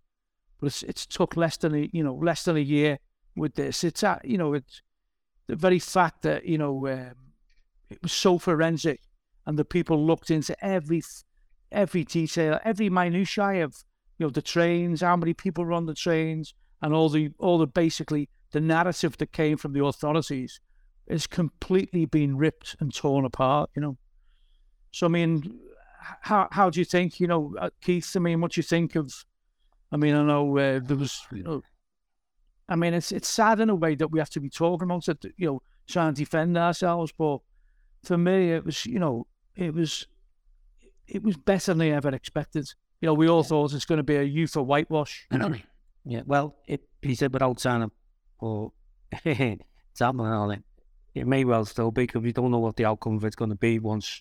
But 0.60 0.66
it's 0.66 0.82
it's 0.82 1.06
took 1.06 1.36
less 1.36 1.56
than 1.56 1.74
a 1.74 1.90
you 1.92 2.04
know 2.04 2.14
less 2.14 2.44
than 2.44 2.56
a 2.56 2.60
year 2.60 2.98
with 3.36 3.54
this. 3.54 3.84
It's 3.84 4.02
at 4.02 4.24
you 4.24 4.38
know 4.38 4.54
it's 4.54 4.82
the 5.46 5.56
very 5.56 5.78
fact 5.78 6.22
that 6.22 6.44
you 6.44 6.58
know 6.58 6.86
um, 6.88 7.14
it 7.90 8.02
was 8.02 8.12
so 8.12 8.38
forensic 8.38 9.00
and 9.46 9.58
the 9.58 9.64
people 9.64 10.04
looked 10.04 10.30
into 10.30 10.56
every 10.64 11.02
every 11.70 12.04
detail, 12.04 12.58
every 12.64 12.90
minutiae 12.90 13.64
of 13.64 13.74
you 14.22 14.28
know 14.28 14.30
the 14.30 14.40
trains, 14.40 15.00
how 15.00 15.16
many 15.16 15.34
people 15.34 15.66
run 15.66 15.86
the 15.86 15.94
trains, 15.94 16.54
and 16.80 16.94
all 16.94 17.08
the 17.08 17.32
all 17.38 17.58
the 17.58 17.66
basically 17.66 18.28
the 18.52 18.60
narrative 18.60 19.16
that 19.18 19.32
came 19.32 19.56
from 19.56 19.72
the 19.72 19.84
authorities 19.84 20.60
is 21.08 21.26
completely 21.26 22.04
been 22.04 22.36
ripped 22.36 22.76
and 22.78 22.94
torn 22.94 23.24
apart. 23.24 23.70
You 23.74 23.82
know, 23.82 23.98
so 24.92 25.06
I 25.06 25.08
mean, 25.08 25.58
how 26.20 26.46
how 26.52 26.70
do 26.70 26.78
you 26.78 26.84
think? 26.84 27.18
You 27.18 27.26
know, 27.26 27.56
uh, 27.58 27.70
Keith. 27.80 28.12
I 28.14 28.20
mean, 28.20 28.40
what 28.40 28.52
do 28.52 28.60
you 28.60 28.62
think 28.62 28.94
of? 28.94 29.12
I 29.90 29.96
mean, 29.96 30.14
I 30.14 30.22
know 30.22 30.56
uh, 30.56 30.78
there 30.80 30.96
was. 30.96 31.20
You 31.32 31.42
know, 31.42 31.62
I 32.68 32.76
mean, 32.76 32.94
it's 32.94 33.10
it's 33.10 33.28
sad 33.28 33.58
in 33.58 33.70
a 33.70 33.74
way 33.74 33.96
that 33.96 34.12
we 34.12 34.20
have 34.20 34.30
to 34.30 34.40
be 34.40 34.50
talking 34.50 34.84
about 34.84 35.08
it. 35.08 35.24
You 35.36 35.46
know, 35.46 35.62
trying 35.88 36.14
to 36.14 36.18
defend 36.20 36.56
ourselves, 36.56 37.12
but 37.18 37.38
for 38.04 38.16
me, 38.16 38.52
it 38.52 38.64
was. 38.64 38.86
You 38.86 39.00
know, 39.00 39.26
it 39.56 39.74
was. 39.74 40.06
It 41.08 41.24
was 41.24 41.36
better 41.36 41.74
than 41.74 41.82
I 41.82 41.90
ever 41.90 42.14
expected. 42.14 42.72
You 43.02 43.06
know, 43.08 43.14
we 43.14 43.28
all 43.28 43.42
thought 43.42 43.74
it's 43.74 43.84
going 43.84 43.98
to 43.98 44.04
be 44.04 44.14
a 44.16 44.24
UEFA 44.24 44.64
whitewash. 44.64 45.28
Yeah, 46.04 46.22
well, 46.26 46.56
it, 46.66 46.80
he 47.00 47.14
said 47.14 47.32
without 47.32 47.60
saying 47.60 47.82
it, 47.82 47.90
or 48.40 48.72
it's 49.24 50.00
happening 50.00 50.26
on 50.26 50.50
it. 50.50 50.64
It 51.14 51.28
may 51.28 51.44
well 51.44 51.64
still 51.64 51.92
be 51.92 52.06
because 52.06 52.22
we 52.22 52.32
don't 52.32 52.50
know 52.50 52.58
what 52.58 52.74
the 52.74 52.86
outcome 52.86 53.18
of 53.18 53.24
it's 53.24 53.36
going 53.36 53.50
to 53.50 53.56
be 53.56 53.78
once. 53.78 54.20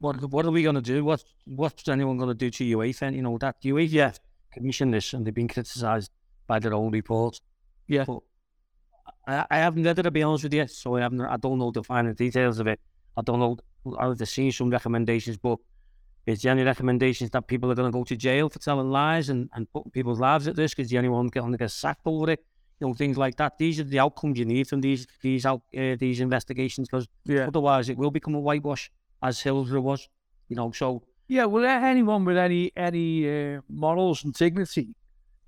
What 0.00 0.20
what 0.32 0.44
are 0.46 0.50
we 0.50 0.64
going 0.64 0.74
to 0.74 0.80
do? 0.82 1.04
What 1.04 1.22
what's 1.44 1.86
anyone 1.86 2.16
going 2.16 2.30
to 2.30 2.34
do 2.34 2.50
to 2.50 2.64
UEFA? 2.76 3.14
You 3.14 3.22
know 3.22 3.38
that 3.38 3.62
UEFA 3.62 3.92
Yeah. 3.92 4.12
commissioned 4.52 4.94
this 4.94 5.12
and 5.12 5.24
they've 5.24 5.32
been 5.32 5.46
criticised 5.46 6.10
by 6.48 6.58
their 6.58 6.74
own 6.74 6.90
report. 6.90 7.40
Yeah. 7.86 8.04
But 8.04 8.18
I, 9.28 9.46
I 9.48 9.58
haven't 9.58 9.84
read 9.84 10.00
it 10.00 10.02
to 10.02 10.10
be 10.10 10.24
honest 10.24 10.42
with 10.42 10.54
you, 10.54 10.66
so 10.66 10.96
I 10.96 11.02
haven't. 11.02 11.20
I 11.20 11.36
don't 11.36 11.60
know 11.60 11.70
the 11.70 11.84
finer 11.84 12.14
details 12.14 12.58
of 12.58 12.66
it. 12.66 12.80
I 13.16 13.22
don't 13.22 13.38
know. 13.38 13.58
I've 13.96 14.18
seen 14.28 14.50
some 14.50 14.70
recommendations, 14.70 15.36
but 15.36 15.60
is 16.26 16.42
there 16.42 16.52
any 16.52 16.62
recommendations 16.62 17.30
that 17.30 17.46
people 17.46 17.70
are 17.70 17.74
going 17.74 17.90
to 17.90 17.96
go 17.98 18.04
to 18.04 18.16
jail 18.16 18.48
for 18.48 18.58
telling 18.58 18.90
lies 18.90 19.28
and, 19.28 19.48
and 19.54 19.70
putting 19.72 19.90
people's 19.90 20.20
lives 20.20 20.46
at 20.48 20.56
risk? 20.56 20.78
Is 20.78 20.90
there 20.90 20.98
anyone 20.98 21.28
going 21.28 21.52
to 21.52 21.58
get 21.58 21.70
sacked 21.70 22.02
over 22.06 22.30
it? 22.30 22.44
You 22.80 22.88
know, 22.88 22.94
things 22.94 23.16
like 23.16 23.36
that. 23.36 23.58
These 23.58 23.80
are 23.80 23.84
the 23.84 23.98
outcomes 24.00 24.38
you 24.38 24.44
need 24.44 24.66
from 24.68 24.80
these 24.80 25.06
these 25.22 25.46
out 25.46 25.62
uh, 25.76 25.96
these 25.98 26.20
investigations 26.20 26.88
because 26.88 27.06
Yeah. 27.24 27.46
otherwise 27.48 27.88
it 27.88 27.96
will 27.96 28.10
become 28.10 28.34
a 28.34 28.40
whitewash, 28.40 28.90
as 29.22 29.40
Hillsborough 29.40 29.80
was. 29.82 30.08
You 30.48 30.56
know, 30.56 30.72
so 30.72 31.02
Yeah, 31.28 31.44
well, 31.46 31.64
anyone 31.64 32.24
with 32.24 32.36
any 32.36 32.72
any 32.76 33.06
uh, 33.56 33.60
morals 33.68 34.24
and 34.24 34.34
dignity, 34.34 34.94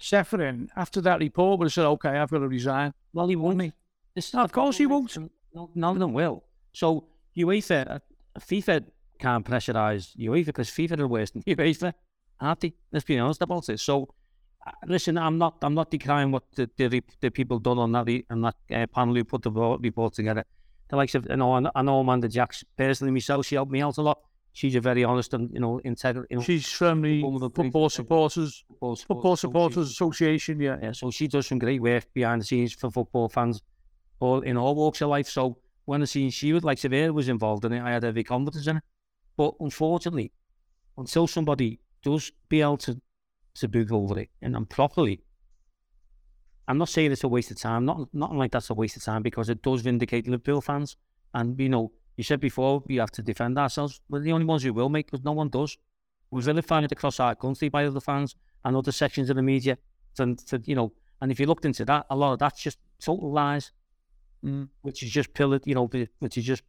Ceferin, 0.00 0.68
after 0.76 1.00
that 1.02 1.18
report 1.20 1.58
would 1.58 1.66
have 1.66 1.72
said, 1.72 1.86
"Okay, 1.86 2.10
I've 2.10 2.30
got 2.30 2.38
to 2.38 2.48
resign." 2.48 2.92
well, 3.12 3.28
he 3.28 3.36
won't. 3.36 3.72
This 4.14 4.28
is 4.28 4.34
No, 4.34 4.42
of 4.44 4.52
course 4.52 4.78
he 4.78 4.86
won't. 4.86 5.16
No, 5.54 5.70
none 5.74 5.92
of 5.96 6.00
them 6.00 6.12
will. 6.12 6.44
So 6.72 7.08
UEFA, 7.36 7.90
uh, 7.90 7.98
FIFA 8.40 8.84
can't 9.18 9.44
pressurise 9.44 10.16
UEFA 10.16 10.46
because 10.46 10.70
FIFA 10.70 11.00
are 11.00 11.08
worse 11.08 11.30
than 11.30 11.42
UEFA, 11.42 11.92
aren't 12.40 12.60
they? 12.60 12.74
Let's 12.92 13.04
be 13.04 13.18
honest 13.18 13.42
about 13.42 13.68
it. 13.68 13.80
So, 13.80 14.08
uh, 14.66 14.72
listen, 14.86 15.18
I'm 15.18 15.38
not, 15.38 15.56
I'm 15.62 15.74
not 15.74 15.90
decrying 15.90 16.30
what 16.30 16.44
the 16.56 16.70
the, 16.76 17.02
the 17.20 17.30
people 17.30 17.58
done 17.58 17.78
on 17.78 17.92
that 17.92 18.22
on 18.30 18.40
that 18.42 18.56
uh, 18.72 18.86
panel 18.86 19.14
who 19.14 19.24
put 19.24 19.42
the 19.42 19.50
report 19.50 20.14
together. 20.14 20.44
The 20.88 20.96
likes 20.96 21.14
of, 21.14 21.26
you 21.28 21.36
know, 21.36 21.70
I 21.74 21.82
know- 21.82 22.00
Amanda 22.00 22.28
Jacks 22.28 22.62
personally 22.76 23.12
myself. 23.12 23.46
She 23.46 23.54
helped 23.54 23.72
me 23.72 23.80
out 23.80 23.96
a 23.98 24.02
lot. 24.02 24.18
She's 24.52 24.76
a 24.76 24.80
very 24.80 25.02
honest 25.02 25.34
and 25.34 25.50
you 25.52 25.58
know 25.58 25.80
integral. 25.80 26.26
You 26.30 26.36
know, 26.36 26.42
She's 26.42 26.70
from 26.70 27.02
the 27.02 27.22
One 27.24 27.34
of 27.34 27.40
the 27.40 27.50
Football 27.50 27.88
Supporters 27.90 28.64
football, 28.68 28.94
Football 28.94 29.36
Supporters 29.36 29.90
Association. 29.90 30.60
Yeah, 30.60 30.76
yeah, 30.80 30.92
so 30.92 31.10
she 31.10 31.26
does 31.26 31.48
some 31.48 31.58
great 31.58 31.82
work 31.82 32.04
behind 32.14 32.40
the 32.42 32.44
scenes 32.44 32.72
for 32.72 32.88
football 32.90 33.28
fans, 33.28 33.62
all 34.20 34.42
in 34.42 34.56
all 34.56 34.76
walks 34.76 35.00
of 35.00 35.08
life. 35.08 35.26
So 35.28 35.58
when 35.86 36.02
I 36.02 36.04
seen 36.04 36.30
she 36.30 36.52
would 36.52 36.62
like 36.62 36.78
Severe 36.78 37.12
was 37.12 37.28
involved 37.28 37.64
in 37.64 37.72
it, 37.72 37.82
I 37.82 37.90
had 37.90 38.04
every 38.04 38.22
confidence 38.22 38.68
in 38.68 38.76
it. 38.76 38.82
But 39.37 39.55
unfortunately, 39.61 40.32
until 40.97 41.26
somebody 41.26 41.80
does 42.03 42.30
be 42.49 42.61
able 42.61 42.76
to 42.78 43.01
to 43.55 43.68
book 43.68 43.93
over 43.93 44.18
it 44.18 44.30
and, 44.43 44.57
and 44.57 44.68
properly, 44.68 45.22
I'm 46.66 46.78
not 46.78 46.89
saying 46.89 47.12
it's 47.12 47.24
a 47.24 47.28
waste 47.28 47.51
of 47.53 47.59
time. 47.59 47.85
Not 47.85 48.09
nothing 48.12 48.39
like 48.39 48.51
that's 48.53 48.70
a 48.70 48.74
waste 48.74 48.97
of 48.97 49.05
time 49.05 49.22
because 49.22 49.49
it 49.49 49.62
does 49.62 49.82
vindicate 49.82 50.26
Liverpool 50.26 50.61
fans. 50.61 50.97
And 51.35 51.59
you 51.61 51.68
know, 51.68 51.93
you 52.16 52.24
said 52.24 52.41
before 52.41 52.82
we 52.87 52.97
have 52.97 53.11
to 53.12 53.22
defend 53.22 53.59
ourselves. 53.59 54.01
We're 54.09 54.20
the 54.20 54.32
only 54.32 54.47
ones 54.47 54.62
who 54.62 54.72
will 54.72 54.89
make 54.89 55.11
because 55.11 55.24
no 55.24 55.32
one 55.32 55.49
does. 55.49 55.76
We're 56.30 56.41
vilified 56.41 56.91
across 56.91 57.20
our 57.20 57.35
country 57.35 57.68
by 57.68 57.85
other 57.87 58.01
fans 58.01 58.35
and 58.64 58.76
other 58.76 58.93
sections 58.93 59.30
of 59.30 59.37
the 59.37 59.43
media. 59.43 59.78
To, 60.16 60.35
to, 60.35 60.62
you 60.64 60.74
know, 60.74 60.93
and 61.20 61.30
if 61.30 61.39
you 61.39 61.47
looked 61.47 61.64
into 61.64 61.85
that, 61.85 62.07
a 62.11 62.16
lot 62.16 62.32
of 62.32 62.39
that's 62.39 62.61
just 62.62 62.78
total 63.01 63.32
lies, 63.32 63.72
Mm. 64.45 64.68
which 64.82 65.03
is 65.03 65.11
just 65.11 65.32
pillared, 65.32 65.62
you 65.64 65.74
know, 65.74 65.91
which 66.18 66.37
is 66.37 66.45
just 66.45 66.62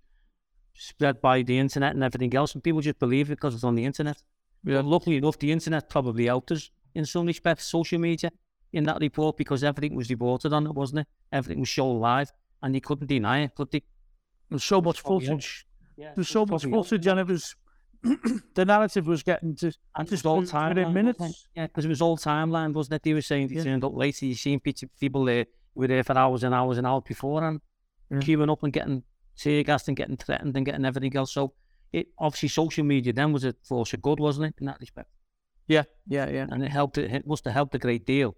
spread 0.76 1.22
by 1.22 1.42
the 1.42 1.58
internet 1.58 1.94
and 1.96 2.04
everything 2.04 2.34
else, 2.36 2.54
and 2.54 2.64
people 2.64 2.82
just 2.82 3.00
believe 3.00 3.28
it 3.32 3.36
because 3.36 3.56
it's 3.56 3.64
on 3.64 3.76
the 3.76 3.86
internet. 3.86 4.22
Yeah. 4.64 4.76
But 4.76 4.86
luckily 4.86 5.18
enough, 5.18 5.40
the 5.40 5.52
internet 5.52 5.90
probably 5.90 6.26
helped 6.26 6.52
us 6.52 6.70
in 6.94 7.06
some 7.06 7.26
respects, 7.26 7.66
social 7.66 8.00
media, 8.00 8.32
in 8.74 8.84
that 8.86 9.00
report 9.00 9.38
because 9.38 9.64
everything 9.64 9.96
was 9.96 10.10
reported 10.10 10.54
on 10.54 10.66
it, 10.68 10.74
wasn't 10.74 11.00
it? 11.00 11.08
Everything 11.32 11.60
was 11.62 11.70
shown 11.70 12.00
live, 12.00 12.32
and 12.62 12.76
you 12.76 12.82
couldn't 12.82 13.08
deny 13.08 13.42
it, 13.44 13.56
could 13.56 13.72
they? 13.72 13.84
there's 14.50 14.64
so 14.64 14.80
much 14.82 15.02
footage. 15.02 15.66
Yeah, 15.98 16.12
There's 16.14 16.28
so 16.30 16.46
much 16.46 16.64
footage, 16.66 17.08
and 17.08 17.20
it 17.20 17.28
was 17.28 17.56
the 18.54 18.66
narrative 18.66 19.08
was 19.08 19.24
getting 19.24 19.56
to 19.56 19.72
And 19.96 20.08
just 20.08 20.26
all 20.26 20.40
within 20.42 20.56
timeline, 20.56 20.94
minutes. 20.94 21.48
Yeah, 21.56 21.68
because 21.68 21.86
it 21.86 21.90
was 21.90 22.02
all 22.02 22.18
timeline, 22.18 22.74
wasn't 22.74 22.96
it? 22.96 23.04
They 23.04 23.14
were 23.14 23.22
saying 23.22 23.48
they 23.48 23.56
Yeah. 23.56 23.64
turned 23.64 23.84
up 23.84 23.96
later. 23.96 24.26
You 24.26 24.36
seen 24.36 24.60
people 24.60 25.26
there 25.26 25.46
were 25.74 25.88
there 25.88 26.04
for 26.04 26.16
hours 26.18 26.44
and 26.44 26.54
hours 26.54 26.78
and 26.78 26.86
hours 26.86 27.04
before 27.08 27.44
and 27.44 27.62
Yeah. 28.12 28.20
queuing 28.20 28.52
up 28.52 28.62
and 28.64 28.72
getting 28.72 29.04
tear 29.38 29.64
and 29.68 29.98
getting 29.98 30.18
threatened 30.18 30.56
and 30.56 30.66
getting 30.66 30.86
everything 30.86 31.16
else. 31.16 31.34
So 31.34 31.54
it 31.92 32.08
obviously 32.18 32.50
social 32.50 32.84
media 32.84 33.14
then 33.14 33.32
was 33.32 33.46
a 33.46 33.56
force 33.64 33.94
of 33.94 34.02
good, 34.02 34.20
wasn't 34.20 34.48
it? 34.48 34.56
In 34.60 34.68
that 34.68 34.80
respect, 34.80 35.10
Yeah, 35.68 35.84
yeah, 36.08 36.30
yeah. 36.30 36.48
and 36.50 36.64
it 36.64 36.72
helped. 36.72 36.98
It, 36.98 37.12
it 37.12 37.28
must 37.28 37.46
have 37.46 37.54
helped 37.54 37.76
a 37.76 37.80
great 37.80 38.06
deal 38.06 38.36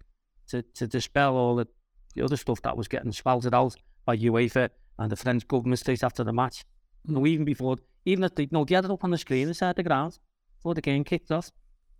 to 0.49 0.61
to 0.61 0.87
dispel 0.87 1.35
all 1.35 1.55
the, 1.55 1.67
the 2.15 2.23
other 2.23 2.37
stuff 2.37 2.61
that 2.61 2.77
was 2.77 2.87
getting 2.87 3.11
spouted 3.11 3.53
out 3.53 3.75
by 4.05 4.17
UEFA 4.17 4.69
and 4.99 5.11
the 5.11 5.15
French 5.15 5.47
government 5.47 5.79
straight 5.79 6.03
after 6.03 6.23
the 6.23 6.33
match. 6.33 6.65
No, 7.05 7.19
hmm. 7.19 7.27
even 7.27 7.45
before, 7.45 7.77
even 8.05 8.23
if 8.23 8.35
they 8.35 8.47
no, 8.51 8.65
they 8.65 8.75
had 8.75 8.85
it 8.85 8.91
up 8.91 9.03
on 9.03 9.11
the 9.11 9.17
screen 9.17 9.47
inside 9.47 9.75
the 9.75 9.83
ground 9.83 10.19
before 10.57 10.73
the 10.73 10.81
game 10.81 11.03
kicked 11.03 11.31
off. 11.31 11.51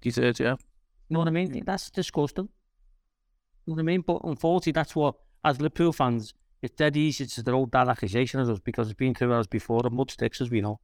He 0.02 0.12
said, 0.12 0.40
yeah. 0.40 0.56
You 1.10 1.14
know 1.14 1.20
what 1.20 1.28
I 1.28 1.32
mean? 1.32 1.64
That's 1.66 1.90
disgusting. 1.90 2.50
You 3.66 3.72
know 3.72 3.76
what 3.76 3.80
I 3.80 3.84
mean? 3.84 4.02
But 4.02 4.22
unfortunately, 4.24 4.74
that's 4.74 4.96
what, 4.96 5.16
as 5.44 5.60
Liverpool 5.60 5.94
fans, 5.94 6.34
it's 6.62 6.76
dead 6.76 6.98
easy 6.98 7.26
to 7.26 7.44
throw 7.44 7.68
that 7.72 7.88
accusation 7.88 8.40
at 8.40 8.50
us 8.50 8.60
because 8.60 8.88
it's 8.90 8.98
been 8.98 9.14
through 9.14 9.34
us 9.34 9.48
before. 9.48 9.82
The 9.84 9.90
mud 9.90 10.12
sticks, 10.12 10.42
as 10.42 10.50
we 10.50 10.62
know. 10.62 10.80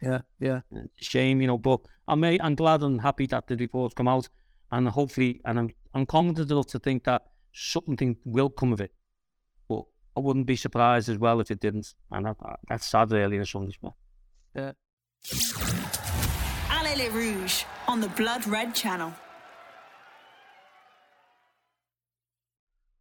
Yeah, 0.00 0.20
yeah. 0.40 0.60
Shame, 0.96 1.40
you 1.40 1.46
know. 1.46 1.58
But 1.58 1.80
I'm, 2.08 2.24
I'm 2.24 2.54
glad 2.54 2.82
and 2.82 3.00
happy 3.00 3.26
that 3.26 3.46
the 3.46 3.56
reports 3.56 3.94
come 3.94 4.08
out, 4.08 4.28
and 4.70 4.88
hopefully, 4.88 5.40
and 5.44 5.58
I'm, 5.58 5.70
I'm 5.94 6.06
confident 6.06 6.50
enough 6.50 6.66
to 6.68 6.78
think 6.78 7.04
that 7.04 7.22
something 7.52 8.16
will 8.24 8.50
come 8.50 8.72
of 8.72 8.80
it. 8.80 8.92
But 9.68 9.84
I 10.16 10.20
wouldn't 10.20 10.46
be 10.46 10.56
surprised 10.56 11.08
as 11.08 11.18
well 11.18 11.40
if 11.40 11.50
it 11.50 11.60
didn't, 11.60 11.94
and 12.10 12.26
that, 12.26 12.36
that's 12.68 12.86
sad, 12.86 13.12
really, 13.12 13.36
in 13.36 13.44
some 13.44 13.66
respect. 13.66 13.94
Allez 16.70 16.96
les 16.96 17.10
Rouges 17.10 17.64
on 17.86 18.00
the 18.00 18.08
Blood 18.08 18.46
Red 18.46 18.74
channel. 18.74 19.12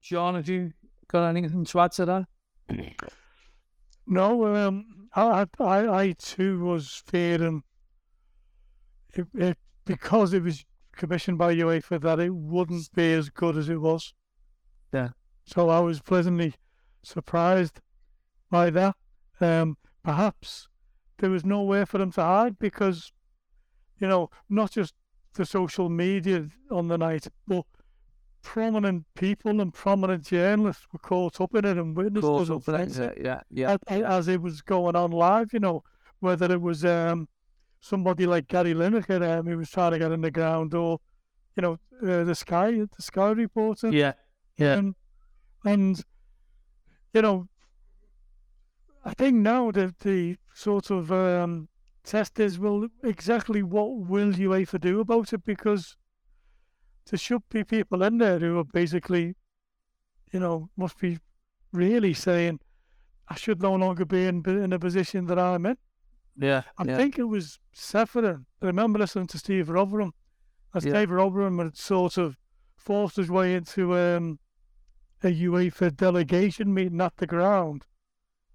John, 0.01 0.35
have 0.35 0.49
you 0.49 0.73
got 1.11 1.27
anything 1.27 1.65
to 1.65 1.79
add 1.79 1.91
to 1.93 2.05
that? 2.05 2.25
No, 4.07 4.55
um, 4.55 5.07
I, 5.15 5.45
I, 5.59 6.01
I 6.01 6.11
too 6.17 6.63
was 6.63 7.03
fearing 7.05 7.63
it, 9.13 9.27
it, 9.35 9.57
because 9.85 10.33
it 10.33 10.43
was 10.43 10.65
commissioned 10.95 11.37
by 11.37 11.55
UEFA 11.55 12.01
that 12.01 12.19
it 12.19 12.33
wouldn't 12.33 12.93
be 12.93 13.13
as 13.13 13.29
good 13.29 13.57
as 13.57 13.69
it 13.69 13.79
was. 13.79 14.13
Yeah. 14.93 15.09
So 15.45 15.69
I 15.69 15.79
was 15.79 16.01
pleasantly 16.01 16.55
surprised 17.03 17.79
by 18.49 18.69
that. 18.69 18.95
Um, 19.39 19.77
perhaps 20.03 20.67
there 21.17 21.29
was 21.29 21.45
nowhere 21.45 21.85
for 21.85 21.97
them 21.97 22.11
to 22.13 22.21
hide 22.21 22.59
because, 22.59 23.11
you 23.99 24.07
know, 24.07 24.29
not 24.49 24.71
just 24.71 24.93
the 25.33 25.45
social 25.45 25.89
media 25.89 26.47
on 26.69 26.87
the 26.87 26.97
night, 26.97 27.27
but 27.47 27.65
prominent 28.43 29.05
people 29.15 29.61
and 29.61 29.73
prominent 29.73 30.25
journalists 30.25 30.85
were 30.91 30.99
caught 30.99 31.39
up 31.41 31.53
in 31.55 31.65
it 31.65 31.77
and 31.77 31.95
witnessed 31.95 32.25
Caught 32.25 32.41
us 32.41 32.49
up 32.49 32.67
in 32.69 33.03
it, 33.03 33.17
yeah, 33.23 33.41
yeah, 33.49 33.77
as, 33.87 34.01
as 34.01 34.27
it 34.27 34.41
was 34.41 34.61
going 34.61 34.95
on 34.95 35.11
live, 35.11 35.53
you 35.53 35.59
know, 35.59 35.83
whether 36.19 36.51
it 36.51 36.61
was 36.61 36.85
um, 36.85 37.27
somebody 37.79 38.25
like 38.25 38.47
Gary 38.47 38.73
Lineker 38.73 39.39
um, 39.39 39.47
who 39.47 39.57
was 39.57 39.69
trying 39.69 39.91
to 39.91 39.99
get 39.99 40.11
in 40.11 40.21
the 40.21 40.31
ground 40.31 40.73
or, 40.73 40.99
you 41.55 41.61
know, 41.61 41.73
uh, 42.03 42.23
the 42.23 42.35
Sky, 42.35 42.71
the 42.71 43.01
Sky 43.01 43.31
reporter. 43.31 43.89
Yeah, 43.89 44.13
yeah. 44.57 44.73
Um, 44.73 44.95
and, 45.65 46.01
you 47.13 47.21
know, 47.21 47.47
I 49.03 49.13
think 49.13 49.37
now 49.37 49.71
the, 49.71 49.93
the 50.01 50.37
sort 50.53 50.91
of 50.91 51.11
um, 51.11 51.69
test 52.03 52.39
is, 52.39 52.59
well, 52.59 52.87
exactly 53.03 53.63
what 53.63 53.95
will 54.07 54.31
UEFA 54.31 54.79
do 54.79 54.99
about 54.99 55.33
it? 55.33 55.43
Because 55.43 55.95
there 57.11 57.17
should 57.17 57.43
be 57.49 57.63
people 57.65 58.01
in 58.03 58.17
there 58.17 58.39
who 58.39 58.57
are 58.57 58.63
basically, 58.63 59.35
you 60.31 60.39
know, 60.39 60.69
must 60.77 60.97
be 60.97 61.19
really 61.73 62.13
saying, 62.13 62.61
I 63.27 63.35
should 63.35 63.61
no 63.61 63.75
longer 63.75 64.05
be 64.05 64.25
in, 64.25 64.43
in 64.47 64.71
a 64.71 64.79
position 64.79 65.25
that 65.25 65.37
I'm 65.37 65.65
in. 65.65 65.77
Yeah, 66.37 66.63
I 66.77 66.85
yeah. 66.85 66.95
think 66.95 67.19
it 67.19 67.25
was 67.25 67.59
Ceferin. 67.75 68.45
I 68.61 68.65
remember 68.65 68.97
listening 68.97 69.27
to 69.27 69.37
Steve 69.37 69.67
Rotheram. 69.67 70.11
As 70.73 70.85
Yeah. 70.85 70.93
Steve 70.93 71.09
Rotheram 71.09 71.61
had 71.61 71.75
sort 71.75 72.17
of 72.17 72.37
forced 72.77 73.17
his 73.17 73.29
way 73.29 73.55
into 73.55 73.97
um, 73.97 74.39
a 75.21 75.27
UEFA 75.27 75.95
delegation 75.95 76.73
meeting 76.73 77.01
at 77.01 77.17
the 77.17 77.27
ground. 77.27 77.85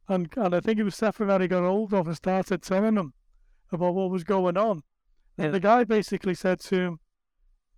And 0.09 0.31
and 0.37 0.55
I 0.55 0.61
think 0.61 0.79
it 0.79 0.85
was 0.85 0.95
Ceferin 0.95 1.29
that 1.29 1.43
he 1.43 1.49
got 1.49 1.63
hold 1.63 1.93
of 1.93 2.07
and 2.07 2.17
started 2.17 2.63
telling 2.63 2.97
him 2.97 3.13
about 3.71 3.95
what 3.95 4.11
was 4.11 4.25
going 4.25 4.57
on. 4.57 4.83
Yeah. 5.37 5.47
And 5.47 5.55
the 5.55 5.61
guy 5.61 5.85
basically 5.85 6.35
said 6.35 6.61
to 6.61 6.77
him, 6.77 7.01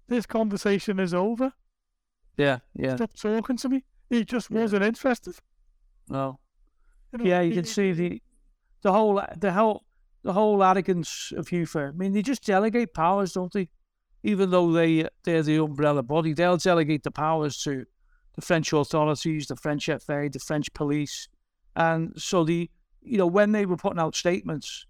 This 0.09 0.27
conversation 0.27 0.99
is 0.99 1.13
over. 1.15 1.53
yeah, 2.37 2.59
yeah. 2.75 2.97
Stop 2.97 3.13
talking 3.15 3.57
to 3.59 3.69
me. 3.69 3.85
He 4.11 4.25
just 4.25 4.51
wasn't 4.51 4.85
interested. 4.85 5.37
No. 6.09 6.39
You 7.13 7.19
know, 7.19 7.25
Yeah, 7.25 7.41
you 7.43 7.51
he- 7.51 7.57
can 7.57 7.65
see 7.65 7.93
the 7.93 8.23
the 8.83 8.93
whole 8.93 9.23
the 9.37 9.53
whole 9.53 9.85
the 10.23 10.33
whole 10.33 10.63
arrogance 10.63 11.33
of 11.37 11.49
FIFA. 11.49 11.89
I 11.89 11.93
mean, 11.93 12.13
they 12.13 12.23
just 12.23 12.45
delegate 12.45 12.95
powers, 12.95 13.33
don't 13.35 13.53
they? 13.53 13.69
Even 14.23 14.51
though 14.51 14.73
they 14.73 15.07
they're 15.25 15.43
the 15.43 15.57
umbrella 15.63 16.03
body, 16.03 16.33
they'll 16.33 16.57
delegate 16.57 17.03
the 17.03 17.11
powers 17.11 17.63
to 17.65 17.85
the 18.35 18.41
French 18.41 18.73
authorities, 18.73 19.47
the 19.49 19.57
French 19.57 19.87
FA, 19.87 20.29
the 20.33 20.39
French 20.39 20.73
police, 20.73 21.29
and 21.77 22.13
so 22.17 22.45
the 22.45 22.71
you 23.03 23.19
know 23.19 23.27
when 23.27 23.53
they 23.53 23.67
were 23.67 23.77
putting 23.77 23.99
out 24.01 24.15
statements, 24.17 24.87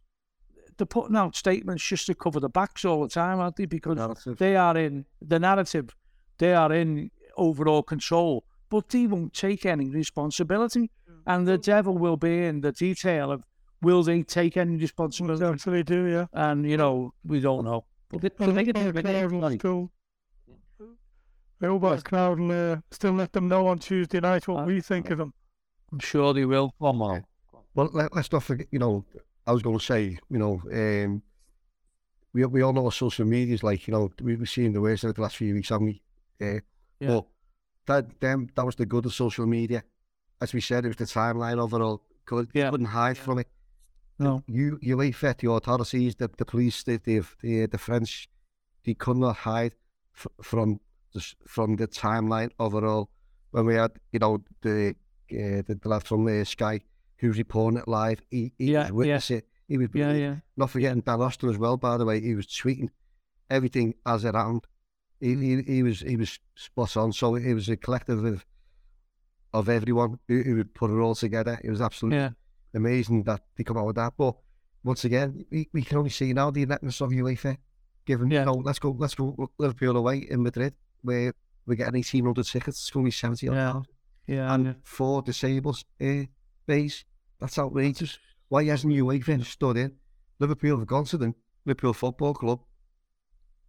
they're 0.78 0.86
putting 0.86 1.16
out 1.16 1.36
statements 1.36 1.84
just 1.86 2.06
to 2.06 2.14
cover 2.14 2.40
the 2.40 2.48
backs 2.48 2.84
all 2.84 3.02
the 3.02 3.08
time, 3.08 3.38
aren't 3.40 3.56
they? 3.56 3.66
Because 3.66 3.96
Narrative. 3.96 4.38
they 4.38 4.56
are 4.56 4.76
in 4.76 5.04
the 5.20 5.38
narrative, 5.38 5.94
they 6.38 6.54
are 6.54 6.72
in 6.72 7.10
overall 7.36 7.82
control, 7.82 8.44
but 8.70 8.88
they 8.88 9.06
won't 9.06 9.32
take 9.34 9.66
any 9.66 9.90
responsibility. 9.90 10.90
And 11.26 11.46
the 11.46 11.58
devil 11.58 11.98
will 11.98 12.16
be 12.16 12.44
in 12.46 12.62
the 12.62 12.72
detail 12.72 13.30
of 13.30 13.44
will 13.82 14.02
they 14.02 14.22
take 14.22 14.56
any 14.56 14.76
They 14.76 14.82
responsibility? 14.82 15.44
actually 15.44 15.82
do, 15.82 16.06
yeah. 16.06 16.26
And 16.32 16.64
you 16.68 16.76
know, 16.78 17.12
we 17.24 17.40
don't 17.40 17.64
know. 17.64 17.84
But 18.08 18.22
the, 18.22 18.32
I 18.32 18.36
the 18.38 18.44
hope 18.46 18.54
negative 18.54 18.86
our 18.86 18.92
with 18.92 19.04
crowd 19.04 19.12
will 19.14 19.20
everybody- 19.24 19.58
still, 19.58 19.90
I 21.60 21.66
hope 21.66 21.84
our 21.84 22.00
crowd 22.00 22.38
will 22.40 22.72
uh, 22.72 22.76
still 22.90 23.12
let 23.12 23.32
them 23.32 23.48
know 23.48 23.66
on 23.66 23.78
Tuesday 23.78 24.20
night 24.20 24.46
what 24.48 24.62
Uh, 24.62 24.66
we 24.66 24.80
think 24.80 25.10
of 25.10 25.18
them. 25.18 25.34
I'm 25.92 25.98
sure 25.98 26.32
they 26.32 26.44
will. 26.44 26.72
One 26.78 26.96
more. 26.96 27.24
Well, 27.74 27.90
let, 27.92 28.14
let's 28.14 28.30
not 28.32 28.42
forget, 28.44 28.68
you 28.70 28.78
know, 28.78 29.04
I 29.48 29.52
was 29.52 29.62
going 29.62 29.78
to 29.78 29.84
say, 29.84 30.18
you 30.30 30.38
know, 30.38 30.60
um, 30.72 31.22
we 32.34 32.44
we 32.44 32.62
all 32.62 32.74
know 32.74 32.82
what 32.82 32.94
social 32.94 33.24
media 33.24 33.54
is 33.54 33.62
like, 33.62 33.88
you 33.88 33.92
know, 33.94 34.10
we've 34.22 34.48
seen 34.48 34.72
the 34.74 34.80
worst 34.80 35.04
of 35.04 35.10
it 35.10 35.16
the 35.16 35.22
last 35.22 35.36
few 35.38 35.54
weeks, 35.54 35.70
haven't 35.70 35.86
we? 35.86 36.02
Uh, 36.46 36.60
Yeah. 37.00 37.08
But 37.08 37.26
that, 37.86 38.20
them, 38.20 38.48
that 38.54 38.66
was 38.66 38.76
the 38.76 38.84
good 38.86 39.06
of 39.06 39.14
social 39.14 39.46
media. 39.46 39.82
As 40.40 40.52
we 40.52 40.60
said, 40.60 40.84
it 40.84 40.88
was 40.88 40.96
the 40.96 41.06
timeline 41.20 41.58
of 41.58 41.72
it 41.72 41.80
all. 41.80 42.02
Could, 42.26 42.48
Yeah. 42.52 42.70
Couldn't 42.70 42.86
hide 43.02 43.16
from 43.16 43.38
it. 43.38 43.48
No. 44.18 44.42
You, 44.46 44.78
UEFA, 44.82 45.38
the 45.38 45.50
authorities, 45.50 46.14
the, 46.16 46.28
the 46.36 46.44
police, 46.44 46.82
the, 46.82 46.98
the, 46.98 47.22
the, 47.40 47.66
the 47.66 47.78
French, 47.78 48.28
they 48.84 48.94
could 48.94 49.16
not 49.16 49.36
hide 49.36 49.74
f- 50.14 50.26
from 50.42 50.80
the, 51.14 51.24
from 51.46 51.76
the 51.76 51.88
timeline 51.88 52.50
of 52.58 52.74
it 52.74 52.84
all. 52.84 53.08
When 53.52 53.64
we 53.64 53.76
had, 53.76 53.92
you 54.12 54.18
know, 54.18 54.42
the, 54.60 54.94
uh, 55.32 55.62
the, 55.66 55.78
the 55.82 55.88
lad 55.88 56.02
from 56.04 56.26
uh, 56.26 56.44
Sky 56.44 56.80
who 57.18 57.28
was 57.28 57.38
reporting 57.38 57.78
it 57.80 57.88
live, 57.88 58.20
he, 58.30 58.52
he 58.58 58.72
Yeah, 58.72 58.84
was 58.84 58.92
witness 58.92 59.30
it. 59.30 59.46
He 59.68 59.76
was 59.78 59.88
Yeah, 59.94 60.12
yeah. 60.12 60.36
not 60.56 60.70
forgetting 60.70 61.00
Dan 61.02 61.20
Austin 61.20 61.50
as 61.50 61.58
well, 61.58 61.76
by 61.76 61.96
the 61.96 62.04
way. 62.04 62.20
He 62.20 62.34
was 62.34 62.46
tweeting 62.46 62.88
everything 63.50 63.94
as 64.06 64.24
it 64.24 64.34
happened. 64.34 64.66
He, 65.20 65.34
he, 65.34 65.62
he 65.62 65.82
was 65.82 66.00
he 66.00 66.16
was 66.16 66.38
spot 66.54 66.96
on. 66.96 67.12
So 67.12 67.34
it 67.34 67.52
was 67.54 67.68
a 67.68 67.76
collective 67.76 68.24
of 68.24 68.44
of 69.52 69.68
everyone 69.68 70.18
who, 70.28 70.42
who 70.42 70.64
put 70.64 70.90
it 70.90 71.00
all 71.00 71.14
together. 71.14 71.58
It 71.64 71.70
was 71.70 71.80
absolutely 71.80 72.18
Yeah. 72.18 72.30
amazing 72.74 73.24
that 73.24 73.40
they 73.56 73.64
come 73.64 73.78
out 73.78 73.86
with 73.86 73.96
that. 73.96 74.12
But 74.16 74.36
once 74.84 75.04
again, 75.04 75.44
we, 75.50 75.68
we 75.72 75.82
can 75.82 75.98
only 75.98 76.10
see 76.10 76.32
now 76.32 76.50
the 76.50 76.62
ineptness 76.62 77.00
of 77.00 77.10
UEFA. 77.10 77.56
Given, 78.06 78.30
Yeah. 78.30 78.40
you 78.40 78.46
know, 78.46 78.54
let's 78.54 78.78
go, 78.78 78.90
let's 78.98 79.14
go 79.14 79.50
Liverpool 79.58 79.96
away 79.96 80.18
in 80.30 80.42
Madrid, 80.42 80.74
where 81.02 81.32
we're 81.66 81.74
getting 81.74 81.94
1,800 81.94 82.44
tickets. 82.46 82.78
It's 82.78 82.90
going 82.90 83.04
to 83.04 83.08
be 83.08 83.10
70 83.10 83.46
Yeah. 83.46 83.82
Yeah. 84.26 84.54
And 84.54 84.66
And 84.68 84.76
four 84.84 85.22
disabled 85.22 85.82
uh, 86.00 86.24
bays. 86.68 87.04
That's 87.40 87.58
outrageous. 87.58 88.18
Why 88.48 88.64
hasn't 88.64 88.92
UEFA 88.94 89.44
stood 89.44 89.76
in? 89.76 89.96
Liverpool 90.38 90.78
have 90.78 90.86
gone 90.86 91.04
to 91.06 91.18
them, 91.18 91.34
Liverpool 91.66 91.92
Football 91.92 92.34
Club. 92.34 92.60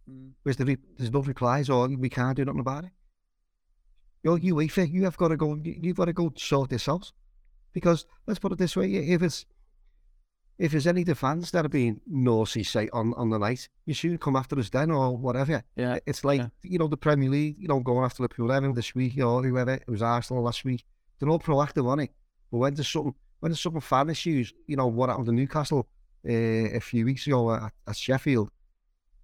Mm. 0.08 0.30
Where's 0.42 0.56
the 0.56 0.64
re- 0.64 0.76
there's 0.96 1.12
no 1.12 1.22
replies 1.22 1.68
or 1.68 1.88
we 1.88 2.08
can't 2.08 2.36
do 2.36 2.44
nothing 2.44 2.60
about 2.60 2.84
it. 2.84 2.90
Yo, 4.22 4.36
UEFA, 4.38 4.90
you 4.90 5.04
have 5.04 5.16
got 5.16 5.28
to 5.28 5.36
go. 5.36 5.56
you- 5.56 5.78
You've 5.82 5.96
got 5.96 6.04
to 6.06 6.12
go 6.12 6.32
sort 6.36 6.70
this 6.70 6.88
out 6.88 7.10
because 7.72 8.06
let's 8.26 8.38
put 8.40 8.52
it 8.52 8.58
this 8.58 8.76
way: 8.76 8.88
if 8.94 9.22
it's 9.22 9.46
if 10.58 10.72
there's 10.72 10.86
any 10.86 11.00
of 11.02 11.06
the 11.06 11.14
fans 11.14 11.50
that 11.52 11.64
are 11.64 11.70
being 11.70 12.00
naughty, 12.06 12.62
say 12.62 12.88
on 12.92 13.14
on 13.14 13.30
the 13.30 13.38
night, 13.38 13.68
you 13.86 13.94
should 13.94 14.20
come 14.20 14.36
after 14.36 14.58
us 14.58 14.68
then 14.70 14.90
or 14.90 15.16
whatever. 15.16 15.62
yeah. 15.76 15.98
It's 16.06 16.22
like 16.24 16.40
yeah. 16.40 16.48
you 16.62 16.78
know 16.78 16.88
the 16.88 16.96
Premier 16.98 17.30
League, 17.30 17.56
you 17.58 17.68
know, 17.68 17.80
going 17.80 18.04
after 18.04 18.22
Liverpool 18.22 18.52
Everton 18.52 18.74
this 18.74 18.94
week 18.94 19.18
or 19.18 19.42
whoever. 19.42 19.74
It 19.74 19.88
was 19.88 20.02
Arsenal 20.02 20.42
last 20.42 20.64
week. 20.64 20.84
They're 21.18 21.28
all 21.30 21.38
proactive 21.40 21.86
on 21.88 22.00
it. 22.00 22.10
But 22.50 22.58
when 22.58 22.74
there's 22.74 22.88
something, 22.88 23.14
when 23.40 23.50
there's 23.52 23.60
something 23.60 23.80
fan 23.80 24.10
issues, 24.10 24.52
you 24.66 24.76
know 24.76 24.86
what 24.86 25.08
happened 25.08 25.26
to 25.26 25.32
Newcastle 25.32 25.88
uh, 26.28 26.32
a 26.32 26.80
few 26.80 27.04
weeks 27.04 27.26
ago 27.26 27.54
at, 27.54 27.72
at 27.86 27.96
Sheffield. 27.96 28.50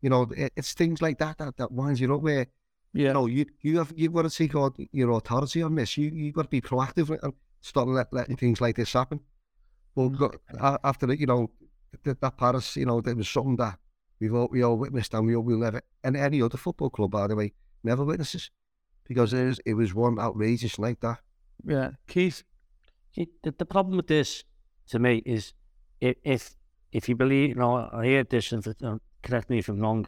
You 0.02 0.10
know, 0.10 0.22
it, 0.36 0.52
it's 0.56 0.72
things 0.74 1.02
like 1.02 1.18
that 1.18 1.38
that, 1.38 1.56
that 1.56 1.72
winds 1.72 2.00
you 2.00 2.14
up. 2.14 2.20
Where 2.22 2.46
Yeah. 2.92 3.08
you 3.08 3.12
know 3.14 3.26
you 3.26 3.46
you 3.60 3.78
have 3.78 3.92
you've 3.96 4.12
got 4.12 4.22
to 4.22 4.30
take 4.30 4.54
on 4.54 4.72
your 4.92 5.10
authority 5.10 5.62
on 5.62 5.74
this. 5.74 5.96
You 5.96 6.10
you've 6.10 6.34
got 6.34 6.42
to 6.42 6.48
be 6.48 6.60
proactive 6.60 7.16
and 7.22 7.32
stop 7.60 7.88
let, 7.88 8.12
letting 8.12 8.36
things 8.36 8.60
like 8.60 8.76
this 8.76 8.92
happen. 8.92 9.20
Well, 9.94 10.32
a- 10.60 10.78
after 10.84 11.12
you 11.12 11.26
know 11.26 11.50
that, 12.04 12.20
that 12.20 12.36
Paris, 12.36 12.76
you 12.76 12.86
know, 12.86 13.00
there 13.00 13.16
was 13.16 13.28
something 13.28 13.56
that 13.56 13.78
we've 14.20 14.34
all 14.34 14.48
we 14.52 14.62
all 14.62 14.76
witnessed 14.76 15.14
and 15.14 15.26
we 15.26 15.34
all 15.34 15.42
will 15.42 15.58
never 15.58 15.82
and 16.04 16.16
any 16.16 16.40
other 16.42 16.58
football 16.58 16.90
club, 16.90 17.10
by 17.10 17.26
the 17.26 17.34
way, 17.34 17.52
never 17.82 18.04
witnesses 18.04 18.50
because 19.08 19.32
it 19.32 19.44
was, 19.46 19.60
it 19.64 19.74
was 19.74 19.94
one 19.94 20.18
outrageous 20.18 20.78
like 20.78 21.00
that. 21.00 21.18
Yeah. 21.64 21.90
Keith. 22.06 22.44
The, 23.16 23.54
the 23.56 23.66
problem 23.66 23.96
with 23.96 24.06
this, 24.06 24.44
to 24.88 24.98
me, 24.98 25.22
is 25.24 25.52
if 26.00 26.16
if, 26.22 26.54
if 26.92 27.08
you 27.08 27.16
believe, 27.16 27.50
you 27.50 27.54
know, 27.56 27.88
I 27.92 28.06
heard 28.06 28.30
this, 28.30 28.52
and 28.52 29.00
correct 29.22 29.50
me 29.50 29.58
if 29.58 29.68
I'm 29.68 29.80
wrong, 29.80 30.06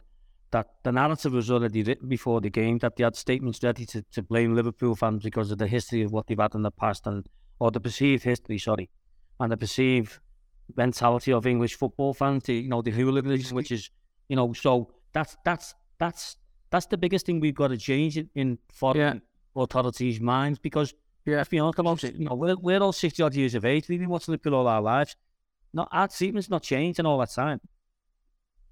that 0.51 0.67
the 0.83 0.91
narrative 0.91 1.33
was 1.33 1.51
already 1.51 1.83
written 1.83 2.07
before 2.07 2.41
the 2.41 2.49
game, 2.49 2.79
that 2.79 2.95
they 2.95 3.03
had 3.03 3.15
statements 3.15 3.59
ready 3.63 3.85
to, 3.85 4.03
to 4.11 4.23
blame 4.23 4.55
Liverpool 4.55 4.95
fans 4.95 5.23
because 5.23 5.51
of 5.51 5.57
the 5.57 5.67
history 5.67 6.01
of 6.01 6.11
what 6.11 6.27
they've 6.27 6.39
had 6.39 6.55
in 6.55 6.61
the 6.61 6.71
past, 6.71 7.05
and 7.07 7.27
or 7.59 7.71
the 7.71 7.79
perceived 7.79 8.23
history, 8.23 8.57
sorry, 8.57 8.89
and 9.39 9.51
the 9.51 9.57
perceived 9.57 10.19
mentality 10.75 11.33
of 11.33 11.45
English 11.45 11.75
football 11.75 12.13
fans, 12.13 12.43
the, 12.43 12.55
you 12.55 12.69
know, 12.69 12.81
the 12.81 12.91
hooliganism, 12.91 13.47
mm-hmm. 13.47 13.55
which 13.55 13.71
is, 13.71 13.89
you 14.27 14.35
know, 14.35 14.53
so 14.53 14.91
that's 15.13 15.35
that's 15.43 15.75
that's 15.97 16.37
that's 16.69 16.85
the 16.85 16.97
biggest 16.97 17.25
thing 17.25 17.39
we've 17.39 17.55
got 17.55 17.69
to 17.69 17.77
change 17.77 18.17
in, 18.17 18.29
in 18.35 18.57
foreign 18.71 19.21
authorities' 19.55 20.21
minds 20.21 20.59
because 20.59 20.93
Yeah. 21.25 21.37
let's 21.37 21.49
be 21.49 21.59
honest 21.59 21.79
about 21.79 22.03
it, 22.03 22.15
you 22.15 22.25
know, 22.25 22.35
we're, 22.35 22.55
we're 22.55 22.79
all 22.79 22.93
60 22.93 23.21
odd 23.21 23.35
years 23.35 23.55
of 23.55 23.65
age, 23.65 23.87
we've 23.87 23.99
been 23.99 24.09
watching 24.09 24.31
Liverpool 24.31 24.55
all 24.55 24.67
our 24.67 24.81
lives. 24.81 25.15
Not 25.73 25.89
our 25.91 26.07
treatment's 26.07 26.49
not 26.49 26.63
changed 26.63 26.99
in 26.99 27.05
all 27.05 27.19
that 27.19 27.31
time. 27.31 27.61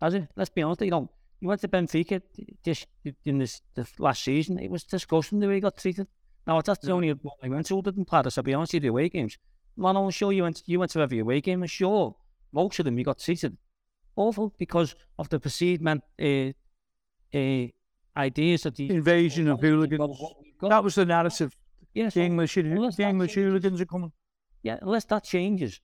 Has 0.02 0.14
it? 0.16 0.28
Let's 0.36 0.50
be 0.50 0.62
honest, 0.64 0.82
you 0.82 0.92
know, 0.92 1.10
you 1.40 1.48
went 1.48 1.62
to 1.62 1.68
Benfica 1.68 2.22
this 2.64 2.86
in 3.26 3.38
this, 3.38 3.62
this 3.76 4.00
last 4.00 4.24
season, 4.24 4.60
it 4.60 4.72
was 4.72 4.84
disgusting 4.84 5.40
the 5.40 5.48
way 5.48 5.56
he 5.56 5.60
got 5.60 5.78
treated. 5.78 6.08
Now 6.46 6.62
that's 6.62 6.80
the 6.80 6.92
only 6.92 7.12
one 7.12 7.36
I 7.44 7.50
went 7.50 7.68
to 7.68 7.78
other 7.78 7.92
than 7.92 8.06
Paris, 8.06 8.38
I'll 8.38 8.44
be 8.44 8.54
honest 8.54 8.74
with 8.74 8.84
you, 8.84 8.90
the 8.90 8.94
away 8.94 9.10
games. 9.10 9.38
Man, 9.76 9.96
I'm 9.96 10.10
sure 10.10 10.32
you 10.32 10.44
went 10.44 10.64
you 10.66 10.80
went 10.80 10.92
to 10.92 11.02
every 11.02 11.20
away 11.20 11.42
game, 11.42 11.62
and 11.62 11.70
sure, 11.70 12.16
most 12.52 12.80
of 12.80 12.86
them 12.86 12.98
you 12.98 13.04
got 13.04 13.20
treated 13.20 13.58
awful 14.18 14.54
because 14.58 14.96
of 15.18 15.30
the 15.30 15.40
perceived 15.40 15.82
man, 15.82 16.02
uh, 16.20 16.52
uh, 17.38 17.68
ideas 18.18 18.66
of 18.66 18.76
the 18.76 18.90
Invasion 18.90 19.48
of 19.48 19.62
hooligans. 19.62 20.20
That 20.62 20.84
was 20.84 20.96
the 20.96 21.06
narrative. 21.06 21.56
Yeah, 21.94 22.10
The 22.10 22.22
English, 22.22 22.58
unless 22.58 22.96
the 22.96 23.04
English 23.04 23.34
hooligans 23.36 23.82
are 23.82 23.86
coming. 23.86 24.12
yeah, 24.64 24.78
unless 24.82 25.06
that 25.06 25.24
changes, 25.24 25.82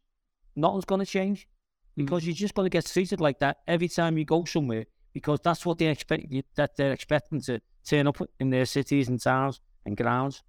nothing's 0.55 0.85
going 0.85 0.99
to 0.99 1.05
change 1.05 1.47
because 1.95 2.25
you're 2.25 2.35
just 2.35 2.53
going 2.53 2.65
to 2.65 2.69
get 2.69 2.85
treated 2.85 3.19
like 3.21 3.39
that 3.39 3.57
every 3.67 3.87
time 3.87 4.17
you 4.17 4.25
go 4.25 4.43
somewhere 4.45 4.85
because 5.13 5.39
that's 5.43 5.65
what 5.65 5.77
they 5.77 5.87
expect 5.87 6.25
you, 6.31 6.43
that 6.55 6.75
they're 6.75 6.91
expecting 6.91 7.39
to 7.41 7.61
turn 7.85 8.07
up 8.07 8.17
in 8.39 8.49
their 8.49 8.65
cities 8.65 9.09
and 9.09 9.21
towns 9.21 9.61
and 9.85 9.95
grounds. 9.97 10.41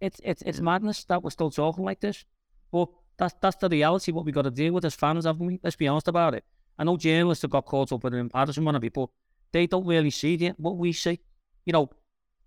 It's 0.00 0.20
it's 0.24 0.42
it's 0.42 0.60
madness 0.60 1.04
that 1.04 1.22
we're 1.22 1.30
still 1.30 1.50
talking 1.50 1.84
like 1.84 2.00
this, 2.00 2.24
but 2.70 2.88
that's 3.16 3.34
that's 3.40 3.56
the 3.56 3.68
reality. 3.68 4.12
What 4.12 4.24
we've 4.24 4.34
got 4.34 4.42
to 4.42 4.50
deal 4.50 4.72
with 4.74 4.84
as 4.84 4.94
fans, 4.94 5.24
haven't 5.24 5.46
we? 5.46 5.60
Let's 5.62 5.76
be 5.76 5.88
honest 5.88 6.08
about 6.08 6.34
it. 6.34 6.44
I 6.78 6.84
know 6.84 6.96
journalists 6.96 7.42
have 7.42 7.50
got 7.52 7.66
caught 7.66 7.92
up 7.92 8.02
with 8.02 8.14
it 8.14 8.18
in 8.18 8.28
Paris 8.28 8.56
and 8.56 8.66
whatever, 8.66 8.90
but 8.90 9.08
they 9.52 9.66
don't 9.66 9.86
really 9.86 10.10
see 10.10 10.36
the, 10.36 10.48
what 10.56 10.76
we 10.76 10.92
see. 10.92 11.20
You 11.64 11.72
know, 11.72 11.90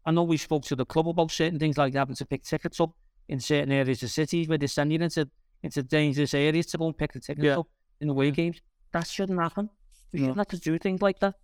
I 0.05 0.11
know 0.11 0.23
we 0.23 0.37
spoke 0.37 0.63
to 0.65 0.75
the 0.75 0.85
club 0.85 1.07
about 1.07 1.31
certain 1.31 1.57
things 1.59 1.77
like 1.77 1.93
having 1.95 2.15
to 2.15 2.25
pick 2.25 2.43
tickets 2.43 2.79
up 2.79 2.91
in 3.27 3.39
certain 3.39 3.71
areas 3.71 4.03
of 4.03 4.11
cities 4.11 4.47
where 4.47 4.57
they 4.57 4.67
send 4.67 4.91
you 4.93 4.99
into 4.99 5.29
into 5.63 5.81
dangerous 5.81 6.33
areas 6.35 6.67
to 6.67 6.77
go 6.77 6.85
and 6.85 6.97
pick 6.97 7.11
the 7.13 7.19
tickets 7.19 7.43
Yeah. 7.45 7.59
up 7.59 7.67
in 7.99 8.07
the 8.07 8.13
away 8.13 8.29
games. 8.31 8.61
That 8.91 9.07
shouldn't 9.07 9.39
happen. 9.39 9.69
We 10.11 10.19
shouldn't 10.19 10.37
have 10.37 10.47
to 10.49 10.59
do 10.59 10.77
things 10.77 11.01
like 11.01 11.19
that. 11.19 11.35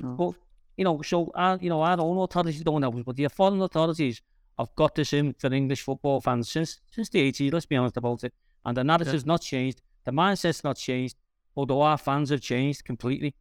But 0.00 0.34
you 0.76 0.84
know, 0.84 1.02
so 1.02 1.32
our 1.34 1.58
you 1.60 1.68
know 1.68 1.80
our 1.82 2.00
own 2.00 2.18
authorities 2.18 2.62
don't 2.62 2.82
help 2.82 2.94
us, 2.96 3.02
but 3.04 3.16
the 3.16 3.28
foreign 3.28 3.60
authorities 3.60 4.22
have 4.58 4.72
got 4.76 4.94
this 4.94 5.12
in 5.12 5.34
for 5.34 5.52
English 5.52 5.82
football 5.82 6.20
fans 6.20 6.48
since 6.50 6.80
since 6.90 7.08
the 7.08 7.20
80s. 7.32 7.52
Let's 7.52 7.66
be 7.66 7.76
honest 7.76 7.96
about 7.96 8.22
it. 8.24 8.32
And 8.64 8.76
the 8.76 8.84
narrative's 8.84 9.26
not 9.26 9.40
changed. 9.42 9.80
The 10.04 10.12
mindset's 10.12 10.62
not 10.64 10.76
changed. 10.76 11.16
although 11.56 11.82
our 11.82 11.98
fans 11.98 12.30
have 12.30 12.40
changed 12.40 12.84
completely, 12.84 13.34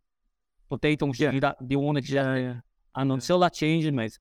but 0.70 0.82
they 0.82 0.96
don't 0.96 1.18
Yeah. 1.20 1.30
see 1.30 1.40
that. 1.40 1.56
They 1.62 1.76
won't 1.76 2.00
accept 2.00 2.16
Yeah, 2.16 2.34
it. 2.34 2.42
yeah. 2.42 2.60
And 2.96 3.12
until 3.12 3.38
that 3.42 3.54
changes, 3.54 3.92
mate, 3.92 4.18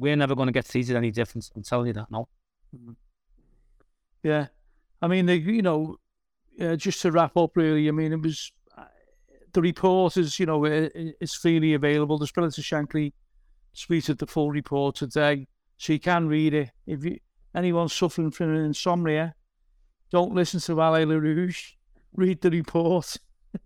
we're 0.00 0.16
never 0.16 0.34
going 0.34 0.46
to 0.46 0.52
get 0.52 0.68
treated 0.68 0.96
any 0.96 1.10
different. 1.10 1.50
I'm 1.54 1.62
telling 1.62 1.88
you 1.88 1.92
that 1.92 2.10
now. 2.10 2.26
Yeah, 4.22 4.46
I 5.02 5.08
mean, 5.08 5.28
you 5.28 5.62
know, 5.62 5.96
uh, 6.60 6.76
just 6.76 7.02
to 7.02 7.12
wrap 7.12 7.36
up, 7.36 7.56
really. 7.56 7.86
I 7.86 7.90
mean, 7.90 8.12
it 8.12 8.20
was 8.20 8.50
uh, 8.76 8.84
the 9.52 9.60
report 9.60 10.16
is, 10.16 10.38
you 10.38 10.46
know, 10.46 10.64
it's 10.64 11.34
freely 11.34 11.74
available. 11.74 12.18
The 12.18 12.24
of 12.24 12.52
Shankly 12.52 13.12
tweeted 13.76 14.18
the 14.18 14.26
full 14.26 14.50
report 14.50 14.96
today, 14.96 15.46
so 15.76 15.92
you 15.92 16.00
can 16.00 16.28
read 16.28 16.54
it. 16.54 16.70
If 16.86 17.04
you, 17.04 17.18
anyone's 17.54 17.92
suffering 17.92 18.30
from 18.30 18.54
insomnia, 18.54 19.34
don't 20.10 20.34
listen 20.34 20.60
to 20.60 20.80
Allez 20.80 21.06
Les 21.06 21.16
Rouges. 21.16 21.76
Read 22.14 22.40
the 22.40 22.50
report 22.50 23.16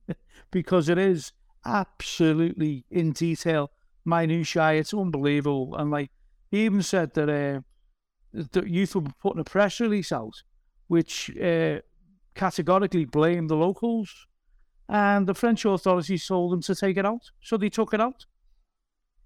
because 0.51 0.89
it 0.89 0.99
is 0.99 1.32
absolutely 1.64 2.85
in 2.91 3.12
detail, 3.12 3.70
minutiae. 4.05 4.78
It's 4.78 4.93
unbelievable, 4.93 5.76
and 5.76 5.91
like 5.91 6.11
he 6.55 6.64
even 6.64 6.82
said 6.82 7.14
that. 7.14 7.28
Uh, 7.28 7.61
the 8.34 8.62
UEFA 8.62 8.96
were 8.96 9.12
putting 9.22 9.40
a 9.40 9.44
press 9.44 9.78
release 9.80 10.11
out, 10.11 10.42
which 10.88 11.30
uh, 11.38 11.78
categorically 12.34 13.05
blamed 13.05 13.48
the 13.48 13.55
locals, 13.55 14.26
and 14.88 15.26
the 15.26 15.34
French 15.34 15.64
authorities 15.64 16.26
told 16.26 16.52
them 16.52 16.61
to 16.62 16.74
take 16.74 16.96
it 16.96 17.07
out, 17.07 17.30
so 17.40 17.57
they 17.57 17.68
took 17.68 17.94
it 17.94 18.00
out. 18.00 18.26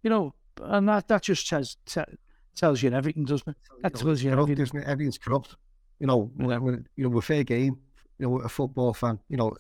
You 0.03 0.11
know, 0.11 0.35
and 0.61 0.89
that 0.89 1.09
that 1.09 1.23
just 1.23 1.49
says 1.49 1.77
te- 1.87 2.19
tells 2.55 2.83
you 2.83 2.91
everything, 2.91 3.25
doesn't 3.25 3.49
it? 3.49 3.57
That 3.83 3.95
tells 3.95 4.23
you 4.23 4.31
corrupt, 4.31 4.51
everything. 4.51 4.63
isn't 4.63 4.79
it? 4.79 4.87
Everything's 4.87 5.19
corrupt. 5.19 5.57
You 6.01 6.07
know, 6.07 6.31
when, 6.37 6.63
when, 6.63 6.87
you 6.97 7.05
know, 7.05 7.11
we're 7.11 7.23
fair 7.23 7.45
game. 7.45 7.79
You 8.19 8.29
know, 8.29 8.39
a 8.41 8.49
football 8.49 8.93
fan. 8.93 9.21
You 9.29 9.37
know, 9.37 9.57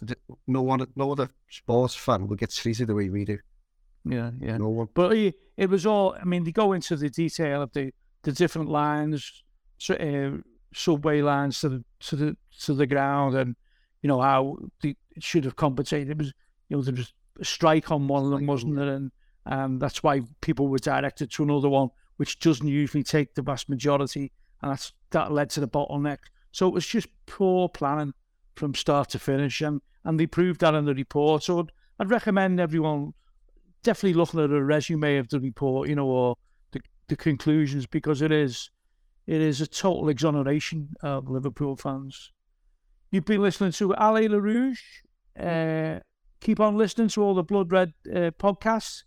no 0.46 0.62
one, 0.62 0.86
no 0.96 1.12
other 1.12 1.30
sports 1.48 1.94
fan 1.94 2.26
will 2.26 2.36
get 2.36 2.50
treated 2.50 2.88
the 2.88 2.94
way 2.94 3.08
we 3.08 3.24
do. 3.24 3.38
Yeah, 4.08 4.30
yeah. 4.40 4.56
No 4.56 4.68
one. 4.68 4.88
But 4.94 5.16
it, 5.16 5.34
it 5.56 5.68
was 5.68 5.86
all. 5.86 6.16
I 6.20 6.24
mean, 6.24 6.44
they 6.44 6.52
go 6.52 6.72
into 6.72 6.96
the 6.96 7.10
detail 7.10 7.62
of 7.62 7.72
the, 7.72 7.92
the 8.22 8.32
different 8.32 8.68
lines, 8.68 9.44
so, 9.76 9.94
uh, 9.94 10.38
subway 10.74 11.20
lines 11.22 11.60
to 11.60 11.68
the 11.68 11.84
to 12.00 12.16
the 12.16 12.36
to 12.60 12.74
the 12.74 12.86
ground, 12.86 13.36
and 13.36 13.54
you 14.02 14.08
know 14.08 14.20
how 14.20 14.56
they 14.82 14.96
it 15.14 15.22
should 15.22 15.44
have 15.44 15.56
compensated. 15.56 16.10
It 16.10 16.18
was 16.18 16.32
you 16.68 16.76
know 16.76 16.82
there 16.82 16.94
was 16.94 17.12
a 17.40 17.44
strike 17.44 17.90
on 17.90 18.08
one 18.08 18.24
of 18.24 18.30
them, 18.30 18.46
wasn't 18.46 18.76
there? 18.76 18.88
And 18.88 19.10
and 19.44 19.80
that's 19.80 20.02
why 20.02 20.22
people 20.40 20.68
were 20.68 20.78
directed 20.78 21.30
to 21.32 21.42
another 21.42 21.68
one, 21.68 21.90
which 22.16 22.38
doesn't 22.38 22.66
usually 22.66 23.04
take 23.04 23.34
the 23.34 23.42
vast 23.42 23.68
majority, 23.68 24.32
and 24.62 24.72
that's 24.72 24.92
that 25.10 25.32
led 25.32 25.50
to 25.50 25.60
the 25.60 25.68
bottleneck. 25.68 26.18
So 26.52 26.66
it 26.66 26.74
was 26.74 26.86
just 26.86 27.08
poor 27.26 27.68
planning 27.68 28.14
from 28.56 28.74
start 28.74 29.10
to 29.10 29.18
finish, 29.18 29.60
and 29.60 29.82
and 30.04 30.18
they 30.18 30.26
proved 30.26 30.60
that 30.60 30.74
in 30.74 30.86
the 30.86 30.94
report. 30.94 31.42
So 31.42 31.60
I'd, 31.60 31.72
I'd 32.00 32.10
recommend 32.10 32.58
everyone 32.58 33.12
definitely 33.88 34.12
looking 34.12 34.38
at 34.38 34.50
a 34.50 34.62
resume 34.62 35.16
of 35.16 35.30
the 35.30 35.40
report, 35.40 35.88
you 35.88 35.94
know, 35.94 36.06
or 36.06 36.36
the, 36.72 36.80
the 37.08 37.16
conclusions 37.16 37.86
because 37.86 38.20
it 38.20 38.30
is 38.30 38.70
it 39.26 39.40
is 39.40 39.62
a 39.62 39.66
total 39.66 40.10
exoneration 40.10 40.90
of 41.02 41.30
Liverpool 41.30 41.74
fans. 41.74 42.30
You've 43.10 43.24
been 43.24 43.40
listening 43.40 43.72
to 43.72 43.94
Allez 43.94 44.28
Les 44.28 44.38
Rouges. 44.38 44.78
Uh, 45.40 46.00
keep 46.42 46.60
on 46.60 46.76
listening 46.76 47.08
to 47.08 47.22
all 47.22 47.34
the 47.34 47.42
Blood 47.42 47.72
Red 47.72 47.94
uh, 48.06 48.30
podcasts, 48.38 49.04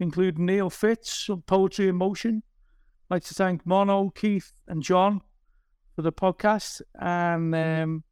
including 0.00 0.46
Neil 0.46 0.70
Fitz 0.70 1.28
of 1.28 1.44
Poetry 1.44 1.88
in 1.88 1.96
Motion. 1.96 2.42
I'd 3.10 3.16
like 3.16 3.24
to 3.24 3.34
thank 3.34 3.66
Mono, 3.66 4.08
Keith, 4.08 4.54
and 4.66 4.82
John 4.82 5.20
for 5.96 6.00
the 6.00 6.12
podcast. 6.12 6.80
And 6.98 7.54
um, 7.54 8.04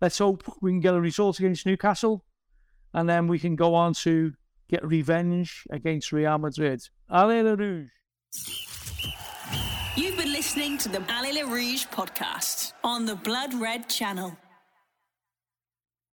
let's 0.00 0.18
hope 0.18 0.44
we 0.62 0.70
can 0.70 0.80
get 0.80 0.94
a 0.94 1.00
result 1.00 1.40
against 1.40 1.66
Newcastle. 1.66 2.24
And 2.94 3.08
then 3.08 3.26
we 3.26 3.40
can 3.40 3.56
go 3.56 3.74
on 3.74 3.94
to 3.94 4.32
get 4.68 4.84
revenge 4.84 5.64
against 5.70 6.12
Real 6.12 6.38
Madrid. 6.38 6.80
Allez 7.10 7.42
le 7.42 7.56
Rouge. 7.56 7.90
You've 9.96 10.16
been 10.16 10.32
listening 10.32 10.76
to 10.78 10.88
the 10.88 11.00
Allez 11.08 11.32
Les 11.32 11.42
Rouges 11.42 11.86
podcast 11.86 12.72
on 12.84 13.06
the 13.06 13.16
Blood 13.16 13.54
Red 13.54 13.88
channel. 13.88 14.36